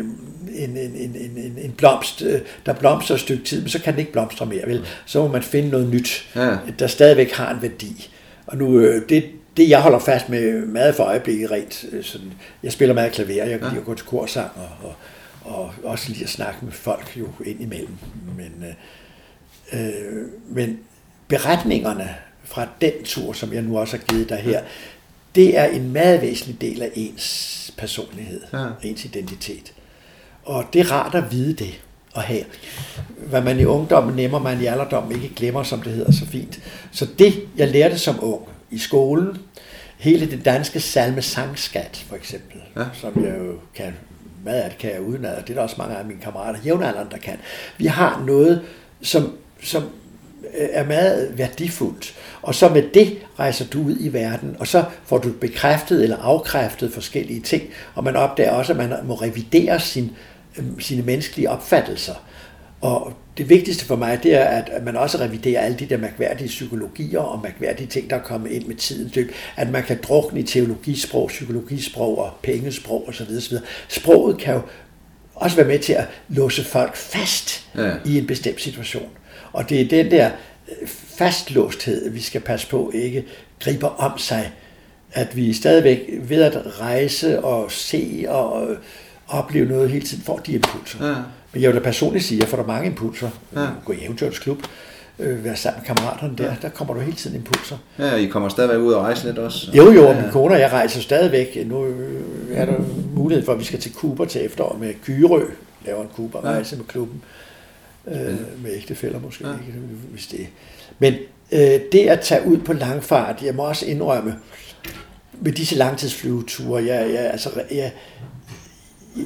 [0.55, 3.93] en, en, en, en, en blomst, øh, der blomstrer et stykke tid, men så kan
[3.93, 4.85] den ikke blomstre mere, vel?
[5.05, 6.55] Så må man finde noget nyt, Ja.
[6.79, 8.09] der stadigvæk har en værdi.
[8.47, 9.25] Og nu, øh, det,
[9.57, 12.33] det jeg holder fast med meget for øjeblikket rent, øh, sådan,
[12.63, 14.95] jeg spiller meget klaver, jeg kan lide at gå til korsang, og, og,
[15.53, 17.97] og også lide at snakke med folk jo indimellem.
[18.37, 18.65] Men,
[19.73, 20.79] øh, øh, men
[21.27, 22.09] beretningerne
[22.43, 24.61] fra den tur, som jeg nu også har givet dig her,
[25.35, 28.65] det er en meget væsentlig del af ens personlighed, Ja.
[28.83, 29.73] ens identitet.
[30.43, 31.81] Og det er rart at vide det
[32.15, 32.43] at have.
[33.17, 36.59] Hvad man i ungdommen nemmer, man i alderdommen ikke glemmer, som det hedder så fint.
[36.91, 38.41] Så det, jeg lærte som ung
[38.71, 39.37] i skolen,
[39.97, 42.83] hele det danske salme sangskat, for eksempel, Ja.
[42.93, 43.93] som jeg jo kan,
[44.45, 46.59] meget af det kan jeg udenad, og det er der også mange af mine kammerater,
[46.65, 47.37] jævnaldrende, der kan.
[47.77, 48.61] Vi har noget,
[49.01, 49.33] som,
[49.63, 49.83] som
[50.53, 52.13] er meget værdifuldt.
[52.41, 56.17] Og så med det rejser du ud i verden, og så får du bekræftet eller
[56.17, 57.63] afkræftet forskellige ting,
[57.95, 60.11] og man opdager også, at man må revidere sin,
[60.57, 62.13] øh, sine menneskelige opfattelser.
[62.81, 65.97] Og det vigtigste for mig, det er, at at man også reviderer alle de der
[65.97, 69.31] mærkværdige psykologier og mærkværdige ting, der er kommet ind med tidens løb.
[69.55, 73.27] At man kan drukne i teologisprog, psykologisprog og pengesprog osv.
[73.37, 73.57] osv.
[73.87, 74.61] Sproget kan jo
[75.35, 77.91] også være med til at låse folk fast Ja.
[78.05, 79.09] i en bestemt situation.
[79.53, 80.31] Og det er den der
[81.17, 83.25] fastlåsthed, vi skal passe på ikke
[83.59, 84.51] griber om sig.
[85.11, 88.77] At vi stadigvæk ved at rejse og se og øh,
[89.27, 91.07] opleve noget hele tiden får de impulser.
[91.07, 91.15] Ja.
[91.53, 93.29] Men jeg vil da personligt sige, at jeg får der mange impulser.
[93.55, 93.67] Ja.
[93.85, 94.47] Gå i eventyrens
[95.19, 97.77] øh, være sammen med kammeraterne der, der kommer du hele tiden impulser.
[97.99, 99.71] Ja, I kommer stadigvæk ud og rejse lidt også.
[99.73, 100.21] Jo, jo, ja.
[100.21, 101.57] min kone og jeg rejser stadigvæk.
[101.65, 102.21] Nu øh,
[102.51, 102.73] er der
[103.15, 105.45] mulighed for, at vi skal til Cuba til efterår med Kyrø.
[105.85, 107.21] Laver en Cuba-rejse med klubben.
[108.07, 109.49] Øh, med ægtefælder måske, Ja.
[109.51, 109.57] ja.
[109.67, 109.79] ikke,
[110.11, 110.47] hvis det
[110.99, 111.13] Men
[111.51, 114.35] øh, det at tage ud på langfart, jeg må også indrømme,
[115.41, 117.91] med disse langtidsflyveture, jeg, jeg, altså, jeg,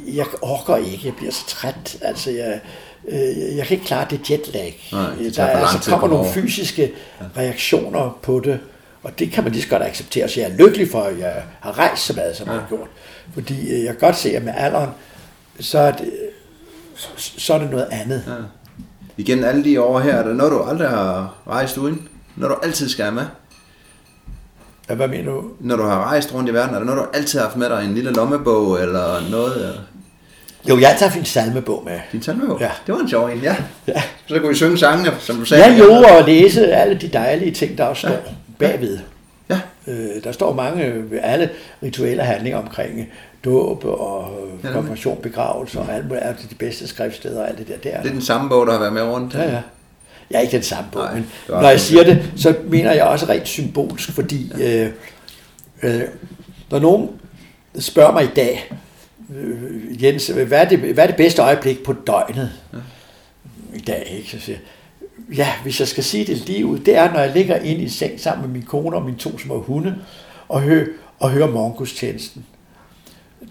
[0.07, 1.97] jeg orker ikke, jeg bliver så træt.
[2.01, 2.59] Altså, jeg,
[3.07, 4.89] øh, jeg kan ikke klare det jetlag.
[4.91, 6.91] Nej, det der tager for er, altså, kommer komme nogle fysiske
[7.37, 8.59] reaktioner på det,
[9.03, 10.29] og det kan man lige så godt acceptere.
[10.29, 12.87] Så jeg er lykkelig for, at jeg har rejst så meget, som jeg har gjort.
[13.33, 14.89] Fordi øh, jeg kan godt se, at med alderen,
[15.59, 16.11] så er det,
[17.17, 18.23] så er det noget andet.
[18.27, 18.33] Ja.
[19.17, 22.07] Igen alle de år her, er der noget, du aldrig har rejst uden?
[22.35, 23.23] Når du altid skal med?
[24.89, 24.95] Ja.
[24.95, 25.43] Hvad mener du?
[25.59, 27.69] Når du har rejst rundt i verden, er der noget, du altid har haft med
[27.69, 27.85] dig?
[27.85, 29.79] En lille lommebog eller noget?
[30.69, 31.99] Jo, jeg haft en salmebog med.
[32.11, 32.59] Din salmebog?
[32.59, 32.71] Ja.
[32.87, 33.55] Det var en sjov en, ja.
[33.87, 34.03] Ja.
[34.27, 35.65] Så kunne I synge sangene, som du sagde.
[35.65, 38.99] Ja, jo, og læse alle de dejlige ting, der også står bagved.
[39.49, 39.59] Ja.
[39.87, 41.49] Øh, der står mange, alle
[41.83, 43.07] rituelle handlinger omkring
[43.47, 47.67] dåb og Ja, konfirmation, begravelse og alt muligt, er de bedste skriftssteder og alt det
[47.67, 47.77] der.
[47.77, 49.33] Det er Det er den samme bog, der har været med rundt.
[49.33, 49.61] Ja, ja.
[50.31, 53.03] Jeg er ikke den samme bog, Nej, men når jeg siger det, så mener jeg
[53.03, 54.89] også rent symbolsk, fordi øh,
[55.83, 56.01] øh,
[56.71, 57.09] når nogen
[57.79, 58.71] spørger mig i dag,
[59.35, 62.77] øh, Jens, hvad er, det, hvad er det bedste øjeblik på døgnet ja.
[63.75, 64.13] i dag?
[64.17, 64.29] Ikke?
[64.31, 64.57] Så siger
[65.29, 67.81] jeg, ja, hvis jeg skal sige det lige ud, det er, når jeg ligger inde
[67.81, 69.95] i seng sammen med min kone og mine to små hunde,
[70.49, 70.87] og, hø,
[71.19, 72.45] og hører morgengudstjenesten.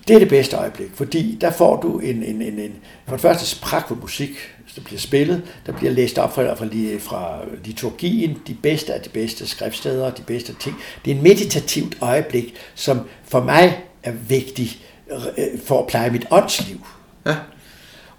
[0.08, 2.72] Det er det bedste øjeblik, fordi der får du en, en, en, en
[3.06, 4.30] for det første pragtfuld musik,
[4.76, 6.66] der bliver spillet, der bliver læst op fra, fra,
[6.98, 10.76] fra liturgien, de bedste af de bedste skriftsteder, de bedste ting.
[11.04, 14.78] Det er et meditativt øjeblik, som for mig er vigtig
[15.10, 16.86] øh, for at pleje mit åndsliv.
[17.26, 17.36] Ja.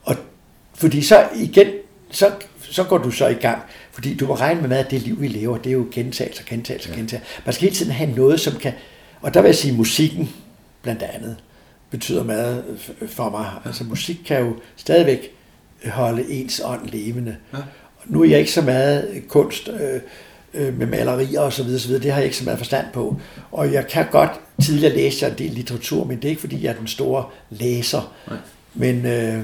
[0.04, 0.16] Og
[0.74, 1.68] fordi så igen,
[2.12, 3.62] så, så går du så i gang.
[3.92, 6.90] Fordi du må regne med, at det liv, vi lever, det er jo gentagelse, gentagelse,
[6.90, 7.30] gentagelse.
[7.46, 8.74] Man skal hele tiden have noget, som kan...
[9.22, 10.34] Og der vil jeg sige, musikken
[10.82, 11.38] blandt andet
[11.90, 12.64] betyder meget
[13.08, 13.52] for mig.
[13.66, 15.32] Altså musik kan jo stadigvæk
[15.86, 17.36] holde ens ånd levende.
[17.54, 17.58] Ja.
[18.06, 20.02] Nu er jeg ikke så meget kunst øh,
[20.54, 22.04] øh, med malerier og så videre, så videre.
[22.04, 23.20] Det har jeg ikke så meget forstand på.
[23.52, 24.32] Og jeg kan godt
[24.62, 28.14] tidligere læse en del litteratur, men det er ikke fordi, jeg er den store læser.
[28.28, 28.38] Nej.
[28.74, 29.42] Men øh,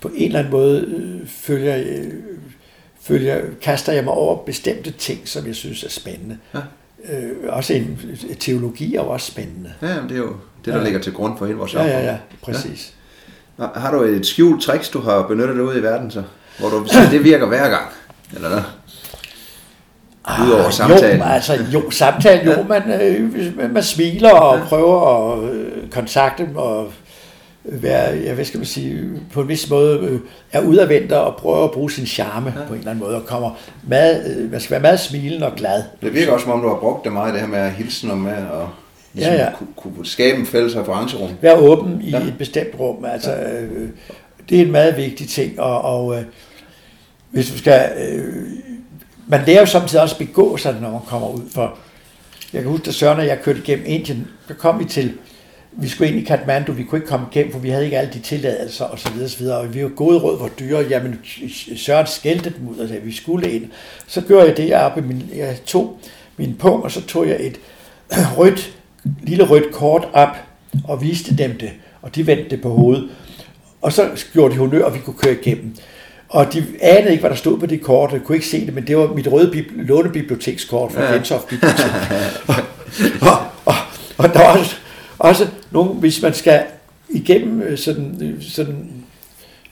[0.00, 2.12] på en eller anden måde øh, følger, øh,
[3.00, 6.38] følger, kaster jeg mig over bestemte ting, som jeg synes er spændende.
[6.54, 6.60] Ja.
[7.12, 7.98] Øh, også en
[8.40, 9.72] teologi er jo også spændende.
[9.82, 10.32] Ja, det er jo
[10.64, 10.84] det, der Ja.
[10.84, 12.06] ligger til grund for hele vores Ja, ja, samfund.
[12.06, 12.16] ja,
[12.52, 12.92] præcis.
[13.58, 16.22] Nå, Har du et skjult tricks, du har benyttet ud i verden, så?
[16.58, 17.86] Hvor du siger, det virker hver gang?
[18.34, 18.62] Eller hvad?
[20.46, 21.18] Udover samtalen.
[21.18, 24.64] Jo, altså, jo, samtalen, jo, man, øh, man smiler og ja.
[24.64, 26.92] prøver at øh, kontakte dem og
[27.64, 30.20] være, ja, hvad skal man sige, på en vis måde øh,
[30.52, 32.66] er udadvendt og prøver at bruge sin charme ja.
[32.66, 33.50] på en eller anden måde og kommer
[33.88, 35.82] meget, øh, man skal være meget smilende og glad.
[36.02, 38.10] Det virker også, som om du har brugt det meget, det her med at hilse
[38.10, 38.68] og med og
[39.12, 39.50] ligesom Ja, ja.
[39.58, 41.30] Kunne, kunne skabe en fælles referencerum.
[41.40, 42.18] Være åben i Ja.
[42.18, 43.88] et bestemt rum, altså øh,
[44.48, 46.22] det er en meget vigtig ting, og, og øh,
[47.30, 48.34] hvis du skal, øh,
[49.28, 51.78] man lærer jo samtidig også at begå sig, når man kommer ud for,
[52.52, 55.12] jeg kan huske, da Søren og jeg kørte igennem Indien, der kom vi til
[55.76, 58.12] vi skulle ind i Kathmandu, vi kunne ikke komme igennem, for vi havde ikke alle
[58.12, 59.58] de tilladelser og så videre, så videre.
[59.58, 61.20] og vi var gode råd var dyre, jamen
[61.76, 63.64] Søren skældte dem ud og sagde, at vi skulle ind.
[64.06, 65.98] Så gjorde jeg det, jeg, op, min, jeg tog
[66.36, 67.60] min punkt, og så tog jeg et
[68.38, 68.74] rødt,
[69.22, 70.36] lille rødt kort op
[70.84, 71.70] og viste dem det,
[72.02, 73.08] og de vendte det på hovedet.
[73.82, 75.76] Og så gjorde de honør, og vi kunne køre igennem.
[76.28, 78.74] Og de anede ikke, hvad der stod på det kort, jeg kunne ikke se det,
[78.74, 81.12] men det var mit røde bibli- lånebibliotekskort fra ja.
[81.12, 81.90] Gentofte Bibliotek.
[82.46, 82.54] og,
[83.30, 83.74] og, og,
[84.18, 84.74] og der var
[85.24, 86.62] også, nogle, hvis man skal
[87.08, 88.90] igennem øh, sådan, øh, sådan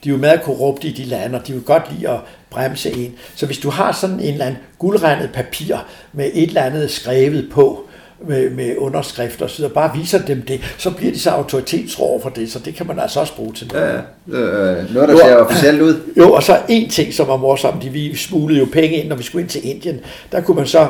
[0.04, 2.18] de er jo meget korrupte i de lande, og de vil godt lide at
[2.50, 3.14] bremse en.
[3.34, 5.76] Så hvis du har sådan en eller anden guldrendet papir
[6.12, 7.86] med et eller andet skrevet på,
[8.28, 12.52] med, med underskrifter så bare viser dem det, så bliver de så autoritetsrå for det,
[12.52, 14.02] så det kan man altså også bruge til noget.
[14.28, 16.00] Ja, øh, noget, der ser officielt ud.
[16.16, 19.16] Jo, og så en ting, som var morsomt, de, vi smuglede jo penge ind, når
[19.16, 20.00] vi skulle ind til Indien,
[20.32, 20.88] der kunne man så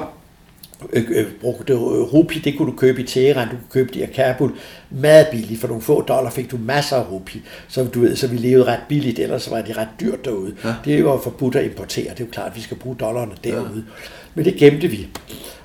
[0.93, 4.13] øh, øh, brugte rupi, det kunne du købe i Teheran, du kunne købe det i
[4.13, 4.53] Kabul,
[4.91, 8.27] meget billigt, for nogle få dollar fik du masser af rupi, så du ved, så
[8.27, 10.55] vi levede ret billigt, ellers var det ret dyrt derude.
[10.65, 10.75] Ja.
[10.85, 13.85] Det var forbudt at importere, det er jo klart, at vi skal bruge dollarne derude.
[13.87, 13.93] Ja.
[14.35, 15.09] Men det gemte vi.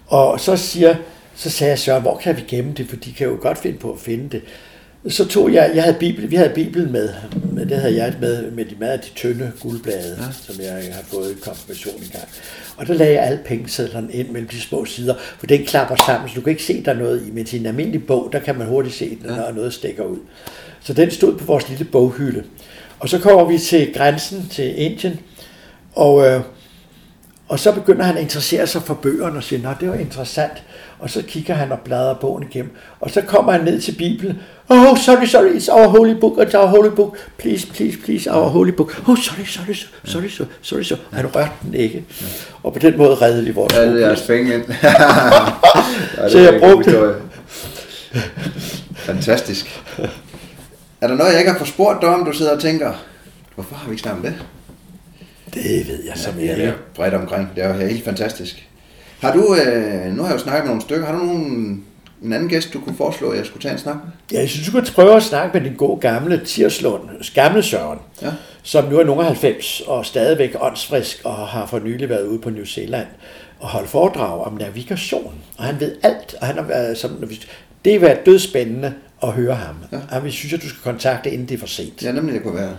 [0.08, 0.96] Og så siger
[1.38, 3.78] så sagde jeg, Søren, hvor kan vi gemme det, for de kan jo godt finde
[3.78, 4.42] på at finde det.
[5.08, 7.10] Så tog jeg, jeg havde Bibel, vi havde Bibelen med,
[7.70, 10.54] det havde jeg med, med de meget de tynde guldblade, ja.
[10.54, 12.28] som jeg har fået i konfirmation gang.
[12.78, 16.30] Og der lagde jeg alle pengesedlerne ind mellem de små sider, for den klapper sammen,
[16.30, 18.40] så du kan ikke se, der er noget i, men til en almindelig bog, der
[18.40, 19.52] kan man hurtigt se, når ja.
[19.52, 20.18] noget stikker ud.
[20.82, 22.44] Så den stod på vores lille boghylde.
[23.00, 25.20] Og så kommer vi til grænsen til Indien,
[25.96, 26.42] og, øh,
[27.48, 30.64] og så begynder han at interessere sig for bøgerne og siger, at det var interessant.
[31.00, 32.72] Og så kigger han og bladrer bogen igennem.
[33.00, 34.40] Og så kommer han ned til Bibelen.
[34.70, 37.18] Oh, sorry, sorry, it's our holy book, it's our holy book.
[37.38, 38.94] Please, please, please, our holy book.
[39.08, 41.02] Oh, sorry, sorry, sorry, sorry, sorry, sorry.
[41.14, 42.06] Han rørte den ikke.
[42.64, 44.64] Og på den måde reddede vi vores Ja, det er penge ind.
[46.32, 47.16] så jeg brugte...
[48.96, 49.84] Fantastisk.
[51.02, 52.94] Er der noget, jeg ikke har spurgt dig om, du sidder og tænker,
[53.56, 54.46] hvorfor har vi ikke snakket om det?
[55.54, 56.74] Det ved jeg som ja, ikke.
[56.96, 57.50] Bredt omkring.
[57.56, 58.68] Det er jo helt fantastisk.
[59.22, 61.84] Har du, øh, nu har jeg jo snakket med nogle stykker, har du nogen,
[62.24, 64.12] en anden gæst, du kunne foreslå, at jeg skulle tage en snak med?
[64.32, 68.00] Ja, jeg synes, du kunne prøve at snakke med din gode gamle Tirslund, gamle Søren,
[68.22, 68.32] ja.
[68.64, 72.40] som nu er nogen af 90 og stadigvæk åndsfrisk og har for nylig været ude
[72.40, 73.08] på New Zealand
[73.60, 75.34] og holdt foredrag om navigation.
[75.58, 77.24] Og han ved alt, og han har været som,
[77.86, 79.76] det har været dødspændende at høre ham.
[79.92, 79.98] Ja.
[80.12, 82.04] Og vi synes, at du skal kontakte, inden det er for sent.
[82.04, 82.76] Ja, nemlig det kunne være.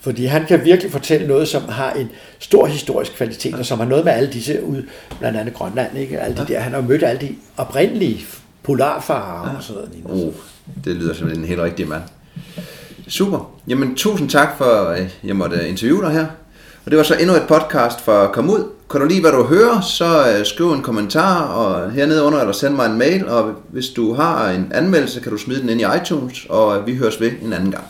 [0.00, 3.58] Fordi han kan virkelig fortælle noget, som har en stor historisk kvalitet, ja.
[3.58, 4.82] og som har noget med alle disse ud,
[5.18, 6.20] blandt andet Grønland, ikke?
[6.20, 6.54] Alle de ja.
[6.54, 8.26] der, han har mødt alle de oprindelige
[8.62, 9.56] polarfarer ja.
[9.56, 10.26] og sådan noget.
[10.26, 10.32] Oh,
[10.84, 12.02] det lyder som en helt rigtig mand.
[13.08, 13.50] Super.
[13.68, 16.26] Jamen, tusind tak for, at jeg måtte interviewe dig her.
[16.84, 18.64] Og det var så endnu et podcast for Kom Ud.
[18.90, 22.52] Kan du lide, hvad du hører, så øh, skriv en kommentar og hernede under, eller
[22.52, 23.28] send mig en mail.
[23.28, 26.96] Og hvis du har en anmeldelse, kan du smide den ind i iTunes, og vi
[26.96, 27.84] høres ved en anden gang.